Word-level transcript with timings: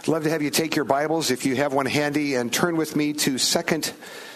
I'd 0.00 0.08
love 0.08 0.24
to 0.24 0.30
have 0.30 0.40
you 0.40 0.48
take 0.48 0.76
your 0.76 0.86
Bibles 0.86 1.30
if 1.30 1.44
you 1.44 1.56
have 1.56 1.74
one 1.74 1.84
handy 1.84 2.34
and 2.34 2.50
turn 2.50 2.78
with 2.78 2.96
me 2.96 3.12
to 3.12 3.38
2 3.38 3.92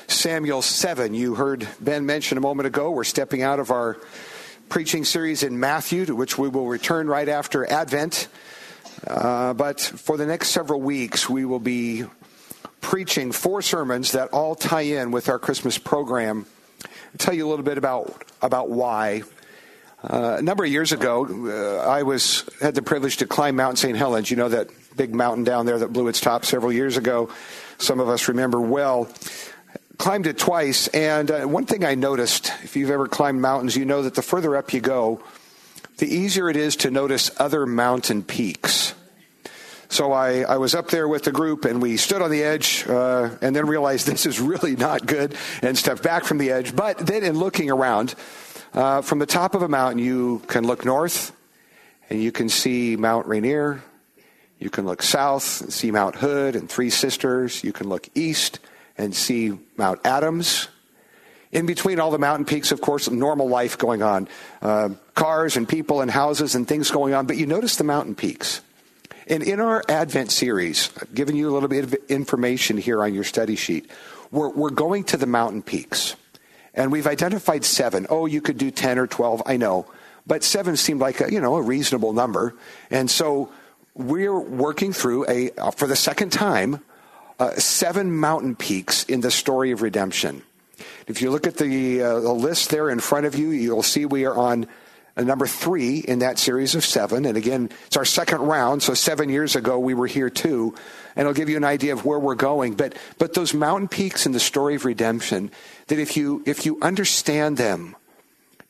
Samuel 0.09 0.61
7. 0.61 1.15
You 1.15 1.37
heard 1.37 1.67
Ben 1.81 2.05
mention 2.05 2.37
a 2.37 2.43
moment 2.43 2.67
ago, 2.67 2.91
we're 2.91 3.03
stepping 3.03 3.41
out 3.41 3.59
of 3.59 3.71
our 3.71 3.97
preaching 4.69 5.07
series 5.07 5.43
in 5.43 5.59
Matthew, 5.59 6.05
to 6.05 6.15
which 6.15 6.37
we 6.37 6.51
will 6.51 6.67
return 6.67 7.07
right 7.07 7.31
after 7.31 7.65
Advent. 7.65 8.29
Uh, 9.07 9.55
but 9.55 9.81
for 9.81 10.19
the 10.19 10.27
next 10.27 10.49
several 10.49 10.83
weeks, 10.83 11.31
we 11.31 11.47
will 11.47 11.61
be 11.61 12.05
preaching 12.83 13.33
four 13.33 13.63
sermons 13.63 14.13
that 14.13 14.29
all 14.35 14.55
tie 14.55 14.83
in 14.83 15.13
with 15.13 15.31
our 15.31 15.39
Christmas 15.39 15.79
program. 15.79 16.45
I'll 16.85 16.91
tell 17.17 17.33
you 17.33 17.47
a 17.47 17.49
little 17.49 17.65
bit 17.65 17.79
about, 17.79 18.23
about 18.43 18.69
why. 18.69 19.23
Uh, 20.03 20.37
a 20.39 20.43
number 20.43 20.63
of 20.63 20.71
years 20.71 20.93
ago, 20.93 21.25
uh, 21.25 21.89
I 21.89 22.03
was 22.03 22.45
had 22.61 22.75
the 22.75 22.83
privilege 22.83 23.17
to 23.17 23.27
climb 23.27 23.57
Mount 23.57 23.79
St. 23.79 23.97
Helens. 23.97 24.31
You 24.31 24.37
know 24.37 24.51
that 24.51 24.69
big 24.97 25.15
mountain 25.15 25.45
down 25.45 25.67
there 25.67 25.79
that 25.79 25.93
blew 25.93 26.09
its 26.09 26.21
top 26.21 26.45
several 26.45 26.73
years 26.73 26.97
ago. 26.97 27.31
Some 27.79 28.01
of 28.01 28.09
us 28.09 28.29
remember 28.29 28.61
well. 28.61 29.09
Climbed 29.99 30.27
it 30.27 30.39
twice, 30.39 30.89
and 30.89 31.31
uh, 31.31 31.43
one 31.43 31.67
thing 31.67 31.85
I 31.85 31.95
noticed, 31.95 32.53
if 32.65 32.75
you've 32.75 32.91
ever 32.91 33.07
climbed 33.07 33.41
mountains, 33.41 33.77
you 33.77 33.85
know 33.85 34.03
that 34.03 34.15
the 34.15 34.23
further 34.23 34.57
up 34.57 34.73
you 34.73 34.81
go, 34.81 35.23
the 35.99 36.13
easier 36.13 36.51
it 36.51 36.57
is 36.57 36.75
to 36.77 36.91
notice 36.91 37.31
other 37.39 37.65
mountain 37.65 38.25
peaks. 38.25 38.95
So 39.89 40.11
I, 40.11 40.41
I 40.41 40.57
was 40.57 40.75
up 40.75 40.89
there 40.89 41.07
with 41.07 41.23
the 41.23 41.31
group, 41.31 41.65
and 41.65 41.81
we 41.81 41.97
stood 41.97 42.21
on 42.21 42.31
the 42.33 42.43
edge, 42.43 42.85
uh, 42.89 43.31
and 43.41 43.55
then 43.55 43.67
realized 43.67 44.07
this 44.09 44.27
is 44.27 44.41
really 44.41 44.75
not 44.75 45.07
good, 45.07 45.37
and 45.63 45.79
stepped 45.79 46.03
back 46.03 46.25
from 46.25 46.39
the 46.39 46.51
edge. 46.51 46.75
But 46.75 46.99
then, 46.99 47.23
in 47.23 47.39
looking 47.39 47.71
around, 47.71 48.17
uh, 48.73 49.03
from 49.03 49.21
the 49.21 49.27
top 49.27 49.55
of 49.55 49.63
a 49.63 49.69
mountain, 49.69 50.01
you 50.01 50.41
can 50.49 50.67
look 50.67 50.85
north, 50.85 51.31
and 52.11 52.21
you 52.21 52.33
can 52.33 52.49
see 52.49 52.97
Mount 52.97 53.29
Rainier, 53.29 53.83
you 54.65 54.71
can 54.71 54.87
look 54.87 55.03
south 55.03 55.61
and 55.61 55.71
see 55.71 55.91
Mount 55.91 56.17
Hood 56.17 56.57
and 56.57 56.71
Three 56.71 56.89
Sisters. 56.89 57.63
You 57.63 57.73
can 57.73 57.87
look 57.87 58.09
east 58.15 58.61
and 58.97 59.15
see 59.15 59.53
Mount 59.77 60.01
Adams. 60.07 60.69
In 61.53 61.67
between 61.67 62.01
all 62.01 62.11
the 62.11 62.19
mountain 62.19 62.47
peaks, 62.47 62.73
of 62.73 62.81
course, 62.81 63.11
normal 63.11 63.47
life 63.47 63.77
going 63.77 64.03
on 64.03 64.27
uh, 64.63 64.89
cars 65.15 65.59
and 65.59 65.69
people 65.69 66.01
and 66.01 66.11
houses 66.11 66.55
and 66.55 66.67
things 66.67 66.91
going 66.91 67.13
on. 67.13 67.27
But 67.27 67.37
you 67.37 67.45
notice 67.45 67.77
the 67.77 67.85
mountain 67.85 68.15
peaks. 68.15 68.63
And 69.29 69.43
in 69.43 69.61
our 69.61 69.85
Advent 69.87 70.33
series, 70.33 70.91
I've 71.01 71.15
given 71.15 71.37
you 71.37 71.51
a 71.51 71.53
little 71.53 71.69
bit 71.69 71.85
of 71.85 71.95
information 72.09 72.79
here 72.79 73.03
on 73.03 73.13
your 73.13 73.25
study 73.25 73.57
sheet. 73.57 73.91
We're, 74.31 74.49
we're 74.49 74.71
going 74.71 75.05
to 75.05 75.19
the 75.19 75.27
mountain 75.27 75.63
peaks. 75.63 76.17
And 76.73 76.91
we've 76.91 77.07
identified 77.07 77.67
seven. 77.67 78.07
Oh, 78.09 78.25
you 78.25 78.41
could 78.41 78.57
do 78.57 78.71
10 78.71 78.99
or 78.99 79.07
12, 79.07 79.43
I 79.45 79.59
know. 79.59 79.87
But 80.27 80.43
seven 80.43 80.77
seemed 80.79 81.01
like 81.01 81.21
a, 81.21 81.31
you 81.31 81.41
know, 81.41 81.57
a 81.57 81.63
reasonable 81.63 82.15
number. 82.15 82.57
And 82.91 83.11
so 83.11 83.53
we're 83.95 84.39
working 84.39 84.93
through 84.93 85.27
a, 85.29 85.51
uh, 85.53 85.71
for 85.71 85.87
the 85.87 85.97
second 85.97 86.31
time, 86.31 86.81
uh, 87.39 87.53
seven 87.53 88.15
mountain 88.17 88.57
peaks 88.57 89.05
in 89.05 89.21
the 89.21 89.31
story 89.31 89.71
of 89.71 89.83
redemption. 89.83 90.43
If 91.07 91.23
you 91.23 91.31
look 91.31 91.47
at 91.47 91.57
the, 91.57 92.03
uh, 92.03 92.21
the 92.21 92.33
list 92.33 92.71
there 92.71 92.91
in 92.91 93.01
front 93.01 93.27
of 93.27 93.37
you, 93.37 93.51
you'll 93.51 93.83
see 93.83 94.07
we 94.07 94.25
are 94.25 94.35
on 94.35 94.67
uh, 95.17 95.23
number 95.23 95.47
three 95.47 95.99
in 95.99 96.21
that 96.21 96.39
series 96.39 96.75
of 96.75 96.85
seven. 96.85 97.25
And 97.25 97.37
again, 97.37 97.71
it's 97.87 97.97
our 97.97 98.05
second 98.05 98.41
round. 98.41 98.83
So 98.83 98.95
seven 98.95 99.29
years 99.29 99.55
ago, 99.55 99.79
we 99.79 99.95
were 99.95 100.07
here 100.07 100.31
too. 100.31 100.75
And 101.15 101.27
it'll 101.27 101.35
give 101.35 101.49
you 101.49 101.57
an 101.57 101.65
idea 101.65 101.93
of 101.93 102.05
where 102.05 102.19
we're 102.19 102.35
going. 102.35 102.75
But, 102.75 102.97
but 103.19 103.35
those 103.35 103.55
mountain 103.55 103.87
peaks 103.87 104.27
in 104.27 104.33
the 104.33 104.41
story 104.41 104.75
of 104.75 104.85
redemption, 104.85 105.53
that 105.87 106.01
if 106.01 106.17
you, 106.17 106.43
if 106.47 106.67
you 106.67 106.79
understand 106.83 107.57
them, 107.57 107.95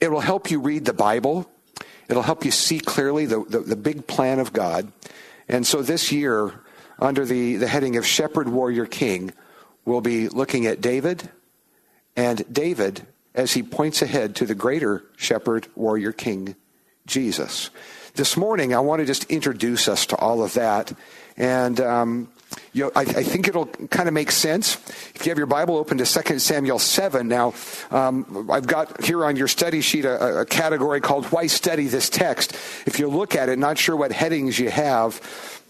it 0.00 0.11
will 0.11 0.20
help 0.20 0.50
you 0.50 0.61
read 0.61 0.84
the 0.84 0.92
Bible. 0.92 1.50
It'll 2.08 2.22
help 2.22 2.44
you 2.44 2.50
see 2.50 2.78
clearly 2.80 3.27
the, 3.27 3.44
the, 3.44 3.60
the 3.60 3.77
big 3.77 4.06
plan 4.06 4.38
of 4.38 4.52
God. 4.52 4.92
And 5.48 5.66
so 5.66 5.83
this 5.83 6.12
year, 6.12 6.52
under 6.98 7.24
the, 7.24 7.56
the 7.56 7.69
heading 7.69 7.97
of 7.97 8.06
Shepherd 8.06 8.48
Warrior 8.48 8.86
King, 8.86 9.33
we'll 9.84 10.00
be 10.00 10.28
looking 10.28 10.66
at 10.66 10.80
David 10.80 11.30
and 12.16 12.44
David 12.52 13.06
as 13.34 13.52
he 13.52 13.62
points 13.62 14.00
ahead 14.02 14.36
to 14.36 14.47
the 14.47 14.54
greater 14.54 15.04
Shepherd 15.16 15.66
Warrior 15.75 16.12
King, 16.12 16.54
Jesus. 17.06 17.70
This 18.15 18.36
morning, 18.36 18.75
I 18.75 18.78
want 18.78 19.00
to 19.00 19.06
just 19.06 19.25
introduce 19.25 19.88
us 19.88 20.06
to 20.06 20.16
all 20.16 20.42
of 20.44 20.54
that. 20.54 20.92
And 21.36 21.81
um, 21.81 22.28
you 22.74 22.82
know, 22.82 22.90
I, 22.96 23.02
I, 23.02 23.22
think 23.22 23.46
it'll 23.46 23.66
kind 23.66 24.08
of 24.08 24.14
make 24.14 24.32
sense. 24.32 24.74
If 25.14 25.24
you 25.24 25.30
have 25.30 25.38
your 25.38 25.46
Bible 25.46 25.76
open 25.76 25.96
to 25.98 26.04
2 26.04 26.40
Samuel 26.40 26.80
7, 26.80 27.28
now, 27.28 27.54
um, 27.92 28.50
I've 28.50 28.66
got 28.66 29.04
here 29.04 29.24
on 29.24 29.36
your 29.36 29.46
study 29.46 29.80
sheet 29.80 30.04
a, 30.04 30.40
a, 30.40 30.44
category 30.44 31.00
called 31.00 31.26
Why 31.26 31.46
Study 31.46 31.86
This 31.86 32.10
Text. 32.10 32.52
If 32.84 32.98
you 32.98 33.06
look 33.06 33.36
at 33.36 33.48
it, 33.48 33.60
not 33.60 33.78
sure 33.78 33.94
what 33.94 34.10
headings 34.10 34.58
you 34.58 34.70
have, 34.70 35.20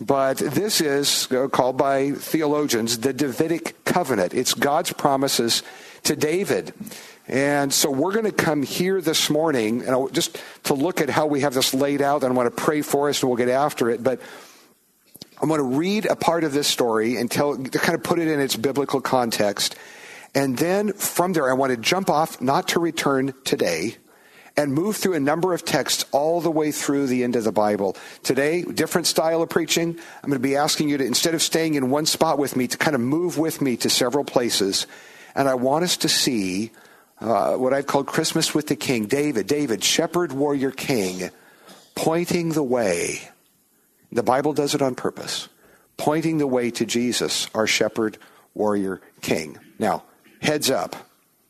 but 0.00 0.38
this 0.38 0.80
is 0.80 1.30
uh, 1.30 1.48
called 1.48 1.76
by 1.76 2.12
theologians 2.12 2.98
the 2.98 3.12
Davidic 3.12 3.84
covenant. 3.84 4.32
It's 4.32 4.54
God's 4.54 4.92
promises 4.94 5.62
to 6.04 6.16
David. 6.16 6.72
And 7.28 7.72
so 7.72 7.90
we're 7.90 8.12
going 8.12 8.26
to 8.26 8.32
come 8.32 8.62
here 8.62 9.00
this 9.00 9.28
morning, 9.28 9.82
and 9.86 10.12
just 10.14 10.38
to 10.64 10.74
look 10.74 11.00
at 11.00 11.10
how 11.10 11.26
we 11.26 11.40
have 11.40 11.54
this 11.54 11.72
laid 11.74 12.02
out, 12.02 12.22
and 12.22 12.32
I 12.32 12.36
want 12.36 12.54
to 12.54 12.62
pray 12.62 12.82
for 12.82 13.10
us, 13.10 13.22
and 13.22 13.30
we'll 13.30 13.38
get 13.38 13.48
after 13.48 13.90
it. 13.90 14.02
But 14.02 14.20
I'm 15.44 15.50
going 15.50 15.58
to 15.58 15.76
read 15.76 16.06
a 16.06 16.16
part 16.16 16.42
of 16.42 16.54
this 16.54 16.66
story 16.66 17.16
and 17.16 17.30
tell, 17.30 17.54
to 17.54 17.78
kind 17.78 17.94
of 17.94 18.02
put 18.02 18.18
it 18.18 18.28
in 18.28 18.40
its 18.40 18.56
biblical 18.56 19.02
context. 19.02 19.76
And 20.34 20.56
then 20.56 20.94
from 20.94 21.34
there, 21.34 21.50
I 21.50 21.52
want 21.52 21.68
to 21.68 21.76
jump 21.76 22.08
off, 22.08 22.40
not 22.40 22.68
to 22.68 22.80
return 22.80 23.34
today, 23.44 23.96
and 24.56 24.72
move 24.72 24.96
through 24.96 25.12
a 25.12 25.20
number 25.20 25.52
of 25.52 25.62
texts 25.62 26.06
all 26.12 26.40
the 26.40 26.50
way 26.50 26.72
through 26.72 27.08
the 27.08 27.22
end 27.24 27.36
of 27.36 27.44
the 27.44 27.52
Bible. 27.52 27.94
Today, 28.22 28.62
different 28.62 29.06
style 29.06 29.42
of 29.42 29.50
preaching. 29.50 29.90
I'm 30.22 30.30
going 30.30 30.40
to 30.40 30.48
be 30.48 30.56
asking 30.56 30.88
you 30.88 30.96
to, 30.96 31.04
instead 31.04 31.34
of 31.34 31.42
staying 31.42 31.74
in 31.74 31.90
one 31.90 32.06
spot 32.06 32.38
with 32.38 32.56
me, 32.56 32.66
to 32.66 32.78
kind 32.78 32.94
of 32.94 33.02
move 33.02 33.36
with 33.36 33.60
me 33.60 33.76
to 33.76 33.90
several 33.90 34.24
places. 34.24 34.86
And 35.34 35.46
I 35.46 35.56
want 35.56 35.84
us 35.84 35.98
to 35.98 36.08
see 36.08 36.70
uh, 37.20 37.56
what 37.56 37.74
I've 37.74 37.86
called 37.86 38.06
Christmas 38.06 38.54
with 38.54 38.68
the 38.68 38.76
King, 38.76 39.04
David, 39.04 39.46
David, 39.46 39.84
shepherd, 39.84 40.32
warrior, 40.32 40.70
king, 40.70 41.28
pointing 41.94 42.52
the 42.52 42.62
way. 42.62 43.28
The 44.12 44.22
Bible 44.22 44.52
does 44.52 44.74
it 44.74 44.82
on 44.82 44.94
purpose, 44.94 45.48
pointing 45.96 46.38
the 46.38 46.46
way 46.46 46.70
to 46.72 46.86
Jesus, 46.86 47.48
our 47.54 47.66
shepherd, 47.66 48.18
warrior, 48.54 49.00
king. 49.20 49.58
Now, 49.78 50.04
heads 50.40 50.70
up, 50.70 50.96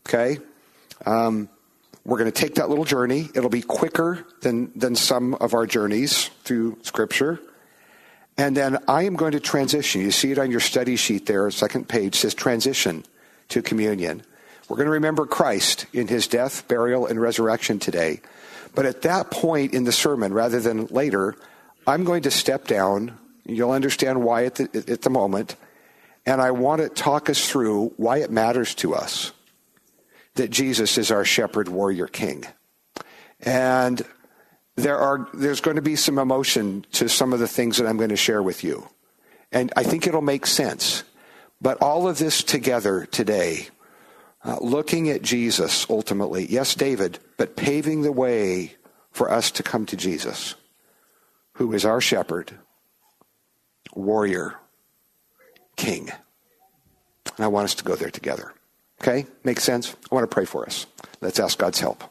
okay? 0.07 0.39
Um, 1.05 1.49
we're 2.05 2.19
going 2.19 2.31
to 2.31 2.41
take 2.41 2.57
that 2.57 2.69
little 2.69 2.85
journey. 2.85 3.29
It'll 3.35 3.51
be 3.51 3.63
quicker 3.63 4.27
than, 4.43 4.73
than 4.77 4.95
some 4.95 5.35
of 5.35 5.55
our 5.55 5.67
journeys 5.67 6.29
through 6.45 6.79
Scripture. 6.83 7.41
And 8.37 8.57
then 8.57 8.79
I 8.89 9.05
am 9.05 9.15
going 9.15 9.33
to 9.33 9.41
transition. 9.41 10.01
You 10.01 10.11
see 10.11 10.33
it 10.33 10.39
on 10.39 10.51
your 10.51 10.61
study 10.61 10.97
sheet 10.97 11.27
there, 11.27 11.51
second 11.51 11.89
page 11.89 12.17
says 12.17 12.35
transition 12.35 13.05
to 13.49 13.63
communion. 13.63 14.23
We're 14.69 14.77
going 14.77 14.87
to 14.87 14.93
remember 14.93 15.27
Christ 15.27 15.87
in 15.93 16.09
his 16.09 16.27
death, 16.27 16.67
burial, 16.69 17.07
and 17.07 17.21
resurrection 17.21 17.79
today. 17.79 18.21
But 18.75 18.87
at 18.87 19.03
that 19.03 19.31
point 19.31 19.73
in 19.73 19.85
the 19.85 19.93
sermon, 19.93 20.33
rather 20.33 20.59
than 20.59 20.87
later, 20.87 21.37
I'm 21.87 22.05
going 22.05 22.23
to 22.23 22.31
step 22.31 22.67
down. 22.67 23.19
You'll 23.45 23.73
understand 23.73 24.23
why 24.23 24.45
at 24.47 24.57
the, 24.57 24.85
at 24.89 25.03
the 25.03 25.11
moment. 25.11 25.57
And 26.27 26.41
I 26.41 26.53
want 26.53 26.81
to 26.81 26.89
talk 26.89 27.29
us 27.29 27.49
through 27.49 27.93
why 27.97 28.19
it 28.19 28.31
matters 28.31 28.75
to 28.77 28.95
us 28.95 29.33
that 30.35 30.51
Jesus 30.51 30.99
is 30.99 31.11
our 31.11 31.25
shepherd 31.25 31.69
warrior 31.69 32.07
king. 32.07 32.45
And 33.41 34.03
there 34.77 34.99
are 34.99 35.29
there's 35.35 35.61
going 35.61 35.77
to 35.77 35.83
be 35.83 35.97
some 35.97 36.19
emotion 36.19 36.85
to 36.93 37.09
some 37.09 37.33
of 37.33 37.39
the 37.39 37.49
things 37.49 37.77
that 37.77 37.87
I'm 37.87 37.97
going 37.97 38.11
to 38.11 38.17
share 38.17 38.43
with 38.43 38.65
you. 38.65 38.89
And 39.53 39.73
I 39.77 39.85
think 39.85 40.07
it'll 40.07 40.23
make 40.23 40.47
sense. 40.47 41.05
But 41.61 41.81
all 41.81 42.09
of 42.09 42.19
this 42.19 42.43
together 42.43 43.07
today, 43.07 43.69
uh, 44.45 44.59
looking 44.61 45.09
at 45.09 45.23
Jesus 45.23 45.87
ultimately, 45.89 46.47
yes, 46.47 46.75
David, 46.75 47.19
but 47.37 47.57
paving 47.57 48.03
the 48.03 48.13
way 48.13 48.75
for 49.13 49.31
us 49.31 49.51
to 49.53 49.63
come 49.63 49.87
to 49.87 49.97
Jesus, 49.97 50.57
who 51.55 51.73
is 51.73 51.85
our 51.85 52.01
shepherd, 52.01 52.53
warrior, 53.95 54.57
king. 55.77 56.11
And 57.37 57.45
I 57.45 57.49
want 57.49 57.65
us 57.65 57.75
to 57.77 57.85
go 57.85 57.95
there 57.95 58.11
together. 58.11 58.53
Okay? 59.01 59.27
Makes 59.43 59.65
sense? 59.65 59.95
I 60.11 60.15
want 60.15 60.29
to 60.29 60.35
pray 60.35 60.45
for 60.45 60.65
us. 60.65 60.87
Let's 61.21 61.41
ask 61.41 61.59
God's 61.59 61.81
help. 61.81 62.05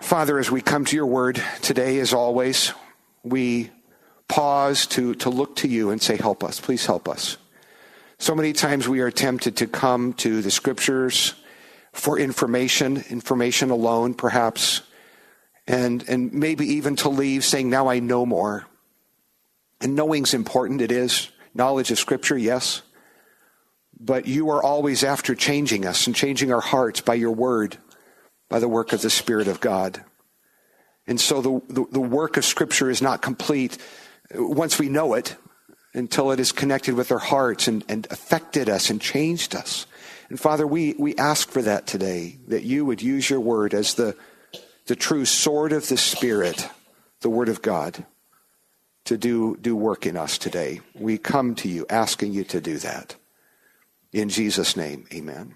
Father, 0.00 0.38
as 0.38 0.50
we 0.50 0.60
come 0.60 0.84
to 0.86 0.96
your 0.96 1.06
word 1.06 1.42
today, 1.62 1.98
as 2.00 2.12
always, 2.12 2.72
we 3.22 3.70
pause 4.28 4.86
to, 4.86 5.14
to 5.16 5.30
look 5.30 5.56
to 5.56 5.68
you 5.68 5.90
and 5.90 6.00
say, 6.00 6.16
Help 6.16 6.42
us. 6.42 6.60
Please 6.60 6.86
help 6.86 7.08
us. 7.08 7.36
So 8.18 8.34
many 8.34 8.52
times 8.52 8.88
we 8.88 9.00
are 9.00 9.10
tempted 9.10 9.56
to 9.58 9.66
come 9.66 10.12
to 10.14 10.42
the 10.42 10.50
scriptures 10.50 11.34
for 11.92 12.18
information, 12.18 13.04
information 13.08 13.70
alone, 13.70 14.14
perhaps, 14.14 14.82
and, 15.66 16.06
and 16.08 16.32
maybe 16.32 16.66
even 16.74 16.96
to 16.96 17.08
leave 17.08 17.44
saying, 17.44 17.70
Now 17.70 17.88
I 17.88 17.98
know 18.00 18.26
more. 18.26 18.66
And 19.80 19.94
knowing's 19.94 20.34
important, 20.34 20.80
it 20.80 20.92
is. 20.92 21.30
Knowledge 21.54 21.90
of 21.90 21.98
scripture, 21.98 22.38
yes 22.38 22.82
but 24.00 24.26
you 24.26 24.48
are 24.48 24.62
always 24.62 25.04
after 25.04 25.34
changing 25.34 25.84
us 25.84 26.06
and 26.06 26.16
changing 26.16 26.52
our 26.52 26.62
hearts 26.62 27.02
by 27.02 27.14
your 27.14 27.32
word, 27.32 27.76
by 28.48 28.58
the 28.58 28.68
work 28.68 28.94
of 28.94 29.02
the 29.02 29.10
Spirit 29.10 29.46
of 29.46 29.60
God. 29.60 30.02
And 31.06 31.20
so 31.20 31.42
the, 31.42 31.60
the, 31.68 31.84
the, 31.92 32.00
work 32.00 32.38
of 32.38 32.44
Scripture 32.44 32.88
is 32.88 33.02
not 33.02 33.20
complete 33.20 33.76
uh, 34.34 34.42
once 34.42 34.78
we 34.78 34.88
know 34.88 35.14
it 35.14 35.36
until 35.92 36.30
it 36.30 36.40
is 36.40 36.52
connected 36.52 36.94
with 36.94 37.12
our 37.12 37.18
hearts 37.18 37.68
and, 37.68 37.84
and 37.88 38.06
affected 38.10 38.68
us 38.68 38.90
and 38.90 39.00
changed 39.00 39.54
us. 39.54 39.86
And 40.30 40.40
Father, 40.40 40.66
we, 40.66 40.94
we 40.94 41.16
ask 41.16 41.50
for 41.50 41.62
that 41.62 41.86
today, 41.86 42.38
that 42.46 42.62
you 42.62 42.84
would 42.86 43.02
use 43.02 43.28
your 43.28 43.40
word 43.40 43.74
as 43.74 43.94
the, 43.94 44.16
the 44.90 44.96
true 44.96 45.24
sword 45.24 45.72
of 45.72 45.86
the 45.86 45.96
Spirit, 45.96 46.68
the 47.20 47.30
word 47.30 47.48
of 47.48 47.62
God, 47.62 48.04
to 49.04 49.16
do, 49.16 49.56
do 49.60 49.76
work 49.76 50.04
in 50.04 50.16
us 50.16 50.36
today. 50.36 50.80
We 50.96 51.16
come 51.16 51.54
to 51.56 51.68
you 51.68 51.86
asking 51.88 52.32
you 52.32 52.42
to 52.42 52.60
do 52.60 52.76
that. 52.78 53.14
In 54.12 54.28
Jesus' 54.28 54.76
name, 54.76 55.06
amen. 55.14 55.54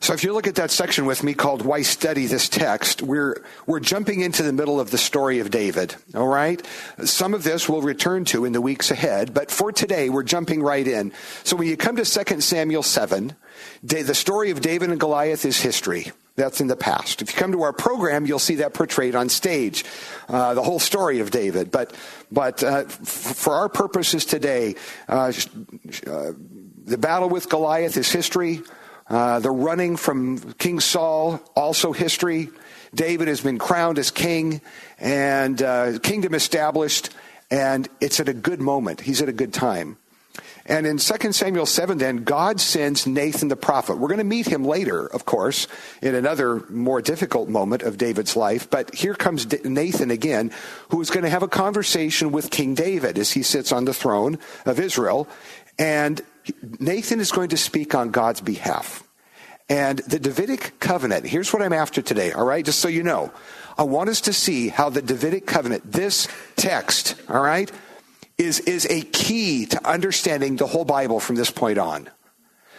So 0.00 0.14
if 0.14 0.24
you 0.24 0.32
look 0.32 0.46
at 0.46 0.54
that 0.54 0.70
section 0.70 1.04
with 1.04 1.22
me 1.22 1.34
called 1.34 1.60
Why 1.60 1.82
Study 1.82 2.24
This 2.24 2.48
Text, 2.48 3.02
we're, 3.02 3.44
we're 3.66 3.80
jumping 3.80 4.20
into 4.22 4.42
the 4.42 4.54
middle 4.54 4.80
of 4.80 4.90
the 4.90 4.96
story 4.96 5.40
of 5.40 5.50
David. 5.50 5.94
All 6.14 6.26
right? 6.26 6.66
Some 7.04 7.34
of 7.34 7.44
this 7.44 7.68
we'll 7.68 7.82
return 7.82 8.24
to 8.26 8.46
in 8.46 8.54
the 8.54 8.62
weeks 8.62 8.90
ahead, 8.90 9.34
but 9.34 9.50
for 9.50 9.72
today, 9.72 10.08
we're 10.08 10.22
jumping 10.22 10.62
right 10.62 10.88
in. 10.88 11.12
So 11.44 11.54
when 11.54 11.68
you 11.68 11.76
come 11.76 11.96
to 11.96 12.24
2 12.24 12.40
Samuel 12.40 12.82
7, 12.82 13.36
the 13.82 14.14
story 14.14 14.50
of 14.50 14.62
David 14.62 14.88
and 14.88 14.98
Goliath 14.98 15.44
is 15.44 15.60
history. 15.60 16.12
That's 16.36 16.60
in 16.60 16.68
the 16.68 16.76
past. 16.76 17.22
If 17.22 17.32
you 17.32 17.38
come 17.38 17.52
to 17.52 17.62
our 17.62 17.72
program, 17.72 18.24
you'll 18.24 18.38
see 18.38 18.56
that 18.56 18.72
portrayed 18.72 19.14
on 19.14 19.28
stage, 19.28 19.84
uh, 20.28 20.54
the 20.54 20.62
whole 20.62 20.78
story 20.78 21.20
of 21.20 21.30
David. 21.30 21.70
But, 21.70 21.94
but 22.32 22.62
uh, 22.62 22.84
f- 22.86 22.92
for 22.92 23.54
our 23.54 23.68
purposes 23.68 24.24
today, 24.24 24.76
uh, 25.08 25.32
uh 26.06 26.32
the 26.84 26.98
battle 26.98 27.28
with 27.28 27.48
Goliath 27.48 27.96
is 27.96 28.10
history. 28.10 28.62
Uh, 29.08 29.40
the 29.40 29.50
running 29.50 29.96
from 29.96 30.38
King 30.54 30.80
Saul, 30.80 31.40
also 31.54 31.92
history. 31.92 32.48
David 32.94 33.28
has 33.28 33.40
been 33.40 33.58
crowned 33.58 33.98
as 33.98 34.10
king 34.10 34.60
and 34.98 35.60
uh, 35.60 35.98
kingdom 36.00 36.34
established, 36.34 37.10
and 37.50 37.88
it's 38.00 38.20
at 38.20 38.28
a 38.28 38.32
good 38.32 38.60
moment. 38.60 39.00
He's 39.00 39.20
at 39.20 39.28
a 39.28 39.32
good 39.32 39.52
time. 39.52 39.96
And 40.66 40.86
in 40.86 40.98
2 40.98 41.32
Samuel 41.32 41.66
7, 41.66 41.98
then, 41.98 42.18
God 42.18 42.60
sends 42.60 43.06
Nathan 43.06 43.48
the 43.48 43.56
prophet. 43.56 43.98
We're 43.98 44.08
going 44.08 44.18
to 44.18 44.24
meet 44.24 44.46
him 44.46 44.64
later, 44.64 45.06
of 45.06 45.24
course, 45.24 45.66
in 46.02 46.14
another 46.14 46.64
more 46.68 47.00
difficult 47.00 47.48
moment 47.48 47.82
of 47.82 47.98
David's 47.98 48.36
life. 48.36 48.68
But 48.68 48.94
here 48.94 49.14
comes 49.14 49.50
Nathan 49.64 50.10
again, 50.10 50.52
who 50.90 51.00
is 51.00 51.10
going 51.10 51.24
to 51.24 51.30
have 51.30 51.42
a 51.42 51.48
conversation 51.48 52.30
with 52.30 52.50
King 52.50 52.74
David 52.74 53.18
as 53.18 53.32
he 53.32 53.42
sits 53.42 53.72
on 53.72 53.84
the 53.84 53.94
throne 53.94 54.38
of 54.66 54.78
Israel. 54.78 55.28
And 55.78 56.20
Nathan 56.78 57.20
is 57.20 57.32
going 57.32 57.48
to 57.50 57.56
speak 57.56 57.94
on 57.94 58.10
God's 58.10 58.40
behalf. 58.40 59.02
And 59.68 60.00
the 60.00 60.18
Davidic 60.18 60.80
covenant, 60.80 61.26
here's 61.26 61.52
what 61.52 61.62
I'm 61.62 61.72
after 61.72 62.02
today, 62.02 62.32
all 62.32 62.44
right, 62.44 62.64
just 62.64 62.80
so 62.80 62.88
you 62.88 63.04
know. 63.04 63.32
I 63.78 63.84
want 63.84 64.10
us 64.10 64.20
to 64.22 64.32
see 64.32 64.68
how 64.68 64.90
the 64.90 65.00
Davidic 65.00 65.46
covenant, 65.46 65.90
this 65.90 66.26
text, 66.56 67.14
all 67.28 67.40
right, 67.40 67.70
is, 68.40 68.60
is 68.60 68.86
a 68.86 69.02
key 69.02 69.66
to 69.66 69.86
understanding 69.86 70.56
the 70.56 70.66
whole 70.66 70.86
Bible 70.86 71.20
from 71.20 71.36
this 71.36 71.50
point 71.50 71.78
on. 71.78 72.08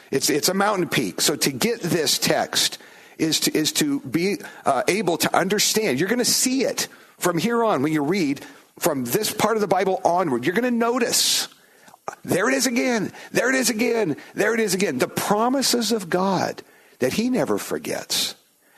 It's, 0.09 0.29
it's 0.29 0.49
a 0.49 0.53
mountain 0.53 0.89
peak. 0.89 1.21
So 1.21 1.35
to 1.35 1.51
get 1.51 1.81
this 1.81 2.17
text 2.17 2.79
is 3.17 3.39
to, 3.41 3.55
is 3.55 3.71
to 3.73 3.99
be 3.99 4.37
uh, 4.65 4.83
able 4.87 5.17
to 5.17 5.35
understand. 5.35 5.99
You're 5.99 6.09
going 6.09 6.19
to 6.19 6.25
see 6.25 6.63
it 6.63 6.87
from 7.19 7.37
here 7.37 7.63
on 7.63 7.83
when 7.83 7.93
you 7.93 8.03
read 8.03 8.43
from 8.79 9.05
this 9.05 9.31
part 9.31 9.55
of 9.55 9.61
the 9.61 9.67
Bible 9.67 10.01
onward. 10.03 10.45
You're 10.45 10.55
going 10.55 10.63
to 10.63 10.71
notice 10.71 11.47
there 12.23 12.49
it 12.49 12.55
is 12.55 12.65
again. 12.65 13.11
There 13.31 13.49
it 13.49 13.55
is 13.55 13.69
again. 13.69 14.17
There 14.33 14.55
it 14.55 14.59
is 14.59 14.73
again. 14.73 14.97
The 14.97 15.07
promises 15.07 15.91
of 15.91 16.09
God 16.09 16.63
that 16.99 17.13
he 17.13 17.29
never 17.29 17.59
forgets 17.59 18.33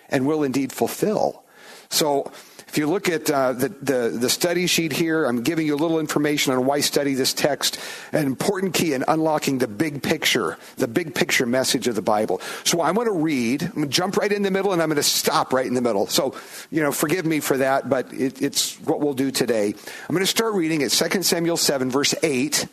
and 0.10 0.28
will 0.28 0.44
indeed 0.44 0.74
fulfill. 0.74 1.44
So, 1.90 2.32
if 2.74 2.80
you 2.80 2.88
look 2.88 3.08
at 3.08 3.30
uh, 3.30 3.54
the, 3.54 3.70
the, 3.70 4.18
the, 4.18 4.30
study 4.32 4.66
sheet 4.66 4.94
here, 4.94 5.26
I'm 5.26 5.44
giving 5.44 5.68
you 5.68 5.76
a 5.76 5.78
little 5.78 6.00
information 6.00 6.54
on 6.54 6.66
why 6.66 6.80
study 6.80 7.14
this 7.14 7.32
text, 7.32 7.80
an 8.12 8.26
important 8.26 8.74
key 8.74 8.94
in 8.94 9.04
unlocking 9.08 9.60
the 9.60 9.68
big 9.68 10.02
picture, 10.02 10.58
the 10.78 10.88
big 10.88 11.14
picture 11.14 11.46
message 11.46 11.88
of 11.88 11.94
the 11.94 12.02
Bible. 12.02 12.42
So 12.64 12.82
I'm 12.82 12.96
going 12.96 13.06
to 13.06 13.14
read, 13.14 13.62
I'm 13.62 13.74
going 13.74 13.90
to 13.90 13.94
jump 13.94 14.18
right 14.18 14.32
in 14.32 14.42
the 14.42 14.50
middle, 14.50 14.74
and 14.74 14.82
I'm 14.82 14.90
going 14.90 14.96
to 14.96 15.04
stop 15.04 15.54
right 15.54 15.68
in 15.68 15.76
the 15.76 15.84
middle. 15.84 16.08
So, 16.08 16.36
you 16.72 16.82
know, 16.82 16.92
forgive 16.92 17.28
me 17.28 17.42
for 17.42 17.58
that, 17.58 17.92
but 17.92 18.12
it, 18.12 18.42
it's 18.42 18.74
what 18.80 19.02
we'll 19.02 19.14
do 19.14 19.30
today. 19.30 19.68
I'm 19.68 20.16
going 20.16 20.22
to 20.22 20.26
start 20.26 20.56
reading 20.56 20.82
at 20.82 20.90
2 20.90 21.22
Samuel 21.22 21.58
7, 21.58 21.92
verse 21.92 22.16
8. 22.24 22.66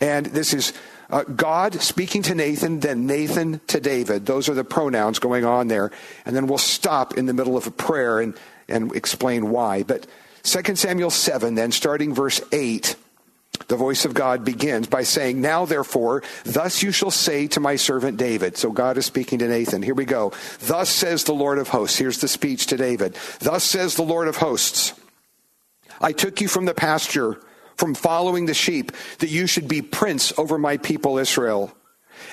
And 0.00 0.26
this 0.26 0.52
is 0.52 0.72
uh, 1.08 1.22
God 1.22 1.80
speaking 1.80 2.22
to 2.22 2.34
Nathan, 2.34 2.80
then 2.80 3.06
Nathan 3.06 3.60
to 3.68 3.78
David. 3.78 4.26
Those 4.26 4.48
are 4.48 4.54
the 4.54 4.64
pronouns 4.64 5.20
going 5.20 5.44
on 5.44 5.68
there. 5.68 5.92
And 6.26 6.34
then 6.34 6.48
we'll 6.48 6.58
stop 6.58 7.16
in 7.16 7.26
the 7.26 7.32
middle 7.32 7.56
of 7.56 7.68
a 7.68 7.70
prayer 7.70 8.18
and, 8.18 8.34
and 8.70 8.94
explain 8.94 9.50
why. 9.50 9.82
But 9.82 10.06
2 10.42 10.76
Samuel 10.76 11.10
7, 11.10 11.54
then 11.54 11.72
starting 11.72 12.14
verse 12.14 12.40
8, 12.52 12.96
the 13.68 13.76
voice 13.76 14.04
of 14.04 14.14
God 14.14 14.44
begins 14.44 14.86
by 14.86 15.02
saying, 15.02 15.40
Now 15.40 15.64
therefore, 15.64 16.22
thus 16.44 16.82
you 16.82 16.92
shall 16.92 17.10
say 17.10 17.46
to 17.48 17.60
my 17.60 17.76
servant 17.76 18.16
David. 18.16 18.56
So 18.56 18.70
God 18.70 18.96
is 18.96 19.06
speaking 19.06 19.40
to 19.40 19.48
Nathan. 19.48 19.82
Here 19.82 19.94
we 19.94 20.04
go. 20.06 20.32
Thus 20.60 20.88
says 20.88 21.24
the 21.24 21.34
Lord 21.34 21.58
of 21.58 21.68
hosts. 21.68 21.98
Here's 21.98 22.20
the 22.20 22.28
speech 22.28 22.66
to 22.66 22.76
David. 22.76 23.16
Thus 23.40 23.64
says 23.64 23.96
the 23.96 24.02
Lord 24.02 24.28
of 24.28 24.36
hosts, 24.36 24.94
I 26.00 26.12
took 26.12 26.40
you 26.40 26.48
from 26.48 26.64
the 26.64 26.74
pasture 26.74 27.40
from 27.80 27.94
following 27.94 28.44
the 28.44 28.54
sheep, 28.54 28.92
that 29.20 29.30
you 29.30 29.46
should 29.46 29.66
be 29.66 29.80
prince 29.80 30.38
over 30.38 30.58
my 30.58 30.76
people 30.76 31.16
Israel. 31.16 31.74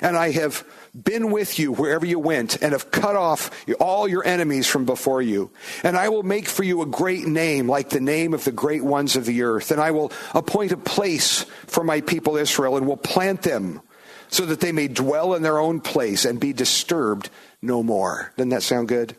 And 0.01 0.17
I 0.17 0.31
have 0.31 0.65
been 1.03 1.31
with 1.31 1.59
you 1.59 1.71
wherever 1.71 2.05
you 2.05 2.19
went, 2.19 2.61
and 2.61 2.71
have 2.71 2.91
cut 2.91 3.15
off 3.15 3.51
all 3.79 4.07
your 4.07 4.25
enemies 4.25 4.67
from 4.67 4.85
before 4.85 5.21
you. 5.21 5.51
And 5.83 5.95
I 5.95 6.09
will 6.09 6.23
make 6.23 6.47
for 6.47 6.63
you 6.63 6.81
a 6.81 6.87
great 6.87 7.27
name, 7.27 7.69
like 7.69 7.89
the 7.89 7.99
name 7.99 8.33
of 8.33 8.43
the 8.43 8.51
great 8.51 8.83
ones 8.83 9.15
of 9.15 9.25
the 9.25 9.43
earth. 9.43 9.71
And 9.71 9.79
I 9.79 9.91
will 9.91 10.11
appoint 10.33 10.71
a 10.71 10.77
place 10.77 11.45
for 11.67 11.83
my 11.83 12.01
people 12.01 12.37
Israel, 12.37 12.77
and 12.77 12.87
will 12.87 12.97
plant 12.97 13.43
them 13.43 13.81
so 14.29 14.45
that 14.45 14.59
they 14.59 14.71
may 14.71 14.87
dwell 14.87 15.35
in 15.35 15.41
their 15.41 15.57
own 15.57 15.79
place 15.79 16.25
and 16.25 16.39
be 16.39 16.53
disturbed 16.53 17.29
no 17.61 17.83
more. 17.83 18.33
Doesn't 18.35 18.49
that 18.49 18.63
sound 18.63 18.87
good? 18.87 19.15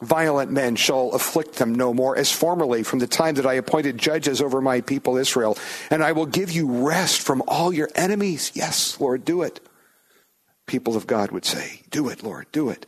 Violent 0.00 0.52
men 0.52 0.76
shall 0.76 1.10
afflict 1.10 1.56
them 1.56 1.74
no 1.74 1.92
more, 1.92 2.16
as 2.16 2.30
formerly 2.30 2.84
from 2.84 3.00
the 3.00 3.08
time 3.08 3.34
that 3.34 3.46
I 3.46 3.54
appointed 3.54 3.98
judges 3.98 4.40
over 4.40 4.60
my 4.60 4.80
people 4.80 5.16
Israel. 5.16 5.58
And 5.90 6.04
I 6.04 6.12
will 6.12 6.26
give 6.26 6.52
you 6.52 6.86
rest 6.86 7.20
from 7.20 7.42
all 7.48 7.72
your 7.72 7.90
enemies. 7.96 8.52
Yes, 8.54 9.00
Lord, 9.00 9.24
do 9.24 9.42
it. 9.42 9.58
People 10.68 10.96
of 10.96 11.08
God 11.08 11.32
would 11.32 11.44
say, 11.44 11.82
Do 11.90 12.08
it, 12.08 12.22
Lord, 12.22 12.46
do 12.52 12.70
it. 12.70 12.86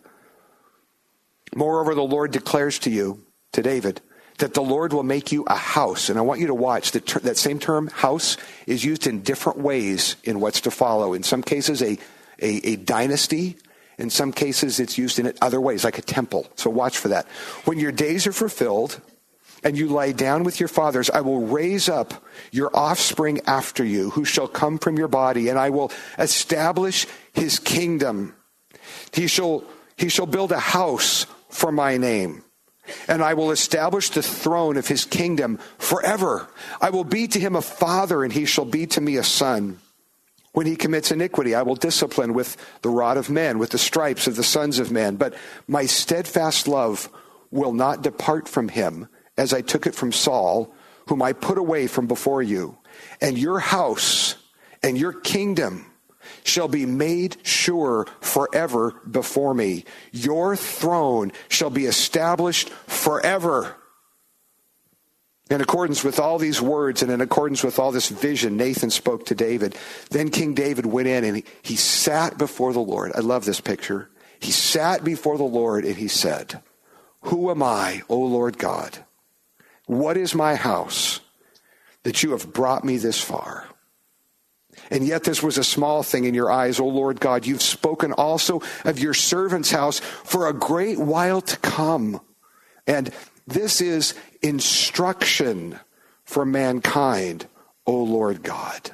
Moreover, 1.55 1.97
the 1.97 2.03
Lord 2.03 2.31
declares 2.31 2.79
to 2.81 2.91
you, 2.91 3.25
to 3.53 3.63
David, 3.63 4.01
that 4.39 4.55
the 4.55 4.63
Lord 4.63 4.93
will 4.93 5.03
make 5.03 5.33
you 5.33 5.43
a 5.49 5.57
house. 5.57 6.09
And 6.09 6.17
I 6.17 6.23
want 6.23 6.41
you 6.41 6.47
to 6.47 6.55
watch 6.55 6.93
that, 6.93 7.07
ter- 7.07 7.19
that 7.21 7.37
same 7.37 7.59
term, 7.59 7.89
house, 7.89 8.37
is 8.69 8.85
used 8.85 9.09
in 9.09 9.23
different 9.23 9.59
ways 9.59 10.15
in 10.23 10.39
what's 10.39 10.61
to 10.61 10.71
follow. 10.71 11.13
In 11.13 11.25
some 11.25 11.43
cases, 11.43 11.83
a, 11.83 11.99
a, 12.41 12.69
a 12.69 12.77
dynasty 12.77 13.57
in 14.01 14.09
some 14.09 14.33
cases, 14.33 14.81
it's 14.81 14.97
used 14.97 15.19
in 15.19 15.31
other 15.43 15.61
ways, 15.61 15.85
like 15.85 15.99
a 15.99 16.03
temple. 16.03 16.51
So 16.57 16.71
watch 16.71 16.97
for 16.97 17.09
that. 17.09 17.27
When 17.67 17.79
your 17.79 17.93
days 17.93 18.27
are 18.27 18.33
fulfilled 18.33 18.99
and 19.63 19.77
you 19.77 19.89
lie 19.89 20.13
down 20.13 20.45
with 20.45 20.61
your 20.61 20.69
fathers, 20.69 21.11
I 21.11 21.21
will 21.21 21.47
raise 21.47 21.89
up 21.89 22.25
your 22.51 22.71
offspring 22.75 23.41
after 23.47 23.85
you, 23.85 24.11
who 24.11 24.25
shall 24.25 24.49
come 24.49 24.79
from 24.79 24.97
your 24.97 25.09
body, 25.09 25.49
and 25.49 25.59
I 25.59 25.71
will 25.71 25.93
establish 26.19 27.07
his 27.33 27.59
kingdom. 27.59 28.35
He 29.13 29.27
shall, 29.27 29.65
he 29.97 30.09
shall 30.09 30.27
build 30.27 30.53
a 30.53 30.59
house 30.59 31.27
for 31.49 31.73
my 31.73 31.97
name 31.97 32.45
and 33.09 33.23
I 33.23 33.35
will 33.35 33.51
establish 33.51 34.11
the 34.11 34.23
throne 34.23 34.77
of 34.77 34.89
his 34.89 35.05
kingdom 35.05 35.59
forever. 35.79 36.49
I 36.81 36.91
will 36.91 37.05
be 37.05 37.29
to 37.29 37.41
him 37.41 37.57
a 37.57 37.63
father, 37.63 38.25
and 38.25 38.33
he 38.33 38.45
shall 38.45 38.65
be 38.65 38.87
to 38.89 39.01
me 39.01 39.17
a 39.17 39.25
son. 39.25 39.79
When 40.53 40.67
he 40.67 40.77
commits 40.77 41.13
iniquity, 41.13 41.55
I 41.55 41.63
will 41.63 41.77
discipline 41.77 42.35
with 42.35 42.57
the 42.83 42.89
rod 42.89 43.17
of 43.17 43.31
men, 43.31 43.59
with 43.59 43.71
the 43.71 43.79
stripes 43.79 44.27
of 44.27 44.37
the 44.37 44.43
sons 44.43 44.79
of 44.79 44.91
men. 44.91 45.17
But 45.17 45.35
my 45.69 45.87
steadfast 45.87 46.67
love 46.67 47.09
will 47.51 47.73
not 47.73 48.03
depart 48.03 48.49
from 48.49 48.69
him, 48.69 49.09
as 49.41 49.55
I 49.55 49.63
took 49.63 49.87
it 49.87 49.95
from 49.95 50.13
Saul, 50.13 50.71
whom 51.07 51.23
I 51.23 51.33
put 51.33 51.57
away 51.57 51.87
from 51.87 52.07
before 52.07 52.43
you. 52.43 52.77
And 53.23 53.39
your 53.39 53.59
house 53.59 54.37
and 54.83 54.99
your 54.99 55.15
kingdom 55.15 55.87
shall 56.45 56.69
be 56.69 56.85
made 56.85 57.39
sure 57.43 58.07
forever 58.21 59.01
before 59.11 59.55
me. 59.55 59.87
Your 60.13 60.57
throne 60.57 61.33
shall 61.49 61.71
be 61.71 61.87
established 61.87 62.69
forever. 62.69 63.77
In 65.49 65.63
accordance 65.63 66.05
with 66.05 66.21
all 66.21 66.37
these 66.37 66.61
words 66.61 67.03
and 67.03 67.11
in 67.11 67.23
accordance 67.23 67.65
with 67.65 67.79
all 67.79 67.93
this 67.93 68.11
vision, 68.11 68.59
Nathan 68.59 68.91
spoke 68.91 69.25
to 69.27 69.35
David. 69.35 69.75
Then 70.11 70.29
King 70.29 70.53
David 70.53 70.85
went 70.85 71.09
in 71.09 71.25
and 71.25 71.37
he, 71.39 71.45
he 71.63 71.77
sat 71.77 72.37
before 72.37 72.75
the 72.75 72.81
Lord. 72.81 73.13
I 73.15 73.21
love 73.21 73.47
this 73.47 73.61
picture. 73.61 74.11
He 74.39 74.53
sat 74.53 75.03
before 75.03 75.39
the 75.39 75.45
Lord 75.45 75.87
and 75.87 75.97
he 75.97 76.09
said, 76.09 76.61
Who 77.23 77.51
am 77.51 77.63
I, 77.63 78.03
O 78.11 78.19
Lord 78.19 78.59
God? 78.59 79.03
What 79.91 80.17
is 80.17 80.37
my 80.37 80.55
house 80.55 81.19
that 82.05 82.23
you 82.23 82.31
have 82.31 82.53
brought 82.53 82.85
me 82.85 82.97
this 82.97 83.21
far? 83.21 83.67
And 84.89 85.05
yet 85.05 85.25
this 85.25 85.43
was 85.43 85.59
a 85.59 85.65
small 85.65 86.05
thing 86.05 86.27
in 86.27 86.33
your 86.33 86.49
eyes, 86.49 86.79
O 86.79 86.87
Lord 86.87 87.19
God. 87.19 87.45
You've 87.45 87.61
spoken 87.61 88.13
also 88.13 88.63
of 88.85 89.01
your 89.01 89.15
servant's 89.15 89.73
house 89.73 89.99
for 89.99 90.47
a 90.47 90.53
great 90.53 91.01
while 91.01 91.41
to 91.41 91.57
come. 91.57 92.21
And 92.87 93.11
this 93.49 93.81
is 93.81 94.15
instruction 94.43 95.81
for 96.23 96.45
mankind, 96.45 97.49
O 97.85 98.01
Lord 98.05 98.45
God. 98.45 98.93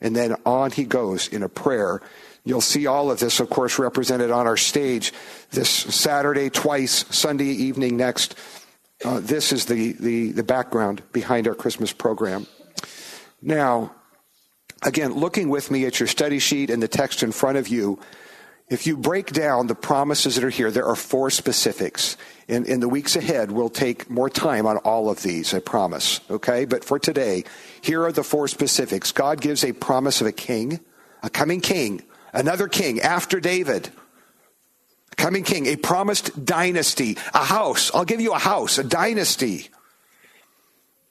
And 0.00 0.16
then 0.16 0.34
on 0.44 0.72
he 0.72 0.82
goes 0.82 1.28
in 1.28 1.44
a 1.44 1.48
prayer. 1.48 2.02
You'll 2.42 2.60
see 2.60 2.88
all 2.88 3.12
of 3.12 3.20
this, 3.20 3.38
of 3.38 3.50
course, 3.50 3.78
represented 3.78 4.32
on 4.32 4.48
our 4.48 4.56
stage 4.56 5.12
this 5.52 5.70
Saturday, 5.70 6.50
twice, 6.50 7.04
Sunday 7.16 7.44
evening 7.44 7.96
next. 7.96 8.34
Uh, 9.04 9.20
this 9.20 9.52
is 9.52 9.66
the, 9.66 9.92
the, 9.92 10.32
the 10.32 10.42
background 10.42 11.02
behind 11.12 11.46
our 11.46 11.54
Christmas 11.54 11.92
program. 11.92 12.46
Now, 13.40 13.94
again, 14.82 15.12
looking 15.12 15.48
with 15.48 15.70
me 15.70 15.86
at 15.86 16.00
your 16.00 16.08
study 16.08 16.40
sheet 16.40 16.68
and 16.68 16.82
the 16.82 16.88
text 16.88 17.22
in 17.22 17.30
front 17.30 17.58
of 17.58 17.68
you, 17.68 18.00
if 18.68 18.86
you 18.86 18.96
break 18.96 19.32
down 19.32 19.66
the 19.66 19.74
promises 19.74 20.34
that 20.34 20.44
are 20.44 20.50
here, 20.50 20.70
there 20.70 20.84
are 20.84 20.96
four 20.96 21.30
specifics. 21.30 22.16
In, 22.48 22.66
in 22.66 22.80
the 22.80 22.88
weeks 22.88 23.14
ahead, 23.16 23.50
we'll 23.52 23.70
take 23.70 24.10
more 24.10 24.28
time 24.28 24.66
on 24.66 24.78
all 24.78 25.08
of 25.08 25.22
these, 25.22 25.54
I 25.54 25.60
promise. 25.60 26.20
Okay? 26.28 26.64
But 26.64 26.84
for 26.84 26.98
today, 26.98 27.44
here 27.80 28.04
are 28.04 28.12
the 28.12 28.24
four 28.24 28.48
specifics. 28.48 29.12
God 29.12 29.40
gives 29.40 29.64
a 29.64 29.72
promise 29.72 30.20
of 30.20 30.26
a 30.26 30.32
king, 30.32 30.80
a 31.22 31.30
coming 31.30 31.60
king, 31.60 32.02
another 32.32 32.68
king 32.68 33.00
after 33.00 33.40
David, 33.40 33.90
coming 35.18 35.42
king, 35.44 35.66
a 35.66 35.76
promised 35.76 36.44
dynasty, 36.44 37.18
a 37.34 37.44
house. 37.44 37.94
I'll 37.94 38.06
give 38.06 38.22
you 38.22 38.32
a 38.32 38.38
house, 38.38 38.78
a 38.78 38.84
dynasty. 38.84 39.68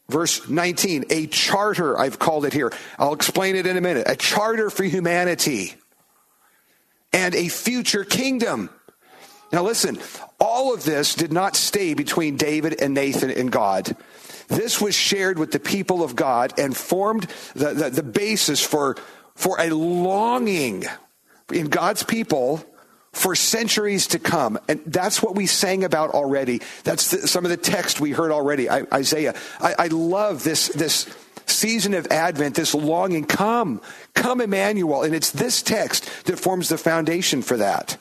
Verse 0.09 0.47
19, 0.47 1.05
a 1.09 1.27
charter, 1.27 1.99
I've 1.99 2.17
called 2.17 2.45
it 2.45 2.53
here. 2.53 2.71
I'll 2.97 3.13
explain 3.13 3.57
it 3.57 3.67
in 3.67 3.77
a 3.77 3.81
minute. 3.81 4.07
A 4.09 4.15
charter 4.15 4.69
for 4.69 4.85
humanity 4.85 5.75
and 7.11 7.35
a 7.35 7.49
future 7.49 8.05
kingdom. 8.05 8.69
Now, 9.51 9.63
listen, 9.63 9.99
all 10.39 10.73
of 10.73 10.83
this 10.83 11.13
did 11.13 11.33
not 11.33 11.55
stay 11.55 11.93
between 11.93 12.37
David 12.37 12.81
and 12.81 12.93
Nathan 12.93 13.31
and 13.31 13.51
God. 13.51 13.95
This 14.47 14.79
was 14.79 14.95
shared 14.95 15.37
with 15.37 15.51
the 15.51 15.59
people 15.59 16.03
of 16.03 16.15
God 16.15 16.57
and 16.57 16.75
formed 16.75 17.27
the, 17.53 17.73
the, 17.73 17.89
the 17.89 18.03
basis 18.03 18.65
for, 18.65 18.95
for 19.35 19.59
a 19.59 19.69
longing 19.69 20.85
in 21.51 21.67
God's 21.67 22.03
people 22.03 22.65
for 23.17 23.35
centuries 23.35 24.07
to 24.07 24.19
come. 24.19 24.59
And 24.67 24.81
that's 24.85 25.21
what 25.21 25.35
we 25.35 25.47
sang 25.47 25.83
about 25.83 26.11
already. 26.11 26.61
That's 26.83 27.11
the, 27.11 27.27
some 27.27 27.45
of 27.45 27.49
the 27.49 27.57
text 27.57 27.99
we 27.99 28.11
heard 28.11 28.31
already. 28.31 28.69
I, 28.69 28.83
Isaiah. 28.93 29.33
I, 29.59 29.75
I 29.79 29.87
love 29.87 30.43
this, 30.43 30.67
this 30.69 31.07
season 31.47 31.93
of 31.95 32.07
Advent, 32.07 32.55
this 32.55 32.75
longing, 32.75 33.25
come, 33.25 33.81
come, 34.13 34.39
Emmanuel. 34.39 35.01
And 35.01 35.15
it's 35.15 35.31
this 35.31 35.63
text 35.63 36.25
that 36.25 36.39
forms 36.39 36.69
the 36.69 36.77
foundation 36.77 37.41
for 37.41 37.57
that. 37.57 37.97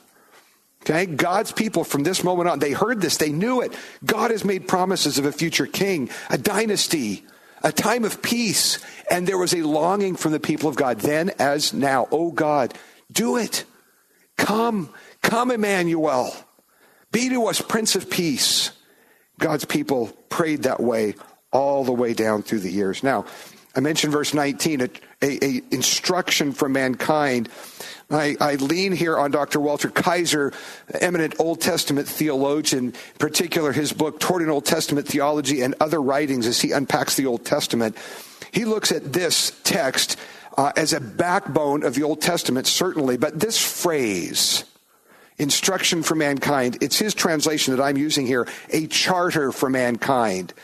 Okay, 0.83 1.07
God's 1.07 1.51
people 1.51 1.83
from 1.83 2.05
this 2.05 2.23
moment 2.23 2.49
on, 2.49 2.61
they 2.61 2.71
heard 2.73 3.01
this, 3.01 3.17
they 3.17 3.33
knew 3.33 3.61
it. 3.61 3.75
God 4.05 4.31
has 4.31 4.45
made 4.45 4.69
promises 4.69 5.19
of 5.19 5.25
a 5.25 5.33
future 5.33 5.67
king, 5.67 6.11
a 6.31 6.39
dynasty, 6.39 7.25
a 7.65 7.73
time 7.73 8.05
of 8.05 8.23
peace, 8.23 8.79
and 9.11 9.27
there 9.27 9.39
was 9.39 9.53
a 9.53 9.63
longing 9.63 10.15
from 10.15 10.31
the 10.31 10.39
people 10.39 10.69
of 10.69 10.77
God 10.77 11.01
then 11.01 11.31
as 11.41 11.73
now. 11.73 12.07
Oh 12.13 12.31
God, 12.31 12.73
do 13.11 13.37
it. 13.37 13.65
Come, 14.37 14.91
come, 15.27 15.51
Emmanuel. 15.51 16.35
Be 17.13 17.29
to 17.31 17.47
us 17.47 17.61
Prince 17.61 17.97
of 17.97 18.09
Peace. 18.09 18.71
God's 19.39 19.65
people 19.65 20.07
prayed 20.29 20.63
that 20.63 20.81
way 20.81 21.15
all 21.53 21.85
the 21.85 21.93
way 21.93 22.15
down 22.15 22.43
through 22.43 22.61
the 22.61 22.71
years. 22.71 23.03
Now, 23.03 23.27
I 23.75 23.81
mentioned 23.81 24.13
verse 24.13 24.33
19, 24.33 24.81
a, 24.81 24.89
a, 25.21 25.45
a 25.45 25.63
instruction 25.71 26.53
for 26.53 26.69
mankind. 26.69 27.49
I, 28.11 28.37
I, 28.41 28.55
lean 28.55 28.93
here 28.93 29.19
on 29.19 29.33
Dr. 29.33 29.61
Walter 29.61 29.91
Kaiser, 29.91 30.53
eminent 31.01 31.35
Old 31.39 31.61
Testament 31.61 32.09
theologian, 32.09 32.87
in 32.87 32.95
particular 33.19 33.73
his 33.73 33.93
book, 33.93 34.21
Toward 34.21 34.43
an 34.43 34.49
Old 34.49 34.65
Testament 34.65 35.09
Theology 35.09 35.61
and 35.61 35.75
Other 35.81 36.01
Writings, 36.01 36.47
as 36.47 36.61
he 36.61 36.73
unpacks 36.73 37.17
the 37.17 37.27
Old 37.27 37.45
Testament. 37.45 37.97
He 38.53 38.65
looks 38.65 38.93
at 38.93 39.13
this 39.13 39.53
text 39.65 40.17
uh, 40.57 40.73
as 40.77 40.93
a 40.93 41.01
backbone 41.01 41.83
of 41.83 41.95
the 41.95 42.05
Old 42.05 42.23
Testament, 42.23 42.67
certainly, 42.67 43.17
but 43.17 43.41
this 43.41 43.61
phrase, 43.61 44.65
instruction 45.39 46.03
for 46.03 46.15
mankind, 46.15 46.79
it's 46.81 46.99
his 46.99 47.15
translation 47.15 47.77
that 47.77 47.83
I'm 47.83 47.97
using 47.97 48.27
here, 48.27 48.47
a 48.71 48.87
charter 48.87 49.53
for 49.53 49.69
mankind. 49.69 50.55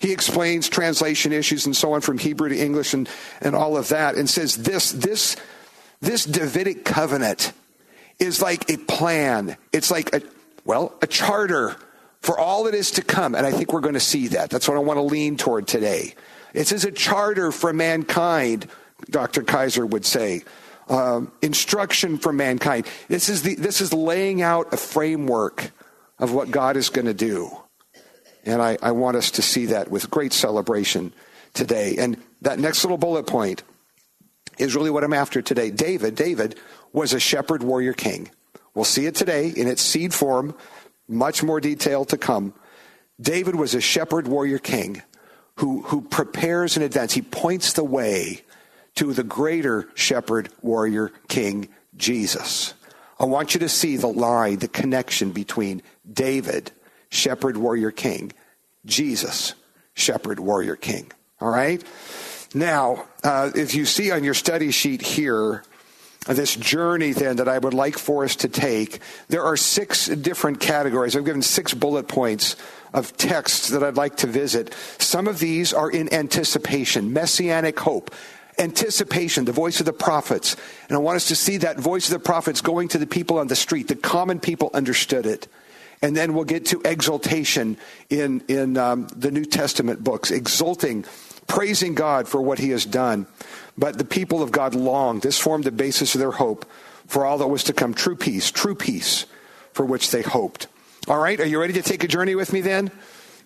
He 0.00 0.12
explains 0.12 0.68
translation 0.68 1.32
issues 1.32 1.66
and 1.66 1.76
so 1.76 1.92
on 1.92 2.00
from 2.00 2.18
Hebrew 2.18 2.48
to 2.50 2.56
English 2.56 2.94
and, 2.94 3.08
and 3.40 3.54
all 3.54 3.76
of 3.76 3.88
that 3.88 4.14
and 4.14 4.28
says 4.28 4.56
this, 4.56 4.92
this, 4.92 5.36
this 6.00 6.24
Davidic 6.24 6.84
covenant 6.84 7.52
is 8.18 8.40
like 8.40 8.70
a 8.70 8.76
plan. 8.76 9.56
It's 9.72 9.90
like 9.90 10.14
a, 10.14 10.22
well, 10.64 10.94
a 11.02 11.06
charter 11.06 11.76
for 12.20 12.38
all 12.38 12.64
that 12.64 12.74
is 12.74 12.92
to 12.92 13.02
come. 13.02 13.34
And 13.34 13.46
I 13.46 13.50
think 13.50 13.72
we're 13.72 13.80
going 13.80 13.94
to 13.94 14.00
see 14.00 14.28
that. 14.28 14.50
That's 14.50 14.68
what 14.68 14.76
I 14.76 14.80
want 14.80 14.98
to 14.98 15.02
lean 15.02 15.36
toward 15.36 15.66
today. 15.66 16.14
It 16.54 16.60
is 16.60 16.68
says 16.68 16.84
a 16.84 16.92
charter 16.92 17.52
for 17.52 17.72
mankind, 17.72 18.68
Dr. 19.10 19.42
Kaiser 19.42 19.84
would 19.84 20.04
say. 20.04 20.42
Um, 20.88 21.32
instruction 21.42 22.16
for 22.16 22.32
mankind. 22.32 22.86
This 23.08 23.28
is 23.28 23.42
the, 23.42 23.54
this 23.56 23.82
is 23.82 23.92
laying 23.92 24.40
out 24.40 24.72
a 24.72 24.78
framework 24.78 25.70
of 26.18 26.32
what 26.32 26.50
God 26.50 26.76
is 26.76 26.88
going 26.88 27.06
to 27.06 27.14
do. 27.14 27.50
And 28.44 28.62
I, 28.62 28.78
I 28.82 28.92
want 28.92 29.16
us 29.16 29.32
to 29.32 29.42
see 29.42 29.66
that 29.66 29.90
with 29.90 30.10
great 30.10 30.32
celebration 30.32 31.12
today. 31.52 31.96
And 31.98 32.16
that 32.40 32.58
next 32.58 32.84
little 32.84 32.96
bullet 32.96 33.26
point 33.26 33.62
is 34.56 34.74
really 34.74 34.90
what 34.90 35.04
I'm 35.04 35.12
after 35.12 35.42
today. 35.42 35.70
David, 35.70 36.14
David 36.14 36.58
was 36.92 37.12
a 37.12 37.20
shepherd 37.20 37.62
warrior 37.62 37.92
king. 37.92 38.30
We'll 38.74 38.84
see 38.84 39.06
it 39.06 39.14
today 39.14 39.48
in 39.48 39.66
its 39.66 39.82
seed 39.82 40.14
form, 40.14 40.54
much 41.06 41.42
more 41.42 41.60
detail 41.60 42.04
to 42.06 42.16
come. 42.16 42.54
David 43.20 43.56
was 43.56 43.74
a 43.74 43.80
shepherd 43.80 44.28
warrior 44.28 44.58
king 44.58 45.02
who, 45.56 45.82
who 45.82 46.02
prepares 46.02 46.76
in 46.76 46.82
advance. 46.82 47.12
He 47.12 47.22
points 47.22 47.72
the 47.72 47.84
way 47.84 48.42
to 48.98 49.12
the 49.12 49.22
greater 49.22 49.88
shepherd 49.94 50.48
warrior 50.60 51.12
king, 51.28 51.68
Jesus. 51.96 52.74
I 53.20 53.26
want 53.26 53.54
you 53.54 53.60
to 53.60 53.68
see 53.68 53.96
the 53.96 54.08
line, 54.08 54.58
the 54.58 54.66
connection 54.66 55.30
between 55.30 55.82
David 56.10 56.72
shepherd, 57.08 57.56
warrior, 57.56 57.92
king. 57.92 58.32
Jesus, 58.84 59.54
shepherd, 59.94 60.40
warrior, 60.40 60.74
king. 60.74 61.12
All 61.40 61.48
right? 61.48 61.82
Now, 62.54 63.06
uh, 63.22 63.52
if 63.54 63.76
you 63.76 63.86
see 63.86 64.10
on 64.10 64.24
your 64.24 64.34
study 64.34 64.72
sheet 64.72 65.00
here, 65.00 65.62
this 66.26 66.56
journey 66.56 67.12
then 67.12 67.36
that 67.36 67.48
I 67.48 67.58
would 67.58 67.74
like 67.74 67.96
for 67.98 68.24
us 68.24 68.34
to 68.36 68.48
take, 68.48 68.98
there 69.28 69.44
are 69.44 69.56
six 69.56 70.08
different 70.08 70.58
categories. 70.58 71.14
I've 71.14 71.24
given 71.24 71.42
six 71.42 71.72
bullet 71.72 72.08
points 72.08 72.56
of 72.92 73.16
texts 73.16 73.68
that 73.68 73.84
I'd 73.84 73.96
like 73.96 74.16
to 74.18 74.26
visit. 74.26 74.74
Some 74.98 75.28
of 75.28 75.38
these 75.38 75.72
are 75.72 75.88
in 75.88 76.12
anticipation, 76.12 77.12
messianic 77.12 77.78
hope, 77.78 78.10
anticipation, 78.58 79.44
the 79.44 79.52
voice 79.52 79.80
of 79.80 79.86
the 79.86 79.92
prophets. 79.92 80.56
And 80.88 80.96
I 80.96 81.00
want 81.00 81.16
us 81.16 81.28
to 81.28 81.36
see 81.36 81.58
that 81.58 81.78
voice 81.78 82.06
of 82.06 82.12
the 82.12 82.24
prophets 82.24 82.60
going 82.60 82.88
to 82.88 82.98
the 82.98 83.06
people 83.06 83.38
on 83.38 83.48
the 83.48 83.56
street. 83.56 83.88
The 83.88 83.96
common 83.96 84.40
people 84.40 84.70
understood 84.74 85.26
it. 85.26 85.48
And 86.00 86.16
then 86.16 86.34
we'll 86.34 86.44
get 86.44 86.66
to 86.66 86.80
exaltation 86.84 87.76
in, 88.08 88.42
in 88.48 88.76
um, 88.76 89.08
the 89.08 89.30
New 89.30 89.44
Testament 89.44 90.04
books, 90.04 90.30
exulting, 90.30 91.04
praising 91.46 91.94
God 91.94 92.28
for 92.28 92.40
what 92.40 92.58
he 92.58 92.70
has 92.70 92.84
done. 92.84 93.26
But 93.76 93.98
the 93.98 94.04
people 94.04 94.42
of 94.42 94.52
God 94.52 94.74
longed. 94.74 95.22
This 95.22 95.38
formed 95.38 95.64
the 95.64 95.72
basis 95.72 96.14
of 96.14 96.20
their 96.20 96.30
hope 96.30 96.64
for 97.06 97.24
all 97.24 97.38
that 97.38 97.48
was 97.48 97.64
to 97.64 97.72
come 97.72 97.94
true 97.94 98.16
peace, 98.16 98.50
true 98.50 98.74
peace 98.74 99.26
for 99.72 99.84
which 99.84 100.10
they 100.10 100.22
hoped. 100.22 100.68
All 101.08 101.18
right, 101.18 101.40
are 101.40 101.46
you 101.46 101.58
ready 101.58 101.72
to 101.72 101.82
take 101.82 102.04
a 102.04 102.08
journey 102.08 102.34
with 102.34 102.52
me 102.52 102.60
then? 102.60 102.90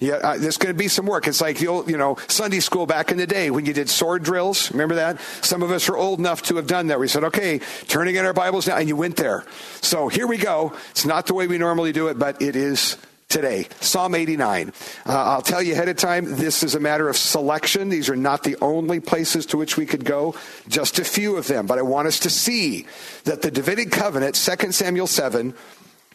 Yeah, 0.02 0.14
uh, 0.14 0.36
there's 0.36 0.56
going 0.56 0.74
to 0.74 0.78
be 0.78 0.88
some 0.88 1.06
work. 1.06 1.28
It's 1.28 1.40
like 1.40 1.58
the 1.58 1.68
old, 1.68 1.88
you 1.88 1.96
know, 1.96 2.16
Sunday 2.26 2.58
school 2.58 2.86
back 2.86 3.12
in 3.12 3.18
the 3.18 3.26
day 3.26 3.52
when 3.52 3.66
you 3.66 3.72
did 3.72 3.88
sword 3.88 4.24
drills. 4.24 4.72
Remember 4.72 4.96
that? 4.96 5.20
Some 5.42 5.62
of 5.62 5.70
us 5.70 5.88
are 5.88 5.96
old 5.96 6.18
enough 6.18 6.42
to 6.44 6.56
have 6.56 6.66
done 6.66 6.88
that. 6.88 6.98
We 6.98 7.06
said, 7.06 7.22
okay, 7.22 7.60
turning 7.86 8.16
in 8.16 8.24
our 8.24 8.32
Bibles 8.32 8.66
now, 8.66 8.78
and 8.78 8.88
you 8.88 8.96
went 8.96 9.16
there. 9.16 9.44
So 9.80 10.08
here 10.08 10.26
we 10.26 10.38
go. 10.38 10.74
It's 10.90 11.06
not 11.06 11.28
the 11.28 11.34
way 11.34 11.46
we 11.46 11.56
normally 11.56 11.92
do 11.92 12.08
it, 12.08 12.18
but 12.18 12.42
it 12.42 12.56
is 12.56 12.96
today. 13.28 13.68
Psalm 13.78 14.16
89. 14.16 14.72
Uh, 15.06 15.12
I'll 15.12 15.40
tell 15.40 15.62
you 15.62 15.72
ahead 15.72 15.88
of 15.88 15.98
time, 15.98 16.34
this 16.34 16.64
is 16.64 16.74
a 16.74 16.80
matter 16.80 17.08
of 17.08 17.16
selection. 17.16 17.88
These 17.88 18.10
are 18.10 18.16
not 18.16 18.42
the 18.42 18.56
only 18.60 18.98
places 18.98 19.46
to 19.46 19.56
which 19.56 19.76
we 19.76 19.86
could 19.86 20.04
go, 20.04 20.34
just 20.66 20.98
a 20.98 21.04
few 21.04 21.36
of 21.36 21.46
them. 21.46 21.66
But 21.66 21.78
I 21.78 21.82
want 21.82 22.08
us 22.08 22.18
to 22.20 22.30
see 22.30 22.86
that 23.22 23.42
the 23.42 23.52
Davidic 23.52 23.92
covenant, 23.92 24.34
2 24.34 24.72
Samuel 24.72 25.06
7, 25.06 25.54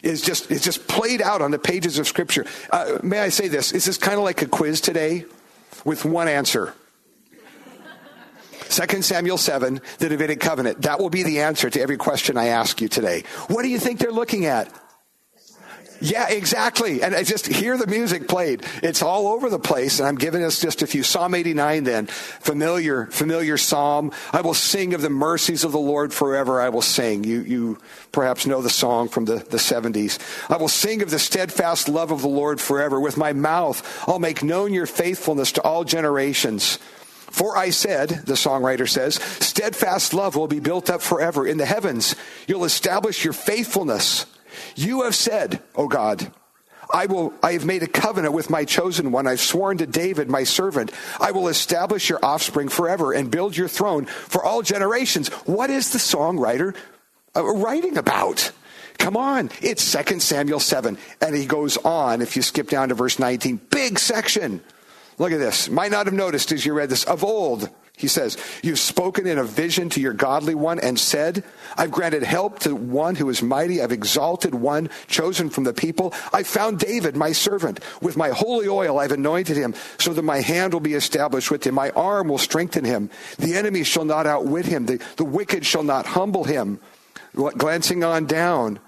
is 0.02 0.22
just 0.22 0.50
is 0.50 0.62
just 0.62 0.86
played 0.88 1.22
out 1.22 1.42
on 1.42 1.50
the 1.50 1.58
pages 1.58 1.98
of 1.98 2.06
Scripture. 2.06 2.44
Uh, 2.70 2.98
may 3.02 3.18
I 3.18 3.28
say 3.28 3.48
this? 3.48 3.72
Is 3.72 3.84
this 3.84 3.96
is 3.96 3.98
kind 3.98 4.18
of 4.18 4.24
like 4.24 4.42
a 4.42 4.46
quiz 4.46 4.80
today 4.80 5.24
with 5.84 6.04
one 6.04 6.28
answer. 6.28 6.74
2 8.70 9.02
Samuel 9.02 9.38
7, 9.38 9.80
the 9.98 10.08
Davidic 10.10 10.40
covenant. 10.40 10.82
That 10.82 10.98
will 11.00 11.08
be 11.08 11.22
the 11.22 11.40
answer 11.40 11.70
to 11.70 11.80
every 11.80 11.96
question 11.96 12.36
I 12.36 12.48
ask 12.48 12.80
you 12.80 12.88
today. 12.88 13.24
What 13.48 13.62
do 13.62 13.68
you 13.68 13.78
think 13.78 13.98
they're 13.98 14.12
looking 14.12 14.44
at? 14.44 14.70
Yeah, 16.00 16.28
exactly. 16.28 17.02
And 17.02 17.14
I 17.14 17.24
just 17.24 17.46
hear 17.46 17.76
the 17.76 17.86
music 17.86 18.28
played. 18.28 18.64
It's 18.82 19.02
all 19.02 19.28
over 19.28 19.50
the 19.50 19.58
place. 19.58 19.98
And 19.98 20.08
I'm 20.08 20.14
giving 20.14 20.44
us 20.44 20.60
just 20.60 20.82
a 20.82 20.86
few. 20.86 21.02
Psalm 21.02 21.34
89 21.34 21.84
then, 21.84 22.06
familiar, 22.06 23.06
familiar 23.06 23.56
psalm. 23.56 24.12
I 24.32 24.40
will 24.42 24.54
sing 24.54 24.94
of 24.94 25.02
the 25.02 25.10
mercies 25.10 25.64
of 25.64 25.72
the 25.72 25.78
Lord 25.78 26.14
forever. 26.14 26.60
I 26.60 26.68
will 26.68 26.82
sing. 26.82 27.24
You, 27.24 27.40
you 27.40 27.78
perhaps 28.12 28.46
know 28.46 28.62
the 28.62 28.70
song 28.70 29.08
from 29.08 29.24
the, 29.24 29.36
the 29.36 29.56
70s. 29.56 30.18
I 30.50 30.56
will 30.56 30.68
sing 30.68 31.02
of 31.02 31.10
the 31.10 31.18
steadfast 31.18 31.88
love 31.88 32.12
of 32.12 32.22
the 32.22 32.28
Lord 32.28 32.60
forever. 32.60 33.00
With 33.00 33.16
my 33.16 33.32
mouth, 33.32 34.04
I'll 34.08 34.20
make 34.20 34.42
known 34.42 34.72
your 34.72 34.86
faithfulness 34.86 35.52
to 35.52 35.62
all 35.62 35.82
generations. 35.84 36.78
For 37.30 37.56
I 37.56 37.70
said, 37.70 38.08
the 38.08 38.34
songwriter 38.34 38.88
says, 38.88 39.16
steadfast 39.16 40.14
love 40.14 40.34
will 40.36 40.48
be 40.48 40.60
built 40.60 40.88
up 40.90 41.02
forever. 41.02 41.46
In 41.46 41.58
the 41.58 41.66
heavens, 41.66 42.16
you'll 42.46 42.64
establish 42.64 43.24
your 43.24 43.34
faithfulness. 43.34 44.26
You 44.76 45.02
have 45.02 45.14
said, 45.14 45.62
O 45.74 45.88
God, 45.88 46.32
I 46.92 47.06
will 47.06 47.34
I 47.42 47.52
have 47.52 47.64
made 47.64 47.82
a 47.82 47.86
covenant 47.86 48.34
with 48.34 48.50
my 48.50 48.64
chosen 48.64 49.12
one. 49.12 49.26
I've 49.26 49.40
sworn 49.40 49.78
to 49.78 49.86
David, 49.86 50.28
my 50.28 50.44
servant, 50.44 50.92
I 51.20 51.32
will 51.32 51.48
establish 51.48 52.08
your 52.08 52.18
offspring 52.22 52.68
forever 52.68 53.12
and 53.12 53.30
build 53.30 53.56
your 53.56 53.68
throne 53.68 54.06
for 54.06 54.44
all 54.44 54.62
generations. 54.62 55.28
What 55.46 55.70
is 55.70 55.90
the 55.90 55.98
songwriter 55.98 56.74
uh, 57.36 57.44
writing 57.44 57.98
about? 57.98 58.52
Come 58.98 59.16
on, 59.16 59.50
it's 59.60 59.92
2 59.92 60.20
Samuel 60.20 60.60
7. 60.60 60.98
And 61.20 61.36
he 61.36 61.46
goes 61.46 61.76
on, 61.78 62.20
if 62.20 62.34
you 62.36 62.42
skip 62.42 62.68
down 62.68 62.88
to 62.88 62.94
verse 62.94 63.18
19, 63.18 63.60
big 63.70 63.98
section. 63.98 64.60
Look 65.18 65.32
at 65.32 65.38
this. 65.38 65.70
Might 65.70 65.92
not 65.92 66.06
have 66.06 66.14
noticed 66.14 66.52
as 66.52 66.66
you 66.66 66.72
read 66.72 66.90
this. 66.90 67.04
Of 67.04 67.22
old, 67.22 67.70
he 67.98 68.06
says, 68.06 68.36
You've 68.62 68.78
spoken 68.78 69.26
in 69.26 69.38
a 69.38 69.44
vision 69.44 69.90
to 69.90 70.00
your 70.00 70.12
godly 70.12 70.54
one 70.54 70.78
and 70.78 70.98
said, 70.98 71.42
I've 71.76 71.90
granted 71.90 72.22
help 72.22 72.60
to 72.60 72.74
one 72.74 73.16
who 73.16 73.28
is 73.28 73.42
mighty. 73.42 73.82
I've 73.82 73.90
exalted 73.90 74.54
one 74.54 74.88
chosen 75.08 75.50
from 75.50 75.64
the 75.64 75.72
people. 75.72 76.14
I 76.32 76.44
found 76.44 76.78
David, 76.78 77.16
my 77.16 77.32
servant. 77.32 77.80
With 78.00 78.16
my 78.16 78.28
holy 78.28 78.68
oil, 78.68 79.00
I've 79.00 79.10
anointed 79.10 79.56
him 79.56 79.74
so 79.98 80.12
that 80.12 80.22
my 80.22 80.40
hand 80.40 80.72
will 80.72 80.80
be 80.80 80.94
established 80.94 81.50
with 81.50 81.66
him. 81.66 81.74
My 81.74 81.90
arm 81.90 82.28
will 82.28 82.38
strengthen 82.38 82.84
him. 82.84 83.10
The 83.36 83.56
enemy 83.56 83.82
shall 83.82 84.04
not 84.04 84.28
outwit 84.28 84.66
him. 84.66 84.86
The, 84.86 85.04
the 85.16 85.24
wicked 85.24 85.66
shall 85.66 85.82
not 85.82 86.06
humble 86.06 86.44
him. 86.44 86.78
Glancing 87.34 88.04
on 88.04 88.26
down, 88.26 88.78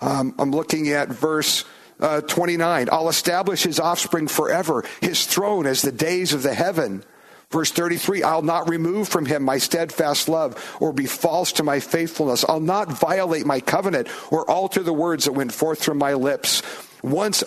um, 0.00 0.36
I'm 0.38 0.52
looking 0.52 0.88
at 0.90 1.08
verse 1.08 1.64
uh, 1.98 2.20
29. 2.20 2.88
I'll 2.92 3.08
establish 3.08 3.64
his 3.64 3.80
offspring 3.80 4.28
forever, 4.28 4.84
his 5.00 5.26
throne 5.26 5.66
as 5.66 5.82
the 5.82 5.92
days 5.92 6.32
of 6.32 6.44
the 6.44 6.54
heaven. 6.54 7.04
Verse 7.52 7.70
33 7.70 8.22
I'll 8.22 8.42
not 8.42 8.68
remove 8.68 9.08
from 9.08 9.26
him 9.26 9.42
my 9.42 9.58
steadfast 9.58 10.28
love 10.28 10.76
or 10.80 10.92
be 10.92 11.06
false 11.06 11.52
to 11.52 11.62
my 11.62 11.78
faithfulness. 11.78 12.44
I'll 12.48 12.60
not 12.60 12.90
violate 12.90 13.46
my 13.46 13.60
covenant 13.60 14.08
or 14.32 14.50
alter 14.50 14.82
the 14.82 14.92
words 14.92 15.26
that 15.26 15.32
went 15.32 15.52
forth 15.52 15.84
from 15.84 15.98
my 15.98 16.14
lips. 16.14 16.62
Once 17.02 17.44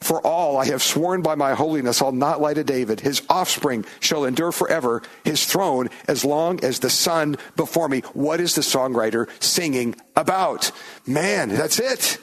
for 0.00 0.24
all 0.24 0.58
I 0.58 0.66
have 0.66 0.82
sworn 0.82 1.22
by 1.22 1.34
my 1.34 1.54
holiness, 1.54 2.02
I'll 2.02 2.12
not 2.12 2.40
lie 2.40 2.54
to 2.54 2.62
David. 2.62 3.00
His 3.00 3.22
offspring 3.28 3.84
shall 3.98 4.24
endure 4.24 4.52
forever, 4.52 5.02
his 5.24 5.44
throne 5.46 5.88
as 6.06 6.24
long 6.24 6.62
as 6.62 6.78
the 6.78 6.90
sun 6.90 7.36
before 7.56 7.88
me. 7.88 8.00
What 8.12 8.40
is 8.40 8.54
the 8.54 8.60
songwriter 8.60 9.28
singing 9.42 9.96
about? 10.14 10.70
Man, 11.06 11.48
that's 11.48 11.80
it. 11.80 12.18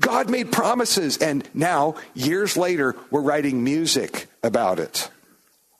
God 0.00 0.28
made 0.28 0.50
promises, 0.50 1.18
and 1.18 1.48
now, 1.54 1.94
years 2.14 2.56
later, 2.56 2.96
we're 3.10 3.20
writing 3.20 3.62
music 3.62 4.26
about 4.42 4.80
it. 4.80 5.08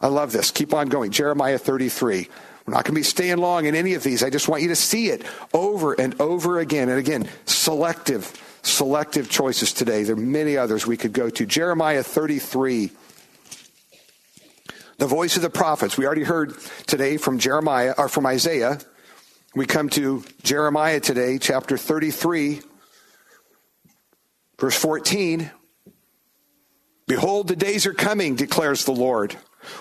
I 0.04 0.08
love 0.08 0.32
this. 0.32 0.50
Keep 0.50 0.74
on 0.74 0.88
going. 0.88 1.12
Jeremiah 1.12 1.56
33. 1.56 2.28
We're 2.66 2.74
not 2.74 2.84
going 2.84 2.94
to 2.94 3.00
be 3.00 3.02
staying 3.02 3.38
long 3.38 3.64
in 3.64 3.74
any 3.74 3.94
of 3.94 4.02
these. 4.02 4.22
I 4.22 4.28
just 4.28 4.48
want 4.48 4.60
you 4.60 4.68
to 4.68 4.76
see 4.76 5.08
it 5.08 5.24
over 5.54 5.94
and 5.94 6.20
over 6.20 6.58
again. 6.58 6.90
And 6.90 6.98
again, 6.98 7.26
selective, 7.46 8.30
selective 8.60 9.30
choices 9.30 9.72
today. 9.72 10.02
There 10.02 10.14
are 10.14 10.18
many 10.18 10.58
others 10.58 10.86
we 10.86 10.98
could 10.98 11.14
go 11.14 11.30
to. 11.30 11.46
Jeremiah 11.46 12.02
33. 12.02 12.90
The 14.98 15.06
voice 15.06 15.36
of 15.36 15.42
the 15.42 15.48
prophets. 15.48 15.96
We 15.96 16.04
already 16.04 16.24
heard 16.24 16.54
today 16.86 17.16
from 17.16 17.38
Jeremiah 17.38 17.94
or 17.96 18.10
from 18.10 18.26
Isaiah. 18.26 18.80
We 19.54 19.64
come 19.64 19.88
to 19.90 20.22
Jeremiah 20.42 21.00
today, 21.00 21.38
chapter 21.38 21.78
33, 21.78 22.60
verse 24.58 24.76
14. 24.76 25.50
Behold, 27.06 27.48
the 27.48 27.56
days 27.56 27.86
are 27.86 27.94
coming, 27.94 28.34
declares 28.34 28.84
the 28.84 28.92
Lord 28.92 29.34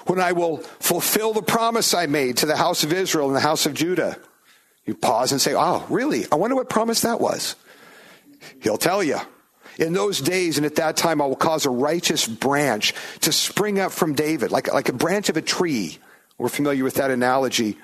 when 0.08 0.20
I 0.20 0.32
will 0.32 0.58
fulfill 0.58 1.34
the 1.34 1.42
promise 1.42 1.94
I 1.94 2.06
made 2.06 2.38
to 2.38 2.46
the 2.46 2.58
house 2.58 2.84
of 2.84 2.94
Israel 2.94 3.28
and 3.28 3.36
the 3.36 3.42
house 3.42 3.66
of 3.66 3.74
Judah. 3.74 4.18
You 4.86 4.96
pause 4.96 5.32
and 5.32 5.39
say, 5.39 5.54
Oh, 5.56 5.86
really? 5.89 6.26
I 6.32 6.36
wonder 6.36 6.56
what 6.56 6.69
promise 6.69 7.02
that 7.02 7.22
was. 7.22 7.56
He'll 8.62 8.78
tell 8.78 9.04
you. 9.04 9.19
In 9.80 9.93
those 9.93 10.19
days 10.19 10.58
and 10.58 10.65
at 10.65 10.76
that 10.76 10.98
time, 10.98 11.22
I 11.22 11.26
will 11.26 11.36
cause 11.36 11.65
a 11.65 11.69
righteous 11.72 12.28
branch 12.28 12.93
to 13.22 13.32
spring 13.32 13.80
up 13.80 13.91
from 13.91 14.13
David, 14.13 14.52
like, 14.52 14.72
like 14.72 14.89
a 14.89 14.93
branch 14.93 15.30
of 15.30 15.38
a 15.38 15.41
tree. 15.41 15.98
We're 16.38 16.50
familiar 16.50 16.84
with 16.84 16.96
that 16.96 17.10
analogy. 17.10 17.78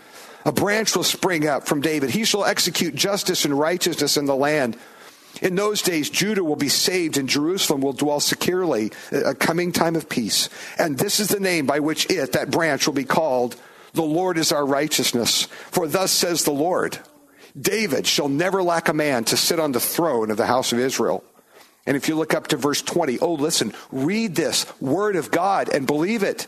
A 0.45 0.51
branch 0.51 0.95
will 0.95 1.03
spring 1.03 1.47
up 1.47 1.65
from 1.65 1.81
David. 1.81 2.11
He 2.11 2.25
shall 2.25 2.45
execute 2.45 2.95
justice 2.95 3.43
and 3.43 3.57
righteousness 3.57 4.17
in 4.17 4.25
the 4.25 4.35
land. 4.35 4.77
In 5.41 5.55
those 5.55 5.81
days, 5.81 6.09
Judah 6.09 6.43
will 6.43 6.55
be 6.55 6.69
saved 6.69 7.17
and 7.17 7.29
Jerusalem 7.29 7.81
will 7.81 7.93
dwell 7.93 8.19
securely, 8.19 8.91
a 9.11 9.33
coming 9.33 9.71
time 9.71 9.95
of 9.95 10.09
peace. 10.09 10.49
And 10.77 10.97
this 10.97 11.19
is 11.19 11.29
the 11.29 11.39
name 11.39 11.65
by 11.65 11.79
which 11.79 12.09
it, 12.09 12.33
that 12.33 12.51
branch, 12.51 12.87
will 12.87 12.93
be 12.93 13.05
called 13.05 13.55
The 13.93 14.01
Lord 14.01 14.37
is 14.37 14.51
our 14.51 14.65
righteousness. 14.65 15.43
For 15.71 15.87
thus 15.87 16.11
says 16.11 16.43
the 16.43 16.51
Lord 16.51 16.99
David 17.59 18.05
shall 18.05 18.29
never 18.29 18.61
lack 18.61 18.89
a 18.89 18.93
man 18.93 19.23
to 19.25 19.37
sit 19.37 19.59
on 19.59 19.71
the 19.71 19.79
throne 19.79 20.29
of 20.29 20.37
the 20.37 20.45
house 20.45 20.71
of 20.71 20.79
Israel. 20.79 21.23
And 21.85 21.97
if 21.97 22.07
you 22.07 22.15
look 22.15 22.33
up 22.33 22.47
to 22.47 22.57
verse 22.57 22.81
20, 22.81 23.19
oh, 23.19 23.33
listen, 23.33 23.73
read 23.91 24.35
this 24.35 24.65
word 24.79 25.15
of 25.15 25.31
God 25.31 25.69
and 25.69 25.87
believe 25.87 26.21
it. 26.21 26.45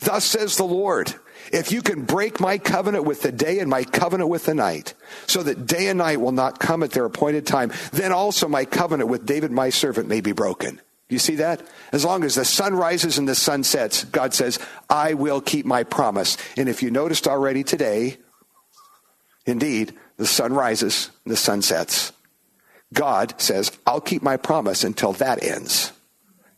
Thus 0.00 0.24
says 0.24 0.56
the 0.56 0.64
Lord 0.64 1.14
if 1.52 1.72
you 1.72 1.82
can 1.82 2.04
break 2.04 2.40
my 2.40 2.58
covenant 2.58 3.04
with 3.04 3.22
the 3.22 3.32
day 3.32 3.58
and 3.58 3.68
my 3.68 3.84
covenant 3.84 4.30
with 4.30 4.46
the 4.46 4.54
night, 4.54 4.94
so 5.26 5.42
that 5.42 5.66
day 5.66 5.88
and 5.88 5.98
night 5.98 6.20
will 6.20 6.32
not 6.32 6.58
come 6.58 6.82
at 6.82 6.92
their 6.92 7.04
appointed 7.04 7.46
time, 7.46 7.72
then 7.92 8.12
also 8.12 8.48
my 8.48 8.64
covenant 8.64 9.10
with 9.10 9.26
David 9.26 9.50
my 9.50 9.70
servant 9.70 10.08
may 10.08 10.20
be 10.20 10.32
broken. 10.32 10.80
You 11.08 11.18
see 11.18 11.36
that? 11.36 11.62
As 11.92 12.04
long 12.04 12.24
as 12.24 12.34
the 12.34 12.44
sun 12.44 12.74
rises 12.74 13.18
and 13.18 13.28
the 13.28 13.34
sun 13.34 13.62
sets, 13.62 14.04
God 14.04 14.34
says, 14.34 14.58
I 14.88 15.14
will 15.14 15.40
keep 15.40 15.66
my 15.66 15.84
promise. 15.84 16.36
And 16.56 16.68
if 16.68 16.82
you 16.82 16.90
noticed 16.90 17.28
already 17.28 17.62
today, 17.62 18.16
indeed, 19.46 19.94
the 20.16 20.26
sun 20.26 20.52
rises 20.52 21.10
the 21.26 21.36
sun 21.36 21.62
sets. 21.62 22.12
God 22.92 23.40
says, 23.40 23.76
I'll 23.86 24.00
keep 24.00 24.22
my 24.22 24.36
promise 24.36 24.84
until 24.84 25.12
that 25.14 25.42
ends. 25.42 25.92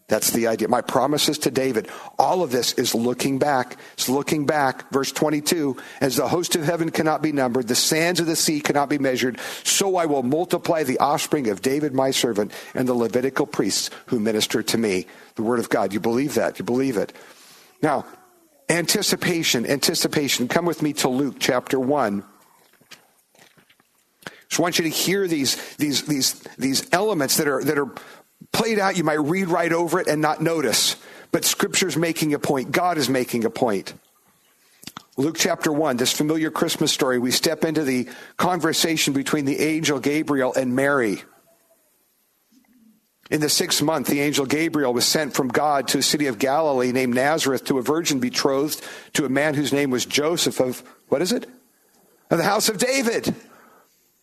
That's 0.09 0.31
the 0.31 0.47
idea. 0.47 0.69
My 0.69 0.83
promises 0.83 1.37
to 1.39 1.51
David. 1.51 1.89
All 2.17 2.45
of 2.45 2.53
this 2.53 2.75
is 2.75 2.95
looking 2.95 3.39
back. 3.39 3.77
It's 3.95 4.09
looking 4.09 4.47
back. 4.47 4.89
Verse 4.93 5.11
22 5.11 5.77
As 6.01 6.17
the 6.17 6.29
host 6.29 6.55
of 6.55 6.63
heaven 6.63 6.91
cannot 6.91 7.23
be 7.23 7.33
numbered, 7.33 7.67
the 7.67 7.75
sands 7.75 8.21
of 8.21 8.27
the 8.27 8.37
sea 8.37 8.61
cannot 8.61 8.89
be 8.89 8.99
measured, 8.99 9.41
so 9.65 9.97
I 9.97 10.07
will 10.07 10.23
multiply 10.23 10.85
the 10.85 10.99
offspring 10.99 11.49
of 11.49 11.61
David, 11.61 11.93
my 11.93 12.13
servant, 12.13 12.53
and 12.73 12.87
the 12.87 12.95
Levitical 12.95 13.47
priests 13.47 13.91
who 14.07 14.21
minister 14.21 14.63
to 14.63 14.79
me. 14.79 15.07
The 15.35 15.43
word 15.43 15.59
of 15.59 15.69
God. 15.69 15.93
You 15.93 15.99
believe 15.99 16.35
that? 16.35 16.61
You 16.61 16.65
believe 16.65 16.97
it. 16.97 17.13
Now, 17.83 18.07
anticipation, 18.69 19.67
anticipation. 19.67 20.47
Come 20.47 20.67
with 20.67 20.83
me 20.83 20.93
to 20.95 21.09
Luke 21.09 21.37
chapter 21.41 21.81
1. 21.81 22.25
Just 24.49 24.61
want 24.61 24.79
you 24.79 24.85
to 24.85 24.91
hear 24.91 25.27
these, 25.27 25.75
these, 25.77 26.03
these, 26.03 26.35
these 26.57 26.89
elements 26.93 27.39
that 27.39 27.49
are, 27.49 27.65
that 27.65 27.77
are 27.77 27.93
played 28.53 28.79
out, 28.79 28.97
you 28.97 29.05
might 29.05 29.21
read 29.21 29.49
right 29.49 29.73
over 29.73 30.01
it 30.01 30.07
and 30.07 30.21
not 30.21 30.41
notice. 30.41 30.97
But 31.33 31.45
Scripture's 31.45 31.97
making 31.97 32.35
a 32.35 32.39
point. 32.39 32.73
God 32.73 32.99
is 32.99 33.09
making 33.09 33.45
a 33.45 33.51
point. 33.51 33.95
Luke 35.19 35.37
chapter 35.39 35.73
1, 35.73 35.97
this 35.97 36.13
familiar 36.13 36.51
Christmas 36.51 36.93
story, 36.93 37.19
we 37.19 37.31
step 37.31 37.65
into 37.65 37.85
the 37.85 38.07
conversation 38.37 39.15
between 39.15 39.47
the 39.47 39.61
angel 39.61 39.99
Gabriel 39.99 40.53
and 40.55 40.77
Mary. 40.77 41.23
In 43.31 43.41
the 43.41 43.49
sixth 43.49 43.83
month, 43.83 44.07
the 44.07 44.21
angel 44.21 44.47
Gabriel 44.47 44.93
was 44.93 45.07
sent 45.07 45.35
from 45.35 45.49
God 45.49 45.89
to 45.89 45.99
a 45.99 46.03
city 46.03 46.27
of 46.27 46.39
Galilee 46.39 46.93
named 46.93 47.15
Nazareth 47.15 47.65
to 47.65 47.79
a 47.79 47.83
virgin 47.83 48.21
betrothed 48.21 48.85
to 49.15 49.25
a 49.25 49.29
man 49.29 49.55
whose 49.55 49.73
name 49.73 49.91
was 49.91 50.07
Joseph 50.07 50.61
of, 50.61 50.83
what 51.09 51.23
is 51.23 51.33
it? 51.33 51.47
Of 52.31 52.39
the 52.39 52.45
house 52.45 52.69
of 52.69 52.79
David. 52.79 53.35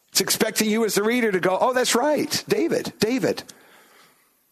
It's 0.09 0.21
expecting 0.21 0.69
you 0.69 0.85
as 0.85 0.93
the 0.93 1.03
reader 1.03 1.31
to 1.31 1.39
go, 1.39 1.57
oh, 1.59 1.73
that's 1.73 1.95
right, 1.95 2.43
David, 2.47 2.93
David. 2.99 3.43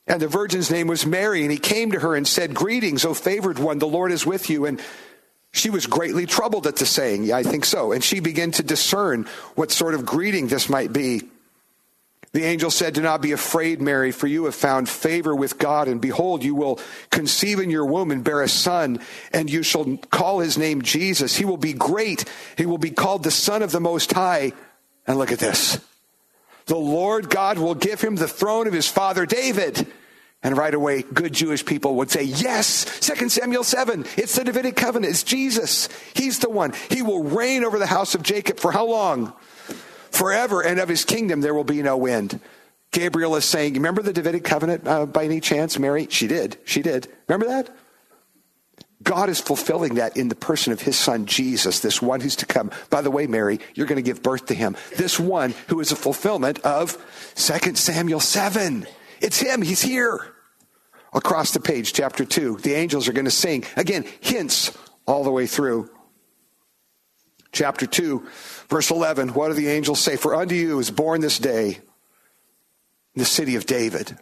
And 0.08 0.22
the 0.22 0.28
virgin's 0.28 0.72
name 0.72 0.88
was 0.88 1.06
Mary, 1.06 1.44
and 1.44 1.52
he 1.52 1.58
came 1.58 1.92
to 1.92 2.00
her 2.00 2.16
and 2.16 2.28
said, 2.28 2.54
Greetings, 2.54 3.06
O 3.06 3.14
favored 3.14 3.60
one, 3.60 3.80
the 3.80 3.88
Lord 3.88 4.12
is 4.12 4.26
with 4.26 4.50
you. 4.50 4.66
And 4.66 4.82
she 5.54 5.70
was 5.70 5.86
greatly 5.86 6.26
troubled 6.26 6.66
at 6.66 6.78
the 6.78 6.86
saying. 6.86 7.26
Yeah, 7.26 7.38
I 7.38 7.44
think 7.44 7.66
so. 7.66 7.92
And 7.92 8.04
she 8.04 8.20
began 8.20 8.52
to 8.52 8.64
discern 8.64 9.28
what 9.56 9.72
sort 9.72 9.94
of 9.94 10.06
greeting 10.06 10.48
this 10.48 10.70
might 10.70 10.92
be. 10.92 11.24
The 12.34 12.46
angel 12.46 12.72
said, 12.72 12.94
Do 12.94 13.02
not 13.02 13.22
be 13.22 13.34
afraid, 13.34 13.82
Mary, 13.82 14.12
for 14.12 14.26
you 14.26 14.46
have 14.46 14.56
found 14.56 14.88
favor 14.88 15.36
with 15.36 15.58
God, 15.58 15.90
and 15.90 16.00
behold, 16.00 16.44
you 16.44 16.56
will 16.56 16.80
conceive 17.10 17.60
in 17.60 17.70
your 17.70 17.86
womb 17.86 18.10
and 18.10 18.24
bear 18.24 18.42
a 18.42 18.48
son, 18.48 19.02
and 19.34 19.50
you 19.50 19.64
shall 19.64 19.98
call 20.10 20.40
his 20.40 20.58
name 20.58 20.82
Jesus. 20.82 21.36
He 21.36 21.44
will 21.44 21.58
be 21.58 21.74
great. 21.74 22.24
He 22.58 22.66
will 22.66 22.78
be 22.78 22.92
called 22.92 23.24
the 23.24 23.32
Son 23.32 23.62
of 23.62 23.72
the 23.72 23.82
Most 23.82 24.14
High. 24.14 24.54
And 25.06 25.18
look 25.18 25.34
at 25.34 25.40
this. 25.40 25.78
The 26.65 26.76
Lord 26.76 27.30
God 27.30 27.58
will 27.58 27.76
give 27.76 28.02
him 28.02 28.15
the 28.15 28.28
throne 28.28 28.67
of 28.67 28.74
his 28.74 28.88
father 28.88 29.26
David. 29.26 29.88
And 30.43 30.58
right 30.58 30.74
away, 30.74 31.04
good 31.04 31.34
Jewish 31.34 31.63
people 31.65 31.95
would 31.97 32.10
say, 32.10 32.24
Yes, 32.24 33.00
2 33.02 33.30
Samuel 33.30 33.63
7, 33.63 34.06
it's 34.17 34.36
the 34.36 34.43
Davidic 34.43 34.76
covenant, 34.76 35.12
it's 35.12 35.24
Jesus. 35.24 35.88
He's 36.15 36.39
the 36.39 36.50
one. 36.50 36.74
He 36.89 37.04
will 37.04 37.24
reign 37.24 37.63
over 37.63 37.78
the 37.78 37.86
house 37.86 38.15
of 38.15 38.24
Jacob 38.24 38.60
for 38.60 38.71
how 38.71 38.86
long? 38.86 39.34
Forever, 40.10 40.62
and 40.62 40.80
of 40.80 40.89
his 40.89 41.06
kingdom 41.06 41.41
there 41.41 41.54
will 41.54 41.63
be 41.63 41.82
no 41.84 42.06
end. 42.08 42.39
Gabriel 42.91 43.36
is 43.36 43.45
saying, 43.45 43.74
Remember 43.76 44.02
the 44.02 44.13
Davidic 44.13 44.43
covenant 44.43 44.88
uh, 44.88 45.06
by 45.06 45.26
any 45.26 45.39
chance, 45.39 45.80
Mary? 45.80 46.08
She 46.10 46.28
did. 46.28 46.58
She 46.65 46.82
did. 46.82 47.08
Remember 47.28 47.47
that? 47.47 47.69
God 49.02 49.30
is 49.30 49.40
fulfilling 49.40 49.96
that 49.96 50.18
in 50.18 50.28
the 50.28 50.36
person 50.36 50.74
of 50.74 50.82
his 50.82 50.98
son 50.98 51.26
Jesus, 51.26 51.80
this 51.80 52.02
one 52.02 52.22
who's 52.22 52.36
to 52.38 52.46
come. 52.46 52.72
By 52.90 53.02
the 53.02 53.12
way, 53.12 53.28
Mary, 53.28 53.60
you're 53.74 53.88
going 53.88 53.98
to 53.98 54.02
give 54.02 54.22
birth 54.22 54.48
to 54.48 54.54
him. 54.54 54.76
This 54.96 55.20
one 55.20 55.54
who 55.68 55.80
is 55.80 55.92
a 55.92 55.96
fulfillment 55.96 56.60
of 56.60 56.98
2 57.36 57.76
Samuel 57.76 58.20
7. 58.20 58.86
It's 59.22 59.40
him. 59.40 59.62
He's 59.62 59.82
here. 59.82 60.34
Across 61.14 61.52
the 61.52 61.60
page, 61.60 61.94
chapter 61.94 62.24
2, 62.24 62.58
the 62.58 62.74
angels 62.74 63.08
are 63.08 63.14
going 63.14 63.26
to 63.26 63.32
sing. 63.32 63.66
Again, 63.76 64.06
hints 64.22 64.78
all 65.06 65.24
the 65.24 65.32
way 65.32 65.46
through. 65.46 65.90
Chapter 67.52 67.86
2, 67.86 68.26
verse 68.70 68.92
11. 68.92 69.34
What 69.34 69.50
do 69.50 69.54
the 69.54 69.68
angels 69.68 70.00
say? 70.00 70.16
For 70.16 70.36
unto 70.36 70.56
you 70.56 70.80
is 70.80 70.90
born 70.90 71.20
this 71.20 71.38
day 71.38 71.80
the 73.16 73.26
city 73.26 73.56
of 73.56 73.66
David, 73.66 74.18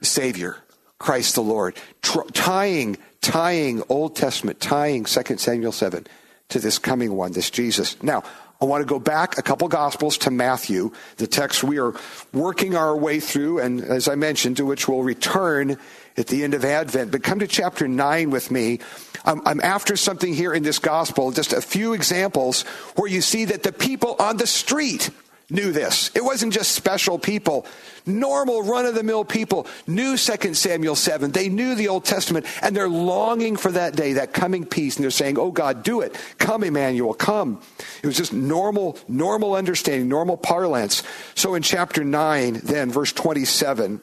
the 0.00 0.06
Savior, 0.06 0.56
Christ 0.98 1.36
the 1.36 1.42
Lord. 1.42 1.76
Tr- 2.02 2.28
tying 2.32 2.98
tying 3.22 3.82
Old 3.88 4.14
Testament, 4.14 4.60
tying 4.60 5.04
2 5.04 5.38
Samuel 5.38 5.72
7 5.72 6.06
to 6.50 6.58
this 6.58 6.78
coming 6.78 7.14
one, 7.14 7.32
this 7.32 7.50
Jesus. 7.50 8.00
Now, 8.02 8.22
I 8.60 8.64
want 8.64 8.82
to 8.82 8.86
go 8.86 9.00
back 9.00 9.38
a 9.38 9.42
couple 9.42 9.66
Gospels 9.66 10.18
to 10.18 10.30
Matthew, 10.30 10.92
the 11.16 11.26
text 11.26 11.64
we 11.64 11.80
are 11.80 11.94
working 12.32 12.76
our 12.76 12.96
way 12.96 13.18
through, 13.18 13.58
and 13.58 13.80
as 13.80 14.06
I 14.06 14.14
mentioned, 14.14 14.58
to 14.58 14.66
which 14.66 14.86
we'll 14.86 15.02
return 15.02 15.78
at 16.16 16.28
the 16.28 16.44
end 16.44 16.54
of 16.54 16.64
Advent. 16.64 17.10
But 17.10 17.24
come 17.24 17.40
to 17.40 17.48
chapter 17.48 17.88
9 17.88 18.30
with 18.30 18.52
me. 18.52 18.78
I'm, 19.24 19.40
I'm 19.46 19.60
after 19.60 19.96
something 19.96 20.32
here 20.32 20.52
in 20.52 20.62
this 20.62 20.78
Gospel, 20.78 21.32
just 21.32 21.52
a 21.52 21.60
few 21.60 21.92
examples 21.92 22.62
where 22.94 23.10
you 23.10 23.20
see 23.20 23.46
that 23.46 23.64
the 23.64 23.72
people 23.72 24.14
on 24.20 24.36
the 24.36 24.46
street 24.46 25.10
knew 25.50 25.72
this. 25.72 26.10
It 26.14 26.24
wasn't 26.24 26.52
just 26.52 26.72
special 26.72 27.18
people. 27.18 27.66
Normal, 28.06 28.62
run 28.62 28.86
of 28.86 28.94
the 28.94 29.02
mill 29.02 29.24
people 29.24 29.66
knew 29.86 30.16
2 30.16 30.54
Samuel 30.54 30.96
7. 30.96 31.30
They 31.30 31.48
knew 31.48 31.74
the 31.74 31.88
Old 31.88 32.04
Testament, 32.04 32.46
and 32.62 32.74
they're 32.74 32.88
longing 32.88 33.56
for 33.56 33.70
that 33.72 33.94
day, 33.94 34.14
that 34.14 34.32
coming 34.32 34.64
peace. 34.64 34.96
And 34.96 35.04
they're 35.04 35.10
saying, 35.10 35.38
Oh 35.38 35.50
God, 35.50 35.82
do 35.82 36.00
it. 36.00 36.16
Come, 36.38 36.64
Emmanuel, 36.64 37.14
come. 37.14 37.60
It 38.02 38.06
was 38.06 38.16
just 38.16 38.32
normal, 38.32 38.98
normal 39.08 39.54
understanding, 39.54 40.08
normal 40.08 40.36
parlance. 40.36 41.02
So 41.34 41.54
in 41.54 41.62
chapter 41.62 42.04
9, 42.04 42.60
then, 42.64 42.90
verse 42.90 43.12
27, 43.12 44.00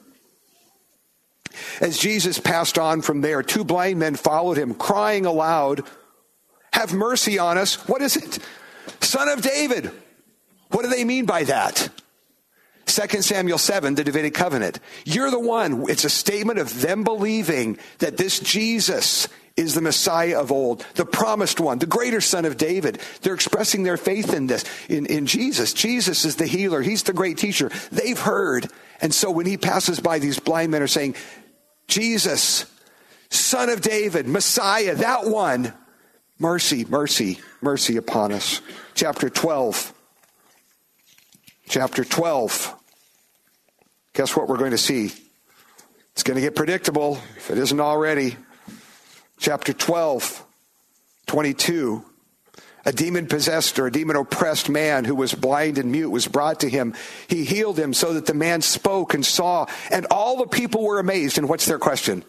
as 1.82 1.98
Jesus 1.98 2.40
passed 2.40 2.78
on 2.78 3.02
from 3.02 3.22
there, 3.22 3.44
two 3.44 3.64
blind 3.64 4.00
men 4.00 4.16
followed 4.16 4.58
him, 4.58 4.74
crying 4.74 5.26
aloud, 5.26 5.84
Have 6.74 6.94
mercy 6.94 7.40
on 7.40 7.58
us. 7.58 7.88
What 7.88 8.02
is 8.02 8.16
it? 8.16 8.40
Son 9.02 9.28
of 9.28 9.42
David, 9.42 9.92
what 10.70 10.84
do 10.84 10.90
they 10.90 11.04
mean 11.04 11.26
by 11.26 11.44
that? 11.46 11.90
2 12.86 13.22
Samuel 13.22 13.58
7, 13.58 13.96
the 13.96 14.04
Davidic 14.04 14.34
covenant. 14.34 14.80
You're 15.06 15.32
the 15.32 15.40
one. 15.40 15.90
It's 15.90 16.06
a 16.06 16.10
statement 16.10 16.60
of 16.60 16.82
them 16.82 17.04
believing 17.04 17.78
that 18.00 18.18
this 18.18 18.40
Jesus 18.40 19.28
is 19.56 19.76
the 19.76 19.82
Messiah 19.82 20.40
of 20.40 20.52
old, 20.52 20.86
the 20.96 21.06
promised 21.06 21.60
one, 21.60 21.80
the 21.80 21.86
greater 21.86 22.22
son 22.22 22.46
of 22.46 22.58
David. 22.58 23.00
They're 23.22 23.34
expressing 23.34 23.84
their 23.84 23.98
faith 23.98 24.34
in 24.34 24.48
this, 24.48 24.64
in, 24.88 25.06
in 25.06 25.26
Jesus. 25.26 25.74
Jesus 25.74 26.26
is 26.26 26.38
the 26.38 26.48
healer. 26.48 26.82
He's 26.82 27.04
the 27.04 27.14
great 27.14 27.38
teacher. 27.38 27.70
They've 27.92 28.20
heard. 28.20 28.68
And 29.02 29.14
so 29.14 29.30
when 29.32 29.46
he 29.46 29.58
passes 29.58 30.00
by, 30.00 30.20
these 30.20 30.40
blind 30.40 30.72
men 30.72 30.82
are 30.82 30.88
saying, 30.88 31.16
Jesus, 31.88 32.66
son 33.30 33.70
of 33.70 33.82
David, 33.82 34.28
Messiah, 34.28 34.96
that 34.96 35.26
one, 35.26 35.74
mercy, 36.40 36.86
mercy, 36.86 37.40
mercy 37.62 37.98
upon 37.98 38.32
us. 38.32 38.62
Chapter 38.96 39.30
12 39.30 39.94
chapter 41.70 42.04
12. 42.04 42.76
Guess 44.14 44.36
what 44.36 44.50
we're 44.50 44.58
going 44.58 44.72
to 44.72 44.78
see? 44.78 45.12
It's 46.14 46.24
going 46.24 46.36
to 46.36 46.42
get 46.42 46.56
predictable 46.56 47.20
if 47.38 47.52
it 47.52 47.58
isn't 47.60 47.80
already. 47.80 48.36
Chapter 49.38 49.72
12, 49.72 50.44
22. 51.28 52.04
A 52.86 52.92
demon 52.92 53.28
possessed 53.28 53.78
or 53.78 53.86
a 53.86 53.92
demon 53.92 54.16
oppressed 54.16 54.68
man 54.68 55.06
who 55.06 55.14
was 55.14 55.34
blind 55.34 55.78
and 55.78 55.92
mute 55.92 56.10
was 56.10 56.28
brought 56.28 56.62
to 56.62 56.70
him. 56.70 56.96
He 57.28 57.46
healed 57.46 57.78
him 57.78 57.94
so 57.94 58.14
that 58.14 58.26
the 58.26 58.34
man 58.34 58.62
spoke 58.62 59.14
and 59.14 59.24
saw, 59.24 59.68
and 59.92 60.08
all 60.10 60.38
the 60.38 60.48
people 60.48 60.84
were 60.84 61.00
amazed. 61.00 61.38
And 61.38 61.48
what's 61.48 61.68
their 61.68 61.78
question? 61.78 62.24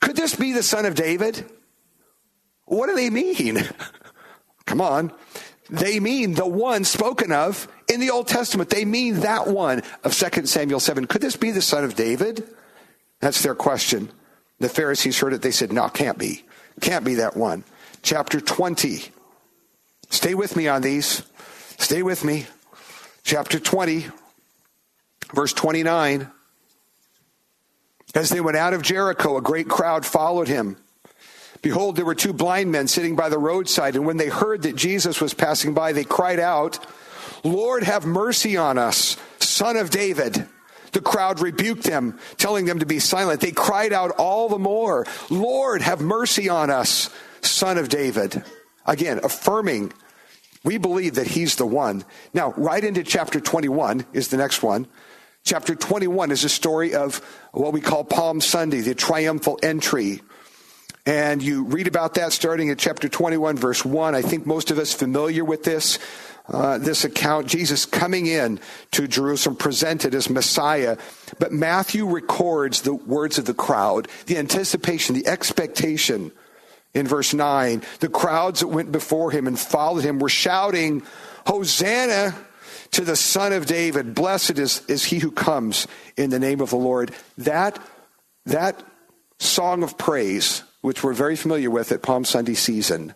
Could 0.00 0.16
this 0.16 0.34
be 0.34 0.52
the 0.52 0.62
son 0.62 0.86
of 0.86 0.94
David? 0.94 1.44
What 2.64 2.86
do 2.86 2.96
they 2.96 3.10
mean? 3.10 3.58
Come 4.66 4.80
on. 4.80 5.12
They 5.70 6.00
mean 6.00 6.34
the 6.34 6.46
one 6.46 6.84
spoken 6.84 7.32
of 7.32 7.68
in 7.92 8.00
the 8.00 8.10
Old 8.10 8.28
Testament. 8.28 8.70
They 8.70 8.84
mean 8.84 9.20
that 9.20 9.46
one 9.46 9.82
of 10.04 10.14
2 10.14 10.46
Samuel 10.46 10.80
7. 10.80 11.06
Could 11.06 11.22
this 11.22 11.36
be 11.36 11.50
the 11.50 11.62
son 11.62 11.84
of 11.84 11.94
David? 11.94 12.44
That's 13.20 13.42
their 13.42 13.54
question. 13.54 14.10
The 14.58 14.68
Pharisees 14.68 15.18
heard 15.18 15.32
it. 15.32 15.42
They 15.42 15.50
said, 15.50 15.72
no, 15.72 15.88
can't 15.88 16.18
be. 16.18 16.44
Can't 16.80 17.04
be 17.04 17.16
that 17.16 17.36
one. 17.36 17.64
Chapter 18.02 18.40
20. 18.40 19.10
Stay 20.10 20.34
with 20.34 20.56
me 20.56 20.68
on 20.68 20.82
these. 20.82 21.22
Stay 21.78 22.02
with 22.02 22.24
me. 22.24 22.46
Chapter 23.24 23.60
20, 23.60 24.06
verse 25.32 25.52
29. 25.52 26.28
As 28.14 28.28
they 28.28 28.40
went 28.40 28.56
out 28.56 28.74
of 28.74 28.82
Jericho, 28.82 29.36
a 29.36 29.42
great 29.42 29.68
crowd 29.68 30.04
followed 30.04 30.48
him. 30.48 30.76
Behold, 31.62 31.96
there 31.96 32.04
were 32.04 32.14
two 32.14 32.32
blind 32.32 32.72
men 32.72 32.88
sitting 32.88 33.14
by 33.14 33.28
the 33.28 33.38
roadside, 33.38 33.94
and 33.94 34.04
when 34.04 34.16
they 34.16 34.28
heard 34.28 34.62
that 34.62 34.74
Jesus 34.74 35.20
was 35.20 35.32
passing 35.32 35.72
by, 35.72 35.92
they 35.92 36.04
cried 36.04 36.40
out, 36.40 36.84
Lord, 37.44 37.82
have 37.82 38.04
mercy 38.04 38.56
on 38.56 38.78
us, 38.78 39.16
son 39.40 39.76
of 39.76 39.90
David. 39.90 40.46
The 40.92 41.00
crowd 41.00 41.40
rebuked 41.40 41.84
them, 41.84 42.18
telling 42.36 42.66
them 42.66 42.80
to 42.80 42.86
be 42.86 42.98
silent. 42.98 43.40
They 43.40 43.52
cried 43.52 43.92
out 43.92 44.12
all 44.18 44.48
the 44.48 44.58
more, 44.58 45.06
Lord, 45.30 45.82
have 45.82 46.00
mercy 46.00 46.48
on 46.48 46.70
us, 46.70 47.08
son 47.40 47.78
of 47.78 47.88
David. 47.88 48.44
Again, 48.86 49.20
affirming 49.24 49.92
we 50.64 50.78
believe 50.78 51.16
that 51.16 51.26
he's 51.26 51.56
the 51.56 51.66
one. 51.66 52.04
Now, 52.32 52.52
right 52.52 52.82
into 52.82 53.02
chapter 53.02 53.40
21 53.40 54.06
is 54.12 54.28
the 54.28 54.36
next 54.36 54.62
one. 54.62 54.86
Chapter 55.44 55.74
21 55.74 56.30
is 56.30 56.44
a 56.44 56.48
story 56.48 56.94
of 56.94 57.16
what 57.50 57.72
we 57.72 57.80
call 57.80 58.04
Palm 58.04 58.40
Sunday, 58.40 58.80
the 58.80 58.94
triumphal 58.94 59.58
entry. 59.62 60.20
And 61.04 61.42
you 61.42 61.64
read 61.64 61.88
about 61.88 62.14
that 62.14 62.32
starting 62.32 62.70
at 62.70 62.78
chapter 62.78 63.08
21, 63.08 63.56
verse 63.56 63.84
1. 63.84 64.14
I 64.14 64.22
think 64.22 64.46
most 64.46 64.70
of 64.70 64.78
us 64.78 64.94
familiar 64.94 65.44
with 65.44 65.64
this 65.64 65.98
uh, 66.48 66.78
this 66.78 67.04
account, 67.04 67.46
Jesus 67.46 67.86
coming 67.86 68.26
in 68.26 68.58
to 68.92 69.06
Jerusalem 69.06 69.56
presented 69.56 70.14
as 70.14 70.28
Messiah. 70.28 70.96
But 71.38 71.52
Matthew 71.52 72.06
records 72.06 72.82
the 72.82 72.94
words 72.94 73.38
of 73.38 73.44
the 73.44 73.54
crowd, 73.54 74.08
the 74.26 74.38
anticipation, 74.38 75.14
the 75.14 75.26
expectation. 75.26 76.32
In 76.94 77.06
verse 77.06 77.32
9, 77.32 77.82
the 78.00 78.08
crowds 78.08 78.60
that 78.60 78.68
went 78.68 78.92
before 78.92 79.30
him 79.30 79.46
and 79.46 79.58
followed 79.58 80.04
him 80.04 80.18
were 80.18 80.28
shouting, 80.28 81.02
Hosanna 81.46 82.34
to 82.90 83.02
the 83.02 83.16
Son 83.16 83.52
of 83.52 83.66
David. 83.66 84.14
Blessed 84.14 84.58
is, 84.58 84.82
is 84.88 85.04
he 85.04 85.18
who 85.18 85.30
comes 85.30 85.86
in 86.16 86.30
the 86.30 86.38
name 86.38 86.60
of 86.60 86.70
the 86.70 86.76
Lord. 86.76 87.12
That, 87.38 87.78
that 88.44 88.82
song 89.38 89.82
of 89.82 89.96
praise, 89.96 90.64
which 90.82 91.02
we're 91.02 91.14
very 91.14 91.36
familiar 91.36 91.70
with 91.70 91.92
at 91.92 92.02
Palm 92.02 92.24
Sunday 92.26 92.54
season, 92.54 93.14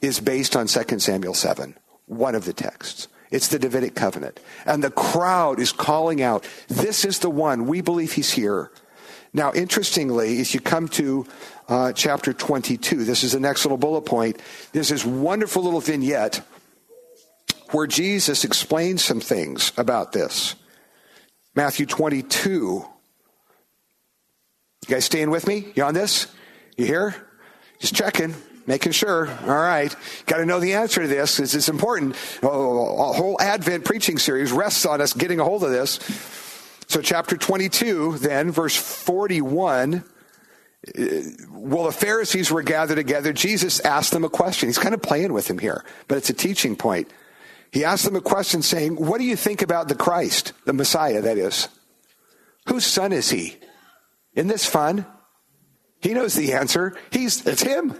is 0.00 0.20
based 0.20 0.54
on 0.54 0.68
2 0.68 0.98
Samuel 1.00 1.34
7 1.34 1.74
one 2.06 2.34
of 2.34 2.44
the 2.44 2.52
texts. 2.52 3.08
It's 3.30 3.48
the 3.48 3.58
Davidic 3.58 3.94
covenant. 3.94 4.40
And 4.66 4.84
the 4.84 4.90
crowd 4.90 5.58
is 5.58 5.72
calling 5.72 6.22
out, 6.22 6.46
This 6.68 7.04
is 7.04 7.20
the 7.20 7.30
one. 7.30 7.66
We 7.66 7.80
believe 7.80 8.12
he's 8.12 8.32
here. 8.32 8.70
Now, 9.32 9.52
interestingly, 9.54 10.40
as 10.40 10.52
you 10.52 10.60
come 10.60 10.88
to 10.88 11.26
uh, 11.66 11.92
chapter 11.94 12.34
22, 12.34 13.04
this 13.04 13.24
is 13.24 13.32
the 13.32 13.40
next 13.40 13.64
little 13.64 13.78
bullet 13.78 14.02
point. 14.02 14.38
There's 14.72 14.90
this 14.90 15.06
wonderful 15.06 15.62
little 15.62 15.80
vignette 15.80 16.42
where 17.70 17.86
Jesus 17.86 18.44
explains 18.44 19.02
some 19.02 19.20
things 19.20 19.72
about 19.78 20.12
this. 20.12 20.54
Matthew 21.54 21.86
22. 21.86 22.50
You 22.50 22.88
guys 24.86 25.06
staying 25.06 25.30
with 25.30 25.46
me? 25.46 25.72
You 25.74 25.84
on 25.84 25.94
this? 25.94 26.26
You 26.76 26.84
here? 26.84 27.14
Just 27.78 27.94
checking 27.94 28.34
making 28.66 28.92
sure. 28.92 29.28
All 29.28 29.48
right. 29.48 29.94
Got 30.26 30.38
to 30.38 30.46
know 30.46 30.60
the 30.60 30.74
answer 30.74 31.02
to 31.02 31.08
this. 31.08 31.36
This 31.36 31.54
is 31.54 31.68
important. 31.68 32.16
A 32.42 32.48
whole 32.48 33.36
Advent 33.40 33.84
preaching 33.84 34.18
series 34.18 34.52
rests 34.52 34.86
on 34.86 35.00
us 35.00 35.12
getting 35.12 35.40
a 35.40 35.44
hold 35.44 35.64
of 35.64 35.70
this. 35.70 35.98
So, 36.88 37.00
chapter 37.00 37.36
22, 37.36 38.18
then, 38.18 38.50
verse 38.50 38.76
41. 38.76 40.04
Uh, 40.86 41.02
well, 41.52 41.84
the 41.84 41.92
Pharisees 41.92 42.50
were 42.50 42.62
gathered 42.62 42.96
together. 42.96 43.32
Jesus 43.32 43.80
asked 43.80 44.12
them 44.12 44.24
a 44.24 44.28
question. 44.28 44.68
He's 44.68 44.78
kind 44.78 44.94
of 44.94 45.00
playing 45.00 45.32
with 45.32 45.46
them 45.46 45.58
here, 45.58 45.84
but 46.08 46.18
it's 46.18 46.30
a 46.30 46.34
teaching 46.34 46.76
point. 46.76 47.08
He 47.70 47.84
asked 47.84 48.04
them 48.04 48.16
a 48.16 48.20
question 48.20 48.62
saying, 48.62 48.96
What 48.96 49.18
do 49.18 49.24
you 49.24 49.36
think 49.36 49.62
about 49.62 49.88
the 49.88 49.94
Christ, 49.94 50.52
the 50.66 50.72
Messiah, 50.72 51.22
that 51.22 51.38
is? 51.38 51.68
Whose 52.66 52.84
son 52.84 53.12
is 53.12 53.30
he? 53.30 53.56
Isn't 54.34 54.48
this 54.48 54.66
fun? 54.66 55.06
He 56.00 56.14
knows 56.14 56.34
the 56.34 56.52
answer. 56.52 56.96
He's, 57.10 57.46
it's 57.46 57.62
him. 57.62 57.94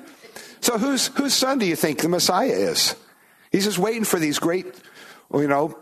So 0.62 0.79
whose, 0.79 1.09
whose 1.09 1.35
son 1.35 1.59
do 1.59 1.66
you 1.66 1.77
think 1.77 2.01
the 2.01 2.09
Messiah 2.09 2.53
is? 2.53 2.94
He's 3.51 3.64
just 3.64 3.79
waiting 3.79 4.05
for 4.05 4.18
these 4.18 4.38
great, 4.38 4.66
you 5.35 5.48
know, 5.48 5.77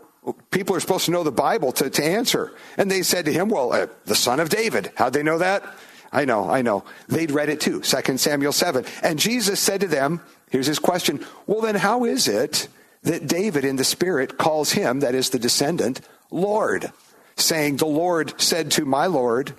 people 0.49 0.75
are 0.75 0.79
supposed 0.79 1.05
to 1.05 1.11
know 1.11 1.23
the 1.23 1.31
Bible 1.31 1.71
to, 1.73 1.89
to 1.89 2.03
answer. 2.03 2.51
And 2.77 2.91
they 2.91 3.03
said 3.03 3.25
to 3.25 3.33
him, 3.33 3.49
well, 3.49 3.71
uh, 3.71 3.87
the 4.05 4.15
son 4.15 4.39
of 4.39 4.49
David. 4.49 4.91
How'd 4.95 5.13
they 5.13 5.23
know 5.23 5.37
that? 5.37 5.63
I 6.11 6.25
know, 6.25 6.49
I 6.49 6.61
know. 6.61 6.83
They'd 7.07 7.31
read 7.31 7.49
it 7.49 7.61
too, 7.61 7.81
2 7.81 8.17
Samuel 8.17 8.51
7. 8.51 8.85
And 9.01 9.17
Jesus 9.17 9.59
said 9.59 9.81
to 9.81 9.87
them, 9.87 10.21
here's 10.49 10.67
his 10.67 10.79
question, 10.79 11.25
well 11.47 11.61
then 11.61 11.75
how 11.75 12.03
is 12.03 12.27
it 12.27 12.67
that 13.03 13.27
David 13.27 13.63
in 13.63 13.77
the 13.77 13.83
Spirit 13.83 14.37
calls 14.37 14.73
him, 14.73 14.99
that 14.99 15.15
is 15.15 15.29
the 15.29 15.39
descendant, 15.39 16.01
Lord, 16.29 16.91
saying, 17.35 17.77
the 17.77 17.85
Lord 17.85 18.39
said 18.39 18.71
to 18.71 18.85
my 18.85 19.05
Lord, 19.05 19.53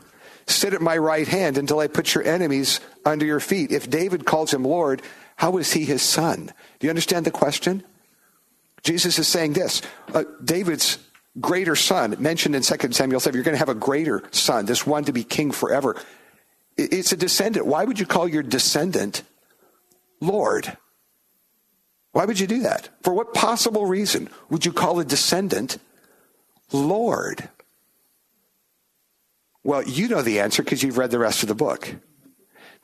sit 0.53 0.75
at 0.75 0.81
my 0.81 0.97
right 0.97 1.27
hand 1.27 1.59
until 1.59 1.81
I 1.81 1.87
put 1.87 2.15
your 2.15 2.25
enemies 2.25 2.81
under 3.05 3.25
your 3.25 3.41
feet. 3.41 3.73
If 3.73 3.91
David 3.91 4.25
calls 4.25 4.53
him 4.53 4.65
Lord, 4.65 5.03
how 5.37 5.57
is 5.59 5.73
he 5.73 5.85
his 5.85 6.03
son? 6.03 6.53
Do 6.79 6.87
you 6.87 6.91
understand 6.91 7.27
the 7.27 7.31
question? 7.31 7.83
Jesus 8.83 9.19
is 9.19 9.29
saying 9.29 9.53
this 9.55 9.83
uh, 10.15 10.25
David's 10.45 10.99
greater 11.41 11.77
son, 11.77 12.17
mentioned 12.19 12.55
in 12.55 12.63
2 12.63 12.93
Samuel 12.93 13.21
7, 13.21 13.35
you're 13.35 13.45
going 13.45 13.55
to 13.55 13.59
have 13.59 13.69
a 13.69 13.75
greater 13.75 14.23
son, 14.31 14.67
this 14.67 14.87
one 14.87 15.05
to 15.05 15.13
be 15.13 15.25
king 15.25 15.51
forever. 15.51 15.97
It's 16.77 17.13
a 17.13 17.17
descendant. 17.17 17.67
Why 17.67 17.85
would 17.85 17.99
you 17.99 18.07
call 18.07 18.29
your 18.29 18.43
descendant 18.43 19.23
Lord? 20.21 20.77
Why 22.13 22.25
would 22.25 22.39
you 22.39 22.47
do 22.47 22.63
that? 22.63 22.91
For 23.03 23.13
what 23.13 23.35
possible 23.35 23.87
reason 23.87 24.29
would 24.51 24.67
you 24.67 24.73
call 24.73 25.01
a 25.01 25.05
descendant 25.05 25.79
Lord? 26.73 27.49
Well, 29.65 29.83
you 29.85 30.09
know 30.09 30.23
the 30.23 30.41
answer 30.41 30.63
because 30.63 30.83
you've 30.83 30.99
read 30.99 31.11
the 31.11 31.19
rest 31.19 31.43
of 31.43 31.49
the 31.49 31.55
book. 31.55 31.95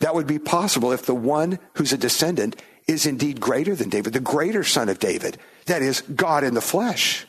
That 0.00 0.14
would 0.14 0.26
be 0.26 0.38
possible 0.38 0.92
if 0.92 1.06
the 1.06 1.14
one 1.14 1.58
who's 1.74 1.92
a 1.92 1.98
descendant 1.98 2.60
is 2.86 3.04
indeed 3.04 3.40
greater 3.40 3.74
than 3.74 3.88
David, 3.88 4.12
the 4.12 4.20
greater 4.20 4.64
son 4.64 4.88
of 4.88 4.98
David. 4.98 5.38
That 5.66 5.82
is 5.82 6.00
God 6.02 6.44
in 6.44 6.54
the 6.54 6.60
flesh. 6.60 7.26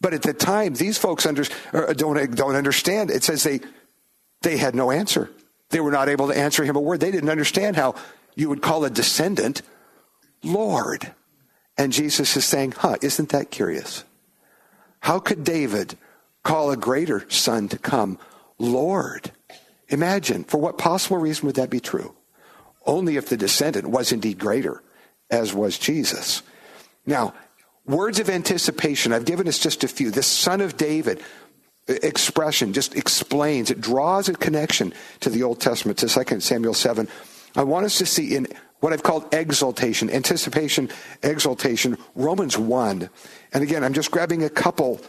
But 0.00 0.14
at 0.14 0.22
the 0.22 0.34
time, 0.34 0.74
these 0.74 0.98
folks 0.98 1.24
under, 1.26 1.44
er, 1.72 1.94
don't, 1.94 2.34
don't 2.34 2.56
understand. 2.56 3.10
It 3.10 3.22
says 3.22 3.44
they, 3.44 3.60
they 4.42 4.56
had 4.56 4.74
no 4.74 4.90
answer. 4.90 5.30
They 5.70 5.80
were 5.80 5.92
not 5.92 6.08
able 6.08 6.28
to 6.28 6.36
answer 6.36 6.64
him 6.64 6.76
a 6.76 6.80
word. 6.80 7.00
They 7.00 7.12
didn't 7.12 7.30
understand 7.30 7.76
how 7.76 7.94
you 8.34 8.48
would 8.48 8.62
call 8.62 8.84
a 8.84 8.90
descendant 8.90 9.62
Lord. 10.42 11.14
And 11.78 11.92
Jesus 11.92 12.36
is 12.36 12.44
saying, 12.44 12.72
huh, 12.72 12.96
isn't 13.00 13.30
that 13.30 13.50
curious? 13.50 14.04
How 15.00 15.20
could 15.20 15.44
David 15.44 15.96
call 16.42 16.70
a 16.70 16.76
greater 16.76 17.24
son 17.30 17.68
to 17.68 17.78
come 17.78 18.18
Lord? 18.62 19.32
Imagine, 19.88 20.44
for 20.44 20.58
what 20.58 20.78
possible 20.78 21.18
reason 21.18 21.46
would 21.46 21.56
that 21.56 21.68
be 21.68 21.80
true? 21.80 22.14
Only 22.86 23.16
if 23.16 23.28
the 23.28 23.36
descendant 23.36 23.88
was 23.88 24.12
indeed 24.12 24.38
greater, 24.38 24.82
as 25.30 25.52
was 25.52 25.78
Jesus. 25.78 26.42
Now, 27.04 27.34
words 27.84 28.20
of 28.20 28.30
anticipation, 28.30 29.12
I've 29.12 29.24
given 29.24 29.48
us 29.48 29.58
just 29.58 29.84
a 29.84 29.88
few. 29.88 30.10
The 30.10 30.22
son 30.22 30.60
of 30.60 30.76
David 30.76 31.22
expression 31.88 32.72
just 32.72 32.94
explains, 32.96 33.70
it 33.70 33.80
draws 33.80 34.28
a 34.28 34.34
connection 34.34 34.94
to 35.20 35.30
the 35.30 35.42
Old 35.42 35.60
Testament, 35.60 35.98
to 35.98 36.08
2 36.08 36.40
Samuel 36.40 36.74
7. 36.74 37.08
I 37.56 37.64
want 37.64 37.84
us 37.84 37.98
to 37.98 38.06
see 38.06 38.34
in 38.36 38.46
what 38.80 38.92
I've 38.92 39.02
called 39.02 39.32
exaltation, 39.34 40.10
anticipation, 40.10 40.88
exaltation, 41.22 41.98
Romans 42.14 42.56
1. 42.56 43.10
And 43.52 43.62
again, 43.62 43.84
I'm 43.84 43.92
just 43.92 44.10
grabbing 44.10 44.44
a 44.44 44.50
couple 44.50 45.00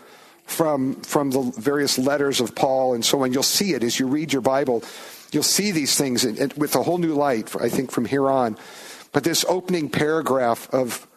from, 0.46 0.96
from 1.02 1.32
the 1.32 1.42
various 1.58 1.98
letters 1.98 2.40
of 2.42 2.56
Paul 2.56 2.94
and 2.94 3.04
so 3.04 3.24
on. 3.24 3.34
You'll 3.34 3.44
see 3.44 3.74
it 3.74 3.84
as 3.84 4.00
you 4.00 4.08
read 4.08 4.34
your 4.34 4.42
Bible. 4.42 4.84
You'll 5.32 5.44
see 5.44 5.72
these 5.72 5.96
things 5.98 6.26
with 6.58 6.76
a 6.76 6.84
whole 6.84 6.98
new 6.98 7.14
light, 7.14 7.56
I 7.56 7.70
think, 7.70 7.92
from 7.92 8.06
here 8.06 8.30
on. 8.30 8.58
But 9.12 9.24
this 9.24 9.46
opening 9.48 9.90
paragraph 9.90 10.70
of 10.74 11.08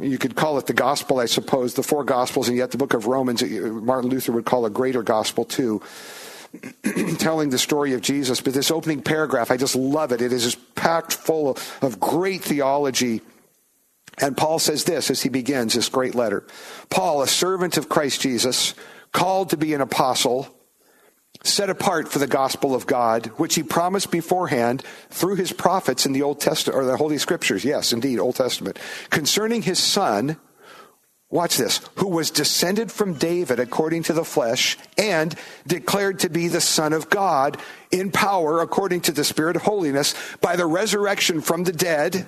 you 0.00 0.18
could 0.18 0.34
call 0.34 0.58
it 0.58 0.66
the 0.66 0.72
gospel, 0.72 1.20
I 1.20 1.26
suppose, 1.26 1.74
the 1.74 1.82
four 1.82 2.04
gospels, 2.04 2.48
and 2.48 2.56
yet 2.56 2.70
the 2.70 2.78
book 2.78 2.94
of 2.94 3.06
Romans, 3.06 3.42
Martin 3.42 4.10
Luther 4.10 4.32
would 4.32 4.46
call 4.46 4.64
a 4.64 4.70
greater 4.70 5.02
gospel 5.02 5.44
too, 5.44 5.82
telling 7.18 7.50
the 7.50 7.58
story 7.58 7.92
of 7.92 8.00
Jesus. 8.00 8.40
But 8.40 8.54
this 8.54 8.70
opening 8.70 9.02
paragraph, 9.02 9.50
I 9.50 9.56
just 9.56 9.76
love 9.76 10.12
it. 10.12 10.22
It 10.22 10.32
is 10.32 10.44
just 10.44 10.74
packed 10.74 11.12
full 11.12 11.58
of 11.82 12.00
great 12.00 12.42
theology. 12.42 13.20
And 14.18 14.36
Paul 14.36 14.58
says 14.58 14.84
this 14.84 15.10
as 15.10 15.22
he 15.22 15.28
begins 15.28 15.74
this 15.74 15.88
great 15.88 16.14
letter. 16.14 16.44
Paul, 16.90 17.22
a 17.22 17.28
servant 17.28 17.76
of 17.76 17.88
Christ 17.88 18.20
Jesus, 18.20 18.74
called 19.12 19.50
to 19.50 19.56
be 19.56 19.74
an 19.74 19.80
apostle 19.80 20.54
set 21.42 21.70
apart 21.70 22.08
for 22.08 22.18
the 22.18 22.26
gospel 22.26 22.74
of 22.74 22.86
God, 22.86 23.26
which 23.36 23.54
he 23.54 23.62
promised 23.62 24.10
beforehand 24.10 24.82
through 25.08 25.36
his 25.36 25.52
prophets 25.52 26.04
in 26.04 26.12
the 26.12 26.22
Old 26.22 26.40
Testament, 26.40 26.78
or 26.78 26.84
the 26.84 26.96
Holy 26.96 27.18
Scriptures, 27.18 27.64
yes, 27.64 27.92
indeed, 27.92 28.18
Old 28.18 28.36
Testament, 28.36 28.78
concerning 29.08 29.62
his 29.62 29.78
son, 29.78 30.36
watch 31.30 31.56
this, 31.56 31.80
who 31.96 32.08
was 32.08 32.30
descended 32.30 32.92
from 32.92 33.14
David 33.14 33.58
according 33.58 34.02
to 34.04 34.12
the 34.12 34.24
flesh 34.24 34.76
and 34.98 35.34
declared 35.66 36.18
to 36.20 36.28
be 36.28 36.48
the 36.48 36.60
Son 36.60 36.92
of 36.92 37.08
God 37.08 37.56
in 37.90 38.10
power 38.10 38.60
according 38.60 39.00
to 39.02 39.12
the 39.12 39.24
Spirit 39.24 39.56
of 39.56 39.62
holiness 39.62 40.14
by 40.40 40.56
the 40.56 40.66
resurrection 40.66 41.40
from 41.40 41.64
the 41.64 41.72
dead 41.72 42.26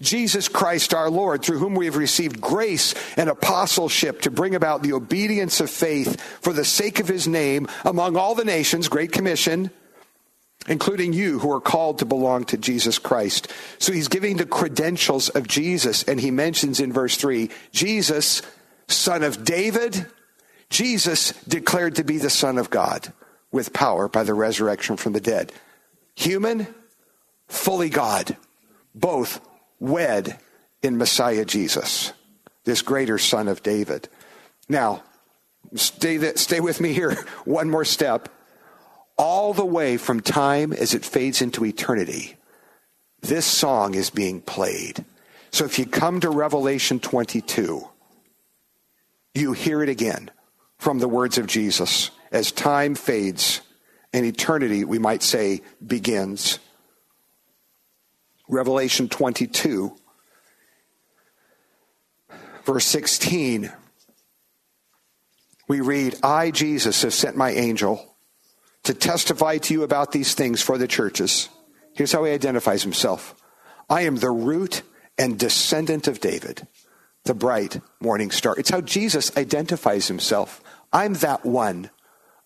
Jesus 0.00 0.48
Christ 0.48 0.94
our 0.94 1.10
Lord, 1.10 1.42
through 1.42 1.58
whom 1.58 1.74
we 1.74 1.86
have 1.86 1.96
received 1.96 2.40
grace 2.40 2.94
and 3.16 3.28
apostleship 3.28 4.22
to 4.22 4.30
bring 4.30 4.54
about 4.54 4.82
the 4.82 4.92
obedience 4.92 5.60
of 5.60 5.70
faith 5.70 6.20
for 6.40 6.52
the 6.52 6.64
sake 6.64 7.00
of 7.00 7.08
his 7.08 7.26
name 7.26 7.68
among 7.84 8.16
all 8.16 8.34
the 8.34 8.44
nations, 8.44 8.88
Great 8.88 9.12
Commission, 9.12 9.70
including 10.68 11.12
you 11.12 11.38
who 11.38 11.52
are 11.52 11.60
called 11.60 11.98
to 11.98 12.04
belong 12.04 12.44
to 12.46 12.56
Jesus 12.56 12.98
Christ. 12.98 13.52
So 13.78 13.92
he's 13.92 14.08
giving 14.08 14.36
the 14.36 14.46
credentials 14.46 15.28
of 15.28 15.46
Jesus, 15.46 16.02
and 16.04 16.20
he 16.20 16.30
mentions 16.30 16.80
in 16.80 16.92
verse 16.92 17.16
3 17.16 17.50
Jesus, 17.72 18.42
son 18.88 19.22
of 19.22 19.44
David, 19.44 20.06
Jesus 20.70 21.32
declared 21.46 21.96
to 21.96 22.04
be 22.04 22.18
the 22.18 22.30
Son 22.30 22.58
of 22.58 22.70
God 22.70 23.12
with 23.52 23.72
power 23.72 24.08
by 24.08 24.24
the 24.24 24.34
resurrection 24.34 24.96
from 24.96 25.12
the 25.12 25.20
dead. 25.20 25.52
Human, 26.16 26.66
fully 27.46 27.88
God, 27.88 28.36
both 28.94 29.40
wed 29.80 30.38
in 30.82 30.98
Messiah 30.98 31.44
Jesus, 31.44 32.12
this 32.64 32.82
greater 32.82 33.18
son 33.18 33.48
of 33.48 33.62
David. 33.62 34.08
Now, 34.68 35.02
stay, 35.74 36.18
th- 36.18 36.38
stay 36.38 36.60
with 36.60 36.80
me 36.80 36.92
here 36.92 37.14
one 37.44 37.70
more 37.70 37.84
step. 37.84 38.28
All 39.16 39.54
the 39.54 39.64
way 39.64 39.96
from 39.96 40.20
time 40.20 40.72
as 40.72 40.92
it 40.92 41.04
fades 41.04 41.40
into 41.40 41.64
eternity, 41.64 42.36
this 43.20 43.46
song 43.46 43.94
is 43.94 44.10
being 44.10 44.40
played. 44.40 45.04
So 45.52 45.64
if 45.64 45.78
you 45.78 45.86
come 45.86 46.20
to 46.20 46.30
Revelation 46.30 46.98
22, 46.98 47.88
you 49.34 49.52
hear 49.52 49.82
it 49.82 49.88
again 49.88 50.30
from 50.78 50.98
the 50.98 51.08
words 51.08 51.38
of 51.38 51.46
Jesus 51.46 52.10
as 52.32 52.50
time 52.50 52.96
fades 52.96 53.60
and 54.12 54.26
eternity, 54.26 54.84
we 54.84 54.98
might 54.98 55.22
say, 55.22 55.62
begins. 55.84 56.58
Revelation 58.48 59.08
22, 59.08 59.96
verse 62.64 62.84
16, 62.84 63.72
we 65.66 65.80
read, 65.80 66.16
I, 66.22 66.50
Jesus, 66.50 67.02
have 67.02 67.14
sent 67.14 67.36
my 67.36 67.50
angel 67.50 68.16
to 68.82 68.92
testify 68.92 69.58
to 69.58 69.74
you 69.74 69.82
about 69.82 70.12
these 70.12 70.34
things 70.34 70.60
for 70.60 70.76
the 70.76 70.86
churches. 70.86 71.48
Here's 71.94 72.12
how 72.12 72.24
he 72.24 72.32
identifies 72.32 72.82
himself 72.82 73.34
I 73.88 74.02
am 74.02 74.16
the 74.16 74.30
root 74.30 74.82
and 75.16 75.38
descendant 75.38 76.06
of 76.06 76.20
David, 76.20 76.66
the 77.24 77.34
bright 77.34 77.80
morning 78.00 78.30
star. 78.30 78.54
It's 78.58 78.70
how 78.70 78.82
Jesus 78.82 79.34
identifies 79.36 80.08
himself. 80.08 80.62
I'm 80.92 81.14
that 81.14 81.44
one. 81.46 81.90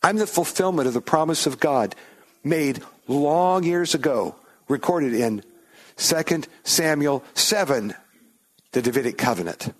I'm 0.02 0.16
the 0.16 0.26
fulfillment 0.28 0.86
of 0.86 0.94
the 0.94 1.00
promise 1.00 1.46
of 1.46 1.58
God 1.58 1.96
made 2.44 2.82
long 3.08 3.64
years 3.64 3.94
ago, 3.94 4.36
recorded 4.68 5.12
in 5.12 5.42
2 5.98 6.42
Samuel 6.62 7.24
7, 7.34 7.94
the 8.72 8.82
Davidic 8.82 9.18
covenant. 9.18 9.74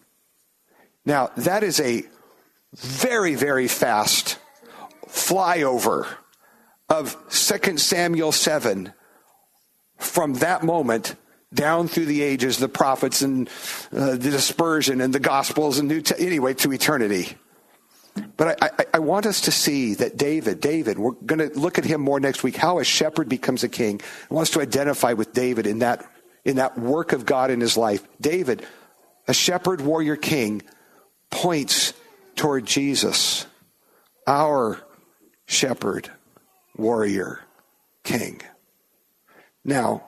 Now, 1.04 1.30
that 1.36 1.62
is 1.62 1.80
a 1.80 2.02
very, 2.74 3.34
very 3.34 3.68
fast 3.68 4.38
flyover 5.06 6.06
of 6.88 7.16
2 7.30 7.78
Samuel 7.78 8.32
7 8.32 8.92
from 9.96 10.34
that 10.34 10.62
moment 10.62 11.16
down 11.52 11.88
through 11.88 12.06
the 12.06 12.22
ages, 12.22 12.58
the 12.58 12.68
prophets 12.68 13.22
and 13.22 13.48
uh, 13.92 14.10
the 14.10 14.30
dispersion 14.30 15.00
and 15.00 15.14
the 15.14 15.20
gospels 15.20 15.78
and 15.78 15.88
new, 15.88 16.00
te- 16.00 16.14
anyway, 16.18 16.54
to 16.54 16.72
eternity. 16.72 17.36
But 18.36 18.62
I, 18.62 18.70
I, 18.78 18.86
I, 18.94 18.98
want 18.98 19.26
us 19.26 19.42
to 19.42 19.50
see 19.50 19.94
that 19.94 20.16
David, 20.16 20.60
David, 20.60 20.98
we're 20.98 21.12
going 21.12 21.50
to 21.50 21.58
look 21.58 21.78
at 21.78 21.84
him 21.84 22.00
more 22.00 22.20
next 22.20 22.42
week, 22.42 22.56
how 22.56 22.78
a 22.78 22.84
shepherd 22.84 23.28
becomes 23.28 23.64
a 23.64 23.68
king. 23.68 24.00
I 24.30 24.34
want 24.34 24.48
us 24.48 24.54
to 24.54 24.60
identify 24.60 25.12
with 25.14 25.32
David 25.32 25.66
in 25.66 25.80
that, 25.80 26.04
in 26.44 26.56
that 26.56 26.78
work 26.78 27.12
of 27.12 27.26
God 27.26 27.50
in 27.50 27.60
his 27.60 27.76
life. 27.76 28.06
David, 28.20 28.64
a 29.26 29.34
shepherd, 29.34 29.80
warrior, 29.80 30.16
king, 30.16 30.62
points 31.30 31.92
toward 32.36 32.66
Jesus, 32.66 33.46
our 34.26 34.80
shepherd, 35.46 36.10
warrior, 36.76 37.40
king. 38.04 38.40
Now, 39.64 40.04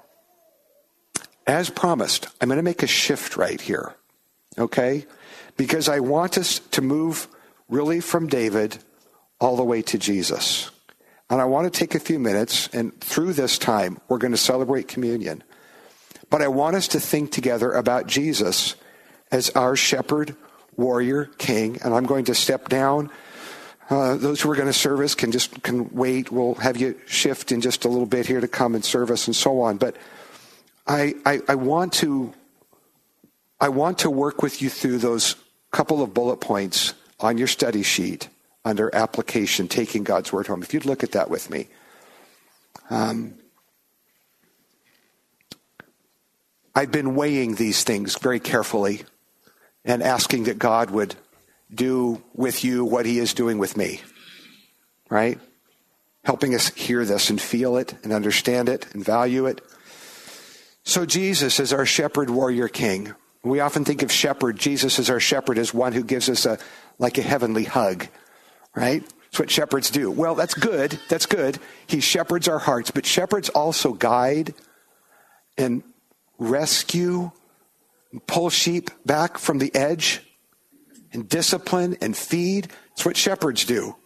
as 1.46 1.68
promised, 1.68 2.28
I'm 2.40 2.48
going 2.48 2.58
to 2.58 2.62
make 2.62 2.82
a 2.82 2.86
shift 2.86 3.36
right 3.36 3.60
here, 3.60 3.94
okay? 4.56 5.06
Because 5.56 5.88
I 5.88 6.00
want 6.00 6.38
us 6.38 6.60
to 6.70 6.80
move 6.80 7.28
really 7.70 8.00
from 8.00 8.26
David 8.26 8.78
all 9.40 9.56
the 9.56 9.64
way 9.64 9.82
to 9.82 9.98
Jesus. 9.98 10.70
And 11.30 11.40
I 11.40 11.44
want 11.44 11.72
to 11.72 11.78
take 11.78 11.94
a 11.94 12.00
few 12.00 12.18
minutes, 12.18 12.68
and 12.72 12.98
through 13.00 13.34
this 13.34 13.56
time, 13.56 14.00
we're 14.08 14.18
going 14.18 14.32
to 14.32 14.36
celebrate 14.36 14.88
communion. 14.88 15.44
But 16.28 16.42
I 16.42 16.48
want 16.48 16.76
us 16.76 16.88
to 16.88 17.00
think 17.00 17.30
together 17.30 17.72
about 17.72 18.06
Jesus 18.06 18.74
as 19.30 19.50
our 19.50 19.76
shepherd, 19.76 20.34
warrior, 20.76 21.26
king. 21.38 21.78
And 21.82 21.94
I'm 21.94 22.04
going 22.04 22.24
to 22.26 22.34
step 22.34 22.68
down. 22.68 23.10
Uh, 23.88 24.16
those 24.16 24.40
who 24.40 24.50
are 24.50 24.54
going 24.54 24.68
to 24.68 24.72
serve 24.72 25.00
us 25.00 25.14
can 25.14 25.32
just 25.32 25.62
can 25.62 25.90
wait. 25.90 26.30
We'll 26.30 26.54
have 26.56 26.76
you 26.76 26.96
shift 27.06 27.50
in 27.50 27.60
just 27.60 27.84
a 27.84 27.88
little 27.88 28.06
bit 28.06 28.26
here 28.26 28.40
to 28.40 28.48
come 28.48 28.74
and 28.74 28.84
serve 28.84 29.10
us 29.10 29.26
and 29.26 29.34
so 29.34 29.62
on. 29.62 29.78
But 29.78 29.96
I, 30.86 31.14
I, 31.26 31.40
I 31.48 31.54
want 31.56 31.92
to 31.94 32.32
I 33.60 33.68
want 33.68 33.98
to 34.00 34.10
work 34.10 34.42
with 34.42 34.62
you 34.62 34.70
through 34.70 34.98
those 34.98 35.34
couple 35.72 36.02
of 36.02 36.14
bullet 36.14 36.36
points 36.36 36.94
on 37.20 37.38
your 37.38 37.46
study 37.46 37.82
sheet 37.82 38.28
under 38.64 38.94
application, 38.94 39.68
taking 39.68 40.04
God's 40.04 40.32
word 40.32 40.46
home. 40.46 40.62
If 40.62 40.74
you'd 40.74 40.86
look 40.86 41.02
at 41.02 41.12
that 41.12 41.30
with 41.30 41.50
me. 41.50 41.68
Um, 42.90 43.34
I've 46.74 46.92
been 46.92 47.14
weighing 47.14 47.54
these 47.54 47.84
things 47.84 48.18
very 48.18 48.40
carefully 48.40 49.02
and 49.84 50.02
asking 50.02 50.44
that 50.44 50.58
God 50.58 50.90
would 50.90 51.14
do 51.72 52.22
with 52.34 52.64
you 52.64 52.84
what 52.84 53.06
he 53.06 53.18
is 53.18 53.34
doing 53.34 53.58
with 53.58 53.76
me. 53.76 54.00
Right? 55.08 55.38
Helping 56.24 56.54
us 56.54 56.68
hear 56.68 57.04
this 57.04 57.30
and 57.30 57.40
feel 57.40 57.76
it 57.76 57.94
and 58.02 58.12
understand 58.12 58.68
it 58.68 58.86
and 58.94 59.04
value 59.04 59.46
it. 59.46 59.60
So 60.84 61.06
Jesus 61.06 61.60
is 61.60 61.72
our 61.72 61.86
shepherd 61.86 62.30
warrior 62.30 62.68
king. 62.68 63.14
We 63.42 63.60
often 63.60 63.84
think 63.84 64.02
of 64.02 64.12
shepherd, 64.12 64.58
Jesus 64.58 64.98
is 64.98 65.08
our 65.08 65.20
shepherd 65.20 65.58
as 65.58 65.72
one 65.72 65.92
who 65.92 66.04
gives 66.04 66.28
us 66.28 66.44
a 66.44 66.58
like 66.98 67.16
a 67.16 67.22
heavenly 67.22 67.64
hug, 67.64 68.06
right? 68.76 69.02
That's 69.02 69.38
what 69.38 69.50
shepherds 69.50 69.90
do. 69.90 70.10
Well, 70.10 70.34
that's 70.34 70.54
good. 70.54 70.98
That's 71.08 71.24
good. 71.24 71.58
He 71.86 72.00
shepherds 72.00 72.48
our 72.48 72.58
hearts, 72.58 72.90
but 72.90 73.06
shepherds 73.06 73.48
also 73.48 73.94
guide 73.94 74.54
and 75.56 75.82
rescue, 76.38 77.30
and 78.12 78.26
pull 78.26 78.50
sheep 78.50 78.90
back 79.06 79.38
from 79.38 79.58
the 79.58 79.74
edge 79.74 80.20
and 81.12 81.28
discipline 81.28 81.96
and 82.00 82.16
feed. 82.16 82.68
That's 82.90 83.04
what 83.06 83.16
shepherds 83.16 83.64
do. 83.64 83.96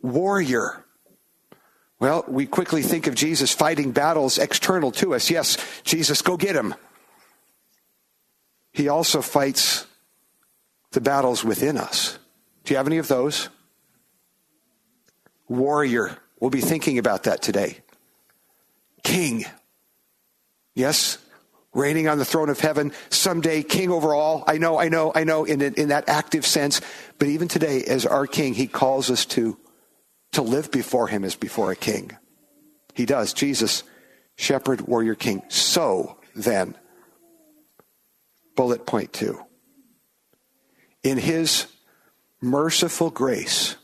Warrior. 0.00 0.84
Well, 2.00 2.24
we 2.28 2.46
quickly 2.46 2.82
think 2.82 3.08
of 3.08 3.14
Jesus 3.14 3.52
fighting 3.52 3.90
battles 3.90 4.38
external 4.38 4.92
to 4.92 5.14
us. 5.14 5.30
Yes, 5.30 5.56
Jesus, 5.82 6.22
go 6.22 6.36
get 6.36 6.54
him. 6.54 6.74
He 8.78 8.86
also 8.86 9.22
fights 9.22 9.88
the 10.92 11.00
battles 11.00 11.42
within 11.42 11.76
us. 11.76 12.16
Do 12.62 12.72
you 12.72 12.76
have 12.76 12.86
any 12.86 12.98
of 12.98 13.08
those? 13.08 13.48
Warrior. 15.48 16.16
We'll 16.38 16.50
be 16.50 16.60
thinking 16.60 16.96
about 16.96 17.24
that 17.24 17.42
today. 17.42 17.78
King. 19.02 19.44
Yes, 20.76 21.18
reigning 21.74 22.06
on 22.06 22.18
the 22.18 22.24
throne 22.24 22.50
of 22.50 22.60
heaven, 22.60 22.92
someday 23.10 23.64
king 23.64 23.90
over 23.90 24.14
all. 24.14 24.44
I 24.46 24.58
know, 24.58 24.78
I 24.78 24.88
know, 24.90 25.10
I 25.12 25.24
know, 25.24 25.44
in, 25.44 25.60
in 25.60 25.88
that 25.88 26.08
active 26.08 26.46
sense. 26.46 26.80
But 27.18 27.26
even 27.26 27.48
today, 27.48 27.82
as 27.82 28.06
our 28.06 28.28
king, 28.28 28.54
he 28.54 28.68
calls 28.68 29.10
us 29.10 29.26
to, 29.26 29.58
to 30.34 30.42
live 30.42 30.70
before 30.70 31.08
him 31.08 31.24
as 31.24 31.34
before 31.34 31.72
a 31.72 31.76
king. 31.76 32.16
He 32.94 33.06
does. 33.06 33.32
Jesus, 33.32 33.82
shepherd, 34.36 34.82
warrior, 34.82 35.16
king. 35.16 35.42
So 35.48 36.20
then, 36.36 36.76
bullet 38.58 38.86
point 38.86 39.12
two. 39.12 39.40
In 41.04 41.16
his 41.16 41.68
merciful 42.40 43.08
grace, 43.10 43.76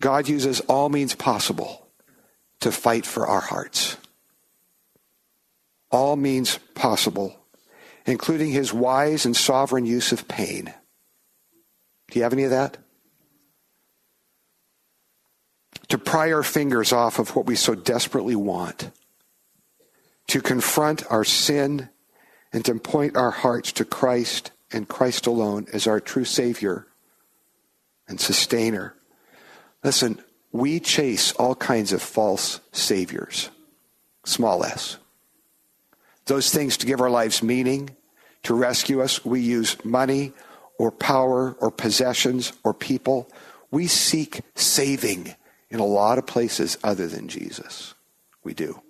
God 0.00 0.28
uses 0.28 0.60
all 0.60 0.88
means 0.88 1.16
possible 1.16 1.88
to 2.60 2.70
fight 2.70 3.04
for 3.04 3.26
our 3.26 3.40
hearts 3.40 3.96
all 5.90 6.16
means 6.16 6.58
possible, 6.74 7.36
including 8.06 8.50
his 8.50 8.72
wise 8.72 9.26
and 9.26 9.36
sovereign 9.36 9.84
use 9.84 10.12
of 10.12 10.28
pain. 10.28 10.72
Do 12.10 12.18
you 12.18 12.22
have 12.22 12.32
any 12.32 12.44
of 12.44 12.50
that? 12.50 12.76
To 15.88 15.98
pry 15.98 16.32
our 16.32 16.44
fingers 16.44 16.92
off 16.92 17.18
of 17.18 17.34
what 17.34 17.46
we 17.46 17.56
so 17.56 17.74
desperately 17.74 18.36
want, 18.36 18.90
to 20.28 20.40
confront 20.40 21.10
our 21.10 21.24
sin, 21.24 21.88
and 22.52 22.64
to 22.64 22.74
point 22.76 23.16
our 23.16 23.30
hearts 23.30 23.72
to 23.72 23.84
Christ 23.84 24.50
and 24.72 24.88
Christ 24.88 25.26
alone 25.26 25.66
as 25.72 25.86
our 25.86 26.00
true 26.00 26.24
Savior 26.24 26.86
and 28.08 28.20
Sustainer. 28.20 28.94
Listen, 29.84 30.22
we 30.52 30.80
chase 30.80 31.32
all 31.32 31.54
kinds 31.54 31.92
of 31.92 32.02
false 32.02 32.60
saviors, 32.72 33.50
small 34.24 34.64
s 34.64 34.96
those 36.30 36.52
things 36.52 36.76
to 36.76 36.86
give 36.86 37.00
our 37.00 37.10
lives 37.10 37.42
meaning, 37.42 37.90
to 38.44 38.54
rescue 38.54 39.02
us. 39.02 39.24
We 39.24 39.40
use 39.40 39.76
money 39.84 40.32
or 40.78 40.92
power 40.92 41.56
or 41.58 41.72
possessions 41.72 42.52
or 42.62 42.72
people. 42.72 43.28
We 43.72 43.88
seek 43.88 44.42
saving 44.54 45.34
in 45.70 45.80
a 45.80 45.84
lot 45.84 46.18
of 46.18 46.26
places 46.26 46.78
other 46.84 47.08
than 47.08 47.26
Jesus. 47.26 47.94
We 48.44 48.54
do. 48.54 48.80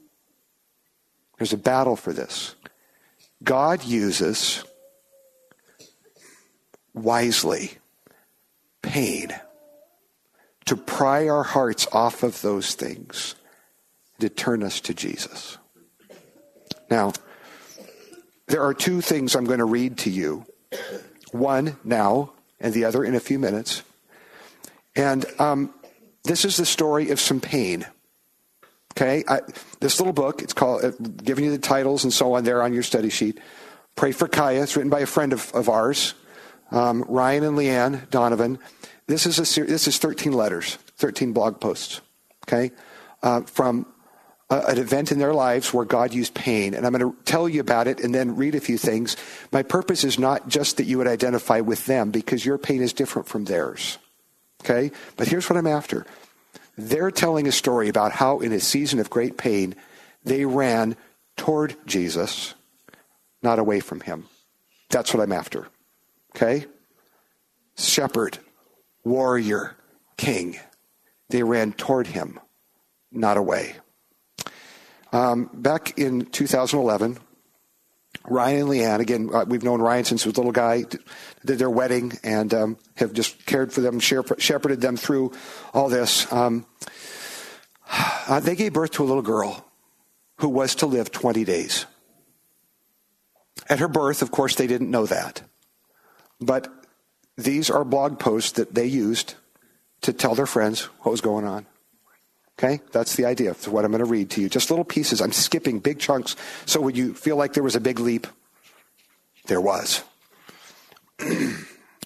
There's 1.39 1.55
a 1.55 1.59
battle 1.59 1.97
for 1.97 2.13
this. 2.13 2.55
God 3.43 3.85
uses 3.85 4.65
wisely 6.95 7.73
pain 8.83 9.35
to 10.67 10.77
pry 10.77 11.29
our 11.29 11.43
hearts 11.43 11.87
off 11.93 12.23
of 12.23 12.41
those 12.43 12.75
things 12.75 13.35
to 14.19 14.29
turn 14.29 14.63
us 14.63 14.81
to 14.83 14.95
Jesus. 14.95 15.59
Now, 16.91 17.13
there 18.47 18.63
are 18.63 18.75
two 18.75 19.01
things 19.01 19.35
I'm 19.35 19.45
going 19.45 19.61
to 19.61 19.65
read 19.65 19.99
to 19.99 20.11
you 20.11 20.45
one 21.33 21.77
now, 21.85 22.33
and 22.61 22.75
the 22.75 22.85
other 22.85 23.05
in 23.05 23.15
a 23.15 23.21
few 23.21 23.39
minutes. 23.39 23.83
And 24.97 25.25
um, 25.39 25.73
this 26.25 26.45
is 26.45 26.57
the 26.57 26.67
story 26.67 27.11
of 27.11 27.21
some 27.21 27.41
pain. 27.41 27.87
Okay? 29.01 29.25
I, 29.27 29.41
this 29.81 29.99
little 29.99 30.13
book, 30.13 30.43
it's 30.43 30.53
called, 30.53 30.85
uh, 30.85 30.91
giving 31.23 31.45
you 31.45 31.51
the 31.51 31.59
titles 31.59 32.05
and 32.05 32.13
so 32.13 32.35
on 32.35 32.45
there 32.45 32.63
on 32.63 32.75
your 32.75 32.83
study 32.83 33.09
sheet. 33.09 33.41
Pray 33.97 34.13
for 34.13 34.29
Kaya. 34.29 34.63
It's 34.63 34.77
written 34.77 34.91
by 34.91 35.01
a 35.01 35.07
friend 35.07 35.33
of, 35.33 35.51
of 35.55 35.69
ours, 35.69 36.15
um, 36.71 37.05
Ryan 37.09 37.45
and 37.45 37.59
Leanne 37.59 38.11
Donovan. 38.11 38.59
This 39.07 39.27
is, 39.27 39.39
a, 39.39 39.65
this 39.65 39.89
is 39.89 39.99
13 39.99 40.33
letters, 40.33 40.77
13 40.99 41.33
blog 41.33 41.61
posts, 41.61 42.01
okay, 42.47 42.73
uh, 43.23 43.41
from 43.43 43.87
an 44.51 44.79
event 44.79 45.13
in 45.13 45.19
their 45.19 45.33
lives 45.33 45.73
where 45.73 45.85
God 45.85 46.13
used 46.13 46.35
pain. 46.35 46.75
And 46.75 46.85
I'm 46.85 46.93
going 46.93 47.13
to 47.13 47.17
tell 47.25 47.49
you 47.49 47.61
about 47.61 47.87
it 47.87 48.01
and 48.01 48.15
then 48.15 48.37
read 48.37 48.55
a 48.55 48.61
few 48.61 48.77
things. 48.79 49.17
My 49.53 49.63
purpose 49.63 50.05
is 50.05 50.19
not 50.19 50.49
just 50.49 50.77
that 50.77 50.85
you 50.85 50.99
would 50.99 51.07
identify 51.07 51.61
with 51.61 51.87
them 51.87 52.11
because 52.11 52.45
your 52.45 52.59
pain 52.59 52.83
is 52.83 52.93
different 52.93 53.29
from 53.29 53.45
theirs. 53.45 53.99
Okay? 54.63 54.91
But 55.17 55.29
here's 55.29 55.49
what 55.49 55.57
I'm 55.57 55.69
after. 55.69 56.05
They're 56.81 57.11
telling 57.11 57.47
a 57.47 57.53
story 57.53 57.91
about 57.91 58.13
how, 58.13 58.41
in 58.41 58.53
a 58.53 58.61
season 58.61 59.01
of 59.01 59.11
great 59.11 59.37
pain, 59.37 59.75
they 60.25 60.47
ran 60.47 60.97
toward 61.37 61.77
Jesus, 61.87 62.55
not 63.43 63.59
away 63.59 63.81
from 63.81 64.01
him. 64.01 64.27
That's 64.89 65.13
what 65.13 65.23
I'm 65.23 65.33
after. 65.33 65.69
Okay? 66.35 66.65
Shepherd, 67.77 68.39
warrior, 69.05 69.77
king. 70.17 70.59
They 71.29 71.43
ran 71.43 71.75
toward 71.75 72.07
him, 72.07 72.41
not 73.13 73.37
away. 73.37 73.75
Um, 75.13 75.51
back 75.53 75.99
in 75.99 76.27
2011, 76.27 77.19
Ryan 78.29 78.61
and 78.61 78.69
Leanne, 78.69 79.01
again, 79.01 79.31
uh, 79.33 79.45
we've 79.47 79.63
known 79.63 79.81
Ryan 79.81 80.05
since 80.05 80.23
he 80.23 80.29
was 80.29 80.37
a 80.37 80.41
little 80.41 80.53
guy, 80.53 80.85
did 81.45 81.59
their 81.59 81.71
wedding 81.71 82.13
and 82.23 82.53
um, 82.53 82.79
have 82.97 83.13
just 83.13 83.45
cared 83.47 83.73
for 83.73 83.81
them, 83.81 83.99
shepherded 83.99 84.81
them 84.81 84.97
through 84.97 85.33
all 85.73 85.89
this. 85.89 86.31
Um, 86.33 86.67
uh, 87.91 88.41
they 88.41 88.57
gave 88.57 88.73
birth 88.73 88.93
to 88.93 89.05
a 89.05 89.07
little 89.07 89.23
girl 89.23 89.65
who 90.37 90.49
was 90.49 90.75
to 90.77 90.87
live 90.87 91.11
20 91.11 91.45
days. 91.45 91.87
At 93.69 93.79
her 93.79 93.89
birth, 93.89 94.23
of 94.23 94.31
course, 94.31 94.55
they 94.55 94.67
didn't 94.67 94.91
know 94.91 95.07
that. 95.07 95.43
But 96.41 96.69
these 97.37 97.71
are 97.71 97.85
blog 97.85 98.19
posts 98.19 98.53
that 98.53 98.75
they 98.75 98.87
used 98.87 99.35
to 100.03 100.13
tell 100.13 100.35
their 100.35 100.47
friends 100.47 100.83
what 101.01 101.11
was 101.11 101.21
going 101.21 101.45
on. 101.45 101.67
Okay? 102.63 102.83
That's 102.93 103.17
the 103.17 103.25
idea 103.25 103.53
of 103.53 103.69
what 103.69 103.87
I'm 103.87 103.91
going 103.91 104.05
to 104.05 104.11
read 104.11 104.29
to 104.31 104.43
you. 104.43 104.51
Just 104.51 104.69
little 104.69 104.85
pieces. 104.85 105.23
I'm 105.23 105.33
skipping 105.33 105.79
big 105.79 105.99
chunks. 105.99 106.37
So 106.67 106.79
would 106.83 106.95
you 106.95 107.15
feel 107.15 107.37
like 107.37 107.55
there 107.55 107.63
was 107.63 107.75
a 107.75 107.81
big 107.81 107.99
leap? 107.99 108.27
There 109.47 109.63
was. 109.63 110.05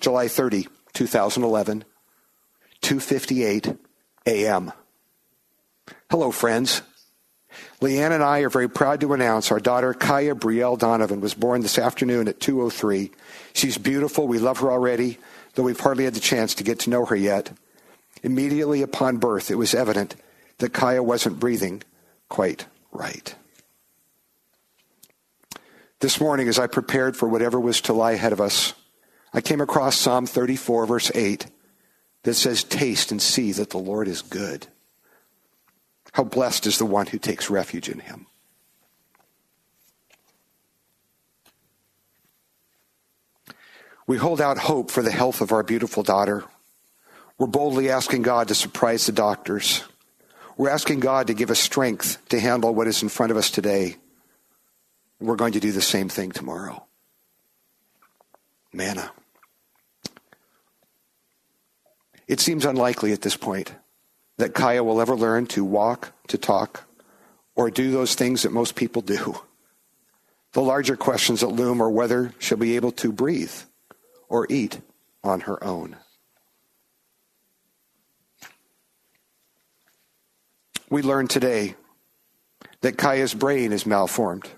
July 0.01 0.29
30, 0.29 0.69
2011, 0.93 1.85
2:58 2.83 3.79
a.m. 4.27 4.73
Hello 6.09 6.31
friends. 6.31 6.83
Leanne 7.81 8.13
and 8.13 8.23
I 8.23 8.41
are 8.41 8.49
very 8.49 8.69
proud 8.69 9.01
to 9.01 9.13
announce 9.13 9.51
our 9.51 9.61
daughter 9.61 9.93
Kaya 9.93 10.35
Brielle 10.35 10.79
Donovan 10.79 11.21
was 11.21 11.35
born 11.35 11.63
this 11.63 11.79
afternoon 11.79 12.29
at 12.29 12.39
2:03. 12.39 13.11
She's 13.55 13.77
beautiful. 13.77 14.29
We 14.29 14.39
love 14.39 14.59
her 14.59 14.71
already, 14.71 15.19
though 15.55 15.65
we've 15.65 15.81
hardly 15.81 16.05
had 16.05 16.15
the 16.15 16.21
chance 16.21 16.55
to 16.55 16.65
get 16.65 16.79
to 16.81 16.91
know 16.91 17.07
her 17.07 17.17
yet. 17.17 17.51
Immediately 18.23 18.83
upon 18.83 19.17
birth, 19.17 19.51
it 19.51 19.57
was 19.57 19.75
evident 19.75 20.15
that 20.59 20.73
Kaya 20.73 21.03
wasn't 21.03 21.41
breathing 21.41 21.83
quite 22.29 22.67
right. 22.93 23.35
This 26.01 26.21
morning, 26.21 26.49
as 26.49 26.59
I 26.59 26.67
prepared 26.67 27.17
for 27.17 27.29
whatever 27.29 27.59
was 27.59 27.81
to 27.83 27.93
lie 27.93 28.13
ahead 28.13 28.33
of 28.33 28.41
us, 28.41 28.75
I 29.33 29.41
came 29.41 29.61
across 29.61 29.97
Psalm 29.97 30.27
34, 30.27 30.87
verse 30.87 31.11
8, 31.15 31.47
that 32.25 32.35
says, 32.35 32.63
Taste 32.63 33.11
and 33.11 33.21
see 33.21 33.53
that 33.53 33.71
the 33.71 33.79
Lord 33.79 34.07
is 34.07 34.23
good. 34.23 34.67
How 36.13 36.25
blessed 36.25 36.67
is 36.67 36.79
the 36.79 36.87
one 36.87 37.07
who 37.07 37.19
takes 37.19 37.51
refuge 37.51 37.89
in 37.89 38.01
him. 38.01 38.27
We 44.07 44.19
hold 44.19 44.41
out 44.41 44.59
hope 44.59 44.91
for 44.91 45.03
the 45.03 45.11
health 45.11 45.41
of 45.41 45.51
our 45.51 45.63
beautiful 45.63 46.03
daughter. 46.03 46.45
We're 47.39 47.47
boldly 47.47 47.91
asking 47.91 48.23
God 48.23 48.49
to 48.49 48.55
surprise 48.55 49.07
the 49.07 49.13
doctors. 49.13 49.83
We're 50.57 50.71
asking 50.71 51.01
God 51.01 51.27
to 51.27 51.35
give 51.35 51.51
us 51.51 51.59
strength 51.59 52.23
to 52.29 52.39
handle 52.39 52.75
what 52.75 52.87
is 52.87 53.03
in 53.03 53.09
front 53.09 53.33
of 53.33 53.37
us 53.37 53.51
today. 53.51 53.97
We're 55.21 55.37
going 55.37 55.53
to 55.53 55.61
do 55.61 55.73
the 55.73 55.83
same 55.83 56.09
thing 56.09 56.31
tomorrow. 56.33 56.85
Manna. 58.73 59.11
It 62.27 62.41
seems 62.41 62.65
unlikely 62.65 63.13
at 63.13 63.23
this 63.23 63.37
point 63.37 63.75
that 64.39 64.55
Kaya 64.55 64.83
will 64.83 65.01
ever 65.01 65.15
learn 65.15 65.47
to 65.47 65.65
walk, 65.65 66.13
to 66.29 66.39
talk, 66.39 66.85
or 67.55 67.71
do 67.71 67.91
those 67.91 68.15
things 68.15 68.43
that 68.43 68.53
most 68.53 68.75
people 68.75 69.03
do. 69.03 69.39
The 70.53 70.63
larger 70.63 70.97
questions 70.97 71.41
that 71.41 71.49
loom 71.49 71.83
are 71.83 71.91
whether 71.91 72.33
she'll 72.39 72.59
be 72.59 72.77
able 72.77 72.93
to 72.93 73.13
breathe 73.13 73.53
or 74.29 74.47
eat 74.49 74.81
on 75.23 75.41
her 75.41 75.63
own. 75.63 75.97
We 80.95 81.03
learned 81.03 81.31
today 81.31 81.75
that 82.83 82.97
Kaya's 82.97 83.35
brain 83.35 83.73
is 83.73 83.85
malformed 83.85 84.49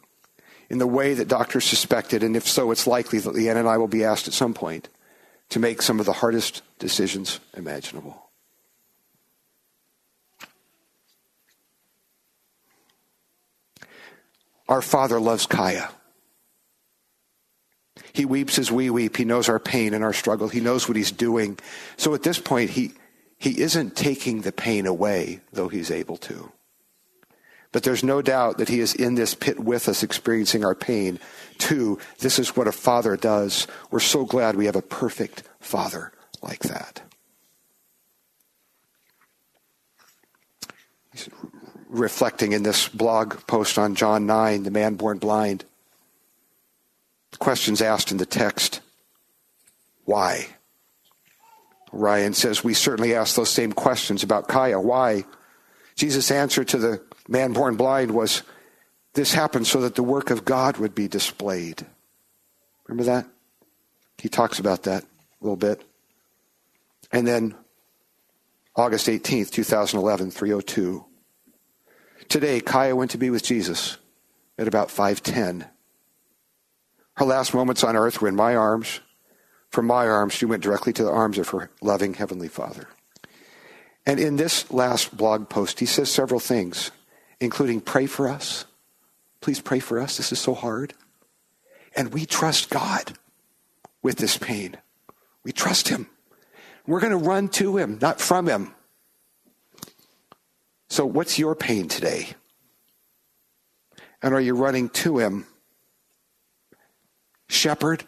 in 0.68 0.76
the 0.76 0.87
way 0.87 1.14
that 1.14 1.28
doctors 1.28 1.64
suspected, 1.64 2.22
and 2.22 2.37
if 2.37 2.47
so, 2.47 2.70
it's 2.72 2.87
likely 2.87 3.18
that 3.20 3.32
Leanne 3.32 3.57
and 3.57 3.66
I 3.66 3.78
will 3.78 3.89
be 3.89 4.05
asked 4.05 4.28
at 4.28 4.34
some 4.34 4.53
point 4.53 4.91
to 5.49 5.59
make 5.59 5.80
some 5.80 5.99
of 5.99 6.05
the 6.05 6.12
hardest 6.12 6.61
decisions 6.78 7.41
imaginable. 7.57 8.28
Our 14.68 14.82
Father 14.82 15.18
loves 15.18 15.47
Kaya. 15.47 15.89
He 18.12 18.26
weeps 18.26 18.59
as 18.59 18.70
we 18.70 18.91
weep. 18.91 19.16
He 19.16 19.24
knows 19.24 19.49
our 19.49 19.59
pain 19.59 19.95
and 19.95 20.05
our 20.05 20.12
struggle. 20.12 20.49
He 20.49 20.61
knows 20.61 20.87
what 20.87 20.99
He's 20.99 21.12
doing. 21.12 21.59
So 21.97 22.12
at 22.12 22.22
this 22.22 22.39
point, 22.39 22.68
He, 22.68 22.93
he 23.39 23.61
isn't 23.61 23.97
taking 23.97 24.43
the 24.43 24.53
pain 24.53 24.87
away, 24.87 25.41
though 25.53 25.68
He's 25.68 25.91
able 25.91 26.16
to. 26.18 26.53
But 27.72 27.82
there's 27.82 28.05
no 28.05 28.22
doubt 28.22 28.59
that 28.59 28.68
He 28.68 28.80
is 28.80 28.95
in 28.95 29.14
this 29.14 29.34
pit 29.34 29.61
with 29.61 29.89
us, 29.89 30.03
experiencing 30.03 30.64
our 30.64 30.74
pain. 30.74 31.18
Two, 31.59 31.99
this 32.18 32.39
is 32.39 32.57
what 32.57 32.68
a 32.68 32.72
father 32.72 33.16
does. 33.16 33.66
We're 33.91 34.01
so 34.01 34.24
glad 34.24 34.57
we 34.57 34.66
have 34.66 34.76
a 34.76 34.82
perfect 34.82 35.43
father 35.61 36.12
like 36.43 36.61
that. 36.61 37.03
He's 41.12 41.28
reflecting 41.89 42.53
in 42.53 42.62
this 42.62 42.89
blog 42.89 43.47
post 43.47 43.78
on 43.78 43.95
John 43.95 44.26
9, 44.26 44.62
the 44.62 44.70
man 44.70 44.95
born 44.95 45.18
blind. 45.18 45.64
The 47.32 47.39
questions 47.39 47.82
asked 47.82 48.11
in 48.11 48.16
the 48.16 48.26
text 48.26 48.80
why? 50.05 50.55
Ryan 51.99 52.34
says, 52.34 52.62
We 52.62 52.74
certainly 52.74 53.14
ask 53.14 53.36
those 53.36 53.51
same 53.51 53.72
questions 53.72 54.22
about 54.22 54.49
Kaya. 54.49 54.80
Why? 54.80 55.24
Jesus' 55.97 56.30
answer 56.30 56.64
to 56.64 56.78
the 56.78 57.03
man 57.28 57.53
born 57.53 57.76
blind 57.76 58.11
was, 58.11 58.42
This 59.14 59.32
happened 59.32 59.66
so 59.66 59.80
that 59.82 59.94
the 59.94 60.03
work 60.03 60.30
of 60.30 60.44
God 60.44 60.76
would 60.76 60.94
be 60.94 61.09
displayed. 61.09 61.86
Remember 62.86 63.05
that? 63.05 63.26
He 64.18 64.28
talks 64.28 64.59
about 64.59 64.84
that 64.84 65.05
a 65.05 65.44
little 65.44 65.57
bit. 65.57 65.82
And 67.12 67.26
then 67.26 67.55
August 68.74 69.07
18th, 69.07 69.51
2011, 69.51 70.30
302. 70.30 71.05
Today, 72.28 72.61
Kaya 72.61 72.97
went 72.97 73.12
to 73.12 73.18
be 73.18 73.30
with 73.30 73.42
Jesus 73.42 73.97
at 74.59 74.68
about 74.68 74.90
510. 74.90 75.66
Her 77.14 77.24
last 77.24 77.55
moments 77.55 77.84
on 77.84 77.97
earth 77.97 78.20
were 78.20 78.28
in 78.28 78.36
my 78.36 78.55
arms. 78.55 79.01
From 79.71 79.87
my 79.87 80.07
arms, 80.07 80.33
she 80.33 80.47
went 80.47 80.62
directly 80.62 80.93
to 80.95 81.05
the 81.05 81.11
arms 81.11 81.39
of 81.39 81.49
her 81.51 81.71
loving 81.83 82.14
Heavenly 82.14 82.49
Father. 82.49 82.89
And 84.07 84.21
in 84.21 84.37
this 84.37 84.71
last 84.71 85.17
blog 85.17 85.49
post, 85.49 85.81
he 85.81 85.87
says 85.87 86.11
several 86.11 86.41
things, 86.41 86.93
including 87.41 87.81
pray 87.81 88.07
for 88.07 88.29
us. 88.29 88.64
Please 89.41 89.61
pray 89.61 89.81
for 89.81 90.01
us. 90.01 90.17
This 90.17 90.33
is 90.33 90.41
so 90.41 90.55
hard. 90.55 90.95
And 91.95 92.12
we 92.12 92.25
trust 92.27 92.71
God 92.71 93.14
with 94.03 94.17
this 94.17 94.37
pain. 94.37 94.77
We 95.43 95.53
trust 95.53 95.89
Him. 95.89 96.09
We're 96.87 97.01
going 97.01 97.12
to 97.12 97.17
run 97.17 97.49
to 97.51 97.77
Him, 97.77 97.99
not 98.01 98.21
from 98.21 98.47
Him. 98.47 98.75
So, 100.89 101.05
what's 101.05 101.39
your 101.39 101.55
pain 101.55 101.89
today? 101.89 102.29
And 104.23 104.35
are 104.35 104.41
you 104.41 104.55
running 104.55 104.89
to 104.91 105.19
Him? 105.19 105.47
Shepherd, 107.49 108.05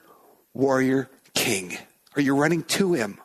warrior, 0.54 1.08
king. 1.38 1.78
Are 2.16 2.20
you 2.20 2.34
running 2.34 2.64
to 2.64 2.94
Him? 2.94 3.20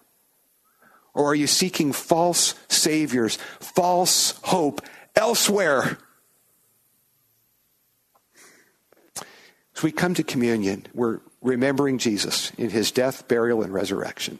Or 1.16 1.32
are 1.32 1.36
you 1.36 1.48
seeking 1.48 1.92
false 1.94 2.56
saviors, 2.70 3.38
false 3.60 4.40
hope 4.44 4.82
elsewhere? 5.16 5.98
As 9.76 9.82
we 9.84 9.92
come 9.92 10.14
to 10.14 10.24
communion, 10.24 10.86
we're 10.94 11.20
remembering 11.42 11.98
Jesus 11.98 12.52
in 12.58 12.70
his 12.70 12.92
death, 12.92 13.28
burial, 13.28 13.64
and 13.64 13.74
resurrection. 13.74 14.40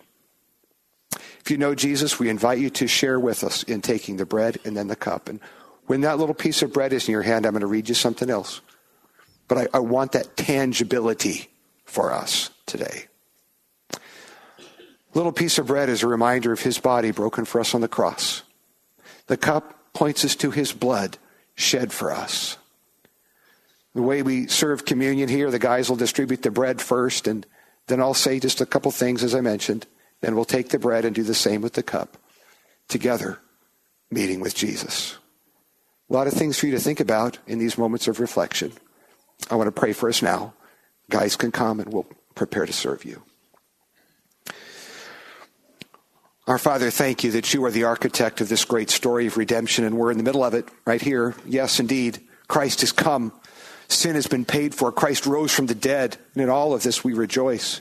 If 1.12 1.50
you 1.50 1.58
know 1.58 1.76
Jesus, 1.76 2.20
we 2.20 2.30
invite 2.30 2.60
you 2.60 2.70
to 2.72 2.88
share 2.88 3.20
with 3.20 3.44
us 3.44 3.64
in 3.64 3.82
taking 3.82 4.18
the 4.18 4.26
bread 4.26 4.60
and 4.64 4.78
then 4.78 4.88
the 4.88 4.96
cup. 4.96 5.28
And 5.30 5.40
when 5.88 6.02
that 6.02 6.18
little 6.18 6.36
piece 6.36 6.62
of 6.62 6.72
bread 6.72 6.94
is 6.94 7.08
in 7.08 7.12
your 7.12 7.24
hand, 7.24 7.46
I'm 7.46 7.54
going 7.54 7.62
to 7.62 7.68
read 7.68 7.90
you 7.90 7.96
something 7.96 8.30
else. 8.30 8.62
But 9.48 9.58
I, 9.58 9.68
I 9.76 9.80
want 9.80 10.14
that 10.14 10.38
tangibility 10.38 11.50
for 11.86 12.14
us 12.14 12.52
today. 12.66 13.08
Little 15.14 15.32
piece 15.32 15.58
of 15.60 15.68
bread 15.68 15.90
is 15.90 16.04
a 16.04 16.08
reminder 16.08 16.52
of 16.52 16.62
his 16.62 16.80
body 16.80 17.12
broken 17.12 17.46
for 17.46 17.60
us 17.62 17.76
on 17.76 17.82
the 17.82 17.88
cross. 17.88 18.42
The 19.28 19.38
cup 19.38 19.94
points 19.94 20.26
us 20.26 20.36
to 20.38 20.52
his 20.52 20.74
blood 20.74 21.18
shed 21.56 21.94
for 21.94 22.12
us. 22.12 22.58
The 23.94 24.02
way 24.02 24.24
we 24.24 24.48
serve 24.48 24.86
communion 24.86 25.30
here, 25.30 25.52
the 25.52 25.60
guys 25.60 25.88
will 25.88 25.98
distribute 25.98 26.42
the 26.42 26.50
bread 26.50 26.82
first, 26.82 27.28
and 27.28 27.46
then 27.88 28.02
I'll 28.02 28.16
say 28.16 28.40
just 28.40 28.60
a 28.60 28.66
couple 28.66 28.90
things 28.90 29.24
as 29.24 29.36
I 29.36 29.42
mentioned. 29.42 29.86
Then 30.22 30.36
we'll 30.36 30.46
take 30.46 30.70
the 30.70 30.80
bread 30.80 31.06
and 31.06 31.14
do 31.14 31.22
the 31.22 31.36
same 31.36 31.62
with 31.62 31.74
the 31.74 31.84
cup. 31.84 32.18
Together, 32.88 33.40
meeting 34.10 34.40
with 34.40 34.56
Jesus. 34.56 35.18
A 36.10 36.14
lot 36.14 36.28
of 36.28 36.34
things 36.34 36.58
for 36.58 36.66
you 36.66 36.72
to 36.72 36.80
think 36.80 37.00
about 37.00 37.38
in 37.46 37.60
these 37.60 37.78
moments 37.78 38.08
of 38.08 38.20
reflection. 38.20 38.72
I 39.52 39.56
want 39.56 39.68
to 39.68 39.80
pray 39.80 39.94
for 39.94 40.10
us 40.10 40.22
now. 40.22 40.54
Guys 41.10 41.36
can 41.36 41.52
come 41.52 41.80
and 41.80 41.94
we'll 41.94 42.08
prepare 42.36 42.66
to 42.66 42.74
serve 42.74 43.06
you. 43.06 43.22
Our 46.46 46.58
Father, 46.58 46.92
thank 46.92 47.24
you 47.24 47.32
that 47.32 47.54
you 47.54 47.64
are 47.64 47.72
the 47.72 47.86
architect 47.86 48.42
of 48.42 48.50
this 48.50 48.66
great 48.66 48.90
story 48.90 49.28
of 49.28 49.38
redemption, 49.38 49.86
and 49.86 49.98
we're 49.98 50.12
in 50.12 50.18
the 50.18 50.26
middle 50.26 50.44
of 50.44 50.54
it 50.54 50.68
right 50.84 51.02
here. 51.02 51.36
Yes, 51.46 51.80
indeed, 51.80 52.20
Christ 52.50 52.82
has 52.82 52.92
come. 52.92 53.32
Sin 53.88 54.16
has 54.16 54.28
been 54.28 54.44
paid 54.44 54.76
for. 54.76 54.92
Christ 54.92 55.26
rose 55.26 55.54
from 55.54 55.68
the 55.68 55.76
dead, 55.76 56.18
and 56.34 56.44
in 56.44 56.50
all 56.50 56.74
of 56.74 56.84
this 56.84 57.02
we 57.02 57.14
rejoice. 57.14 57.80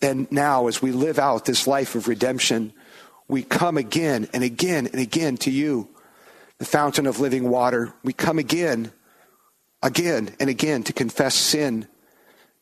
And 0.00 0.30
now, 0.30 0.68
as 0.68 0.80
we 0.80 0.92
live 0.92 1.18
out 1.18 1.44
this 1.44 1.66
life 1.66 1.96
of 1.96 2.06
redemption, 2.06 2.72
we 3.26 3.42
come 3.42 3.76
again 3.76 4.28
and 4.32 4.44
again 4.44 4.86
and 4.86 5.00
again 5.00 5.36
to 5.38 5.50
you, 5.50 5.88
the 6.58 6.64
fountain 6.64 7.04
of 7.04 7.18
living 7.18 7.48
water. 7.48 7.92
We 8.04 8.12
come 8.12 8.38
again, 8.38 8.92
again 9.82 10.36
and 10.38 10.48
again 10.48 10.84
to 10.84 10.92
confess 10.92 11.34
sin 11.34 11.88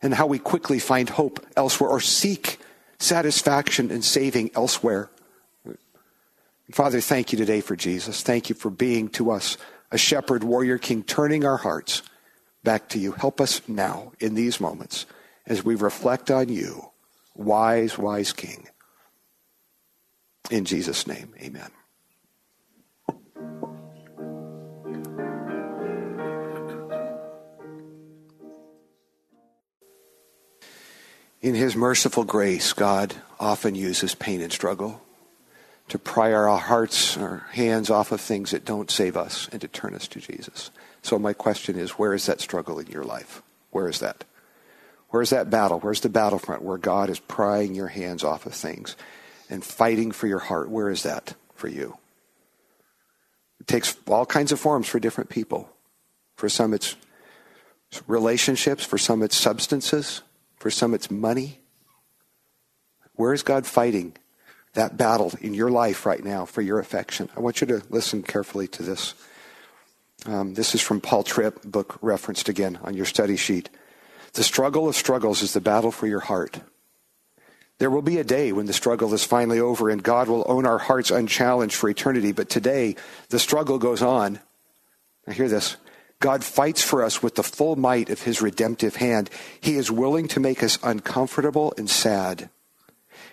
and 0.01 0.15
how 0.15 0.27
we 0.29 0.39
quickly 0.39 0.79
find 0.79 1.11
hope 1.11 1.45
elsewhere 1.59 1.91
or 1.91 2.01
seek 2.01 2.59
satisfaction 2.99 3.91
and 3.91 4.03
saving 4.03 4.51
elsewhere. 4.55 5.11
Father, 6.73 7.01
thank 7.01 7.33
you 7.33 7.39
today 7.39 7.61
for 7.61 7.77
Jesus. 7.77 8.23
Thank 8.23 8.49
you 8.49 8.57
for 8.57 8.71
being 8.71 9.09
to 9.11 9.31
us 9.31 9.57
a 9.93 9.99
shepherd, 9.99 10.43
warrior, 10.43 10.79
king, 10.79 11.05
turning 11.05 11.45
our 11.45 11.57
hearts 11.57 12.03
back 12.65 12.89
to 12.89 12.99
you. 12.99 13.13
Help 13.13 13.41
us 13.41 13.63
now 13.69 14.13
in 14.19 14.35
these 14.35 14.61
moments 14.61 15.07
as 15.47 15.65
we 15.65 15.77
reflect 15.77 16.31
on 16.31 16.49
you 16.49 16.91
wise, 17.37 17.97
wise 17.97 18.33
King. 18.33 18.67
In 20.51 20.65
Jesus' 20.65 21.07
name, 21.07 21.33
amen. 21.41 21.71
In 31.41 31.55
His 31.55 31.77
merciful 31.77 32.25
grace, 32.25 32.73
God 32.73 33.15
often 33.39 33.77
uses 33.77 34.17
pain 34.17 34.41
and 34.41 34.53
struggle 34.53 35.06
to 35.89 35.99
pry 35.99 36.33
our 36.33 36.57
hearts, 36.59 37.17
our 37.17 37.47
hands 37.53 37.91
off 37.91 38.13
of 38.13 38.21
things 38.21 38.51
that 38.51 38.65
don't 38.65 38.91
save 38.91 39.17
us 39.17 39.49
and 39.53 39.61
to 39.61 39.69
turn 39.69 39.95
us 39.95 40.09
to 40.09 40.21
Jesus. 40.21 40.71
So 41.03 41.19
my 41.19 41.33
question 41.33 41.79
is, 41.79 41.93
where 41.93 42.15
is 42.15 42.27
that 42.27 42.41
struggle 42.41 42.79
in 42.79 42.89
your 42.89 43.05
life? 43.05 43.43
Where 43.71 43.89
is 43.89 44.01
that? 44.01 44.25
Where's 45.11 45.31
that 45.31 45.51
battle? 45.51 45.79
Where's 45.79 46.01
the 46.01 46.09
battlefront 46.09 46.63
where 46.63 46.79
God 46.79 47.09
is 47.11 47.21
prying 47.21 47.75
your 47.75 47.87
hands 47.87 48.25
off 48.25 48.47
of 48.47 48.55
things 48.55 48.97
and 49.49 49.65
fighting 49.65 50.11
for 50.11 50.27
your 50.27 50.41
heart? 50.41 50.69
Where 50.69 50.91
is 50.91 51.05
that 51.05 51.35
for 51.55 51.69
you? 51.69 51.97
It 53.61 53.69
takes 53.69 53.97
all 54.09 54.27
kinds 54.27 54.51
of 54.51 54.59
forms 54.59 54.89
for 54.89 54.99
different 54.99 55.31
people. 55.31 55.71
For 56.35 56.49
some, 56.49 56.75
it's 56.75 56.97
relationships. 58.07 58.85
For 58.85 58.99
some, 58.99 59.23
it's 59.23 59.37
substances. 59.37 60.23
For 60.57 60.71
some, 60.71 60.93
it's 60.93 61.11
money. 61.11 61.61
Where 63.15 63.33
is 63.33 63.43
God 63.43 63.65
fighting 63.65 64.17
that 64.77 64.97
battle 64.97 65.33
in 65.41 65.53
your 65.53 65.71
life 65.71 66.07
right 66.07 66.25
now 66.25 66.47
for 66.47 66.63
your 66.63 66.79
affection? 66.79 67.29
I 67.37 67.41
want 67.41 67.61
you 67.61 67.67
to 67.67 67.83
listen 67.91 68.23
carefully 68.23 68.69
to 68.69 68.83
this. 68.83 69.15
Um, 70.25 70.55
this 70.55 70.75
is 70.75 70.81
from 70.81 71.01
Paul 71.01 71.23
Tripp, 71.23 71.63
book 71.63 71.99
referenced 72.01 72.49
again 72.49 72.79
on 72.83 72.95
your 72.95 73.05
study 73.05 73.37
sheet. 73.37 73.69
The 74.33 74.45
struggle 74.45 74.89
of 74.89 74.97
struggles 74.97 75.43
is 75.43 75.53
the 75.53 75.61
battle 75.61 75.91
for 75.91 76.07
your 76.07 76.21
heart. 76.21 76.61
There 77.79 77.91
will 77.91 78.03
be 78.03 78.19
a 78.19 78.25
day 78.25 78.53
when 78.53 78.67
the 78.67 78.73
struggle 78.73 79.13
is 79.13 79.25
finally 79.25 79.61
over 79.61 79.91
and 79.91 80.03
God 80.03 80.29
will 80.29 80.45
own 80.47 80.65
our 80.65 80.79
hearts 80.79 81.11
unchallenged 81.11 81.75
for 81.75 81.91
eternity. 81.91 82.33
But 82.33 82.49
today, 82.49 82.97
the 83.29 83.39
struggle 83.39 83.79
goes 83.79 84.01
on. 84.01 84.41
Now, 85.27 85.35
hear 85.35 85.49
this 85.49 85.77
God 86.21 86.43
fights 86.43 86.83
for 86.83 87.03
us 87.03 87.23
with 87.23 87.35
the 87.35 87.43
full 87.43 87.77
might 87.77 88.09
of 88.09 88.23
his 88.23 88.41
redemptive 88.41 88.97
hand. 88.97 89.29
He 89.61 89.77
is 89.77 89.91
willing 89.91 90.29
to 90.29 90.41
make 90.41 90.63
us 90.63 90.79
uncomfortable 90.83 91.75
and 91.77 91.91
sad. 91.91 92.49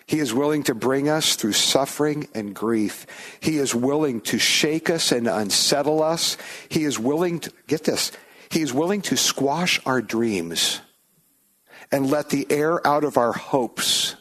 He 0.06 0.18
is 0.18 0.34
willing 0.34 0.64
to 0.64 0.74
bring 0.74 1.08
us 1.08 1.34
through 1.34 1.52
suffering 1.52 2.28
and 2.34 2.54
grief. 2.54 3.06
He 3.40 3.56
is 3.56 3.74
willing 3.74 4.20
to 4.22 4.38
shake 4.38 4.90
us 4.90 5.12
and 5.12 5.26
unsettle 5.26 6.02
us. 6.02 6.36
He 6.68 6.84
is 6.84 6.98
willing 6.98 7.40
to, 7.40 7.52
get 7.66 7.84
this, 7.84 8.12
he 8.50 8.60
is 8.60 8.72
willing 8.72 9.02
to 9.02 9.16
squash 9.16 9.80
our 9.86 10.02
dreams 10.02 10.80
and 11.90 12.10
let 12.10 12.30
the 12.30 12.46
air 12.50 12.86
out 12.86 13.04
of 13.04 13.16
our 13.16 13.32
hopes. 13.32 14.16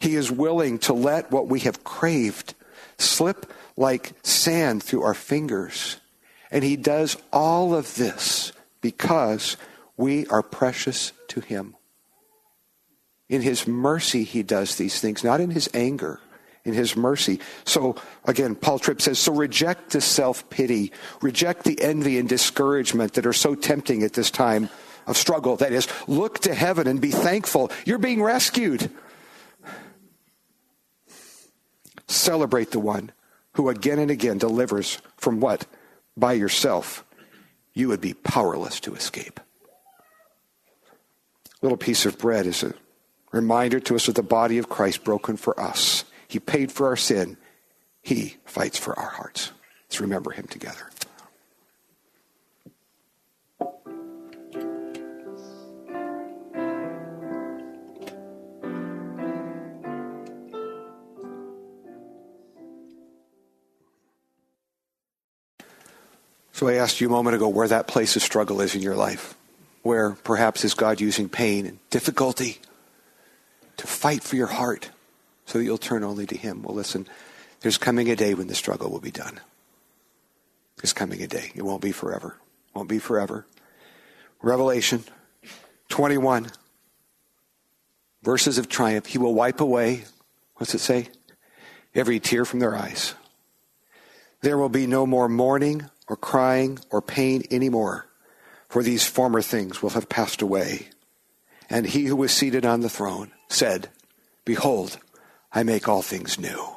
He 0.00 0.14
is 0.14 0.30
willing 0.30 0.78
to 0.80 0.92
let 0.92 1.30
what 1.30 1.48
we 1.48 1.60
have 1.60 1.84
craved 1.84 2.54
slip 2.98 3.52
like 3.76 4.12
sand 4.22 4.82
through 4.82 5.02
our 5.02 5.14
fingers. 5.14 5.98
And 6.50 6.64
he 6.64 6.76
does 6.76 7.16
all 7.32 7.74
of 7.74 7.94
this 7.96 8.52
because 8.80 9.56
we 9.96 10.26
are 10.28 10.42
precious 10.42 11.12
to 11.28 11.40
him. 11.40 11.76
In 13.28 13.42
his 13.42 13.66
mercy, 13.66 14.24
he 14.24 14.42
does 14.42 14.76
these 14.76 15.00
things, 15.00 15.22
not 15.22 15.40
in 15.40 15.50
his 15.50 15.68
anger, 15.74 16.18
in 16.64 16.72
his 16.72 16.96
mercy. 16.96 17.40
So, 17.64 17.96
again, 18.24 18.54
Paul 18.54 18.78
Tripp 18.78 19.02
says, 19.02 19.18
so 19.18 19.32
reject 19.32 19.90
the 19.90 20.00
self 20.00 20.48
pity, 20.48 20.92
reject 21.20 21.64
the 21.64 21.80
envy 21.80 22.18
and 22.18 22.28
discouragement 22.28 23.14
that 23.14 23.26
are 23.26 23.34
so 23.34 23.54
tempting 23.54 24.02
at 24.02 24.14
this 24.14 24.30
time 24.30 24.70
of 25.06 25.16
struggle. 25.16 25.56
That 25.56 25.72
is, 25.72 25.88
look 26.06 26.38
to 26.40 26.54
heaven 26.54 26.86
and 26.86 27.00
be 27.00 27.10
thankful. 27.10 27.70
You're 27.84 27.98
being 27.98 28.22
rescued. 28.22 28.90
Celebrate 32.06 32.70
the 32.70 32.80
one 32.80 33.12
who 33.52 33.68
again 33.68 33.98
and 33.98 34.10
again 34.10 34.38
delivers 34.38 34.98
from 35.16 35.40
what? 35.40 35.66
By 36.16 36.32
yourself, 36.32 37.04
you 37.74 37.88
would 37.88 38.00
be 38.00 38.14
powerless 38.14 38.80
to 38.80 38.94
escape. 38.94 39.40
A 41.50 41.58
little 41.62 41.76
piece 41.76 42.06
of 42.06 42.18
bread 42.18 42.46
is 42.46 42.62
a 42.62 42.72
reminder 43.32 43.80
to 43.80 43.96
us 43.96 44.08
of 44.08 44.14
the 44.14 44.22
body 44.22 44.58
of 44.58 44.68
Christ 44.68 45.04
broken 45.04 45.36
for 45.36 45.58
us. 45.58 46.04
He 46.26 46.38
paid 46.38 46.72
for 46.72 46.86
our 46.86 46.96
sin. 46.96 47.36
He 48.02 48.36
fights 48.44 48.78
for 48.78 48.98
our 48.98 49.10
hearts. 49.10 49.52
Let's 49.84 50.00
remember 50.00 50.30
him 50.30 50.46
together. 50.46 50.90
So 66.52 66.66
I 66.66 66.74
asked 66.74 67.00
you 67.00 67.06
a 67.06 67.10
moment 67.10 67.36
ago 67.36 67.48
where 67.48 67.68
that 67.68 67.86
place 67.86 68.16
of 68.16 68.22
struggle 68.22 68.60
is 68.60 68.74
in 68.74 68.82
your 68.82 68.96
life. 68.96 69.36
Where 69.82 70.10
perhaps 70.10 70.64
is 70.64 70.74
God 70.74 71.00
using 71.00 71.28
pain 71.28 71.66
and 71.66 71.78
difficulty 71.88 72.58
to 73.78 73.86
fight 73.86 74.22
for 74.22 74.36
your 74.36 74.46
heart 74.46 74.90
so 75.46 75.58
that 75.58 75.64
you'll 75.64 75.78
turn 75.78 76.04
only 76.04 76.26
to 76.26 76.36
Him? 76.36 76.62
Well, 76.62 76.76
listen, 76.76 77.08
there's 77.60 77.78
coming 77.78 78.10
a 78.10 78.16
day 78.16 78.34
when 78.34 78.46
the 78.46 78.54
struggle 78.54 78.90
will 78.90 79.00
be 79.00 79.10
done. 79.10 79.40
There's 80.76 80.92
coming 80.92 81.22
a 81.22 81.26
day. 81.26 81.50
It 81.54 81.62
won't 81.62 81.82
be 81.82 81.92
forever. 81.92 82.36
Won't 82.74 82.88
be 82.88 82.98
forever. 82.98 83.46
Revelation 84.42 85.02
21, 85.88 86.48
verses 88.22 88.58
of 88.58 88.68
triumph. 88.68 89.06
He 89.06 89.18
will 89.18 89.34
wipe 89.34 89.60
away, 89.60 90.04
what's 90.56 90.74
it 90.74 90.78
say? 90.78 91.08
Every 91.94 92.20
tear 92.20 92.44
from 92.44 92.60
their 92.60 92.76
eyes. 92.76 93.14
There 94.42 94.58
will 94.58 94.68
be 94.68 94.86
no 94.86 95.06
more 95.06 95.28
mourning 95.28 95.86
or 96.06 96.16
crying 96.16 96.78
or 96.90 97.02
pain 97.02 97.42
anymore, 97.50 98.06
for 98.68 98.82
these 98.82 99.04
former 99.04 99.42
things 99.42 99.82
will 99.82 99.90
have 99.90 100.08
passed 100.08 100.42
away. 100.42 100.88
And 101.68 101.86
he 101.86 102.04
who 102.04 102.14
was 102.14 102.32
seated 102.32 102.64
on 102.64 102.80
the 102.80 102.88
throne 102.88 103.32
said, 103.48 103.88
Behold, 104.44 104.98
I 105.52 105.62
make 105.62 105.88
all 105.88 106.02
things 106.02 106.38
new. 106.38 106.68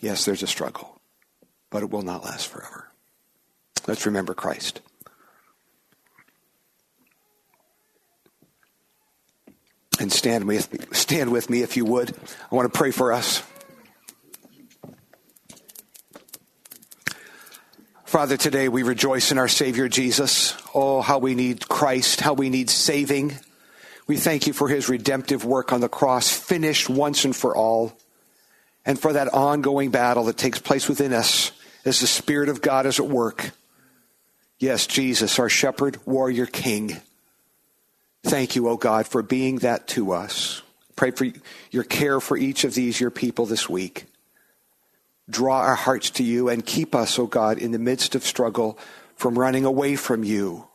Yes, 0.00 0.24
there's 0.24 0.42
a 0.42 0.46
struggle, 0.46 1.00
but 1.70 1.82
it 1.82 1.90
will 1.90 2.02
not 2.02 2.24
last 2.24 2.48
forever. 2.48 2.88
Let's 3.86 4.06
remember 4.06 4.34
Christ. 4.34 4.80
And 10.00 10.12
stand 10.12 10.44
with, 10.44 10.94
stand 10.94 11.32
with 11.32 11.50
me 11.50 11.62
if 11.62 11.76
you 11.76 11.84
would. 11.84 12.14
I 12.50 12.54
want 12.54 12.72
to 12.72 12.76
pray 12.76 12.92
for 12.92 13.12
us. 13.12 13.42
Father, 18.04 18.36
today 18.36 18.68
we 18.68 18.84
rejoice 18.84 19.32
in 19.32 19.38
our 19.38 19.48
Savior 19.48 19.88
Jesus. 19.88 20.54
Oh, 20.74 21.02
how 21.02 21.18
we 21.18 21.34
need 21.34 21.68
Christ, 21.68 22.20
how 22.20 22.32
we 22.32 22.48
need 22.48 22.70
saving. 22.70 23.38
We 24.08 24.16
thank 24.16 24.48
you 24.48 24.52
for 24.52 24.68
his 24.68 24.88
redemptive 24.88 25.44
work 25.44 25.72
on 25.72 25.80
the 25.80 25.88
cross, 25.88 26.28
finished 26.28 26.90
once 26.90 27.24
and 27.24 27.36
for 27.36 27.54
all, 27.54 27.96
and 28.84 28.98
for 28.98 29.12
that 29.12 29.32
ongoing 29.32 29.90
battle 29.90 30.24
that 30.24 30.36
takes 30.36 30.58
place 30.58 30.88
within 30.88 31.12
us 31.12 31.52
as 31.84 32.00
the 32.00 32.08
Spirit 32.08 32.48
of 32.48 32.60
God 32.60 32.86
is 32.86 32.98
at 32.98 33.06
work. 33.06 33.52
Yes, 34.58 34.88
Jesus, 34.88 35.38
our 35.38 35.48
shepherd, 35.48 36.04
warrior, 36.04 36.46
king. 36.46 36.96
Thank 38.24 38.56
you, 38.56 38.66
O 38.66 38.72
oh 38.72 38.76
God, 38.76 39.06
for 39.06 39.22
being 39.22 39.58
that 39.58 39.86
to 39.88 40.10
us. 40.10 40.62
Pray 40.96 41.12
for 41.12 41.28
your 41.70 41.84
care 41.84 42.18
for 42.18 42.36
each 42.36 42.64
of 42.64 42.74
these, 42.74 42.98
your 42.98 43.12
people, 43.12 43.46
this 43.46 43.68
week 43.68 44.06
draw 45.30 45.60
our 45.60 45.74
hearts 45.74 46.10
to 46.10 46.22
you 46.22 46.48
and 46.48 46.64
keep 46.64 46.94
us, 46.94 47.18
O 47.18 47.24
oh 47.24 47.26
God, 47.26 47.58
in 47.58 47.72
the 47.72 47.78
midst 47.78 48.14
of 48.14 48.24
struggle 48.24 48.78
from 49.16 49.38
running 49.38 49.64
away 49.64 49.96
from 49.96 50.24
you. 50.24 50.66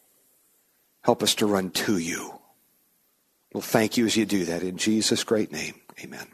Help 1.02 1.24
us 1.24 1.36
to 1.36 1.46
run 1.46 1.70
to 1.72 1.98
you. 1.98 2.40
Well, 3.54 3.62
thank 3.62 3.98
you 3.98 4.06
as 4.06 4.18
you 4.18 4.26
do 4.26 4.46
that. 4.46 4.64
In 4.64 4.78
Jesus' 4.78 5.24
great 5.24 5.52
name, 5.52 5.76
amen. 6.04 6.28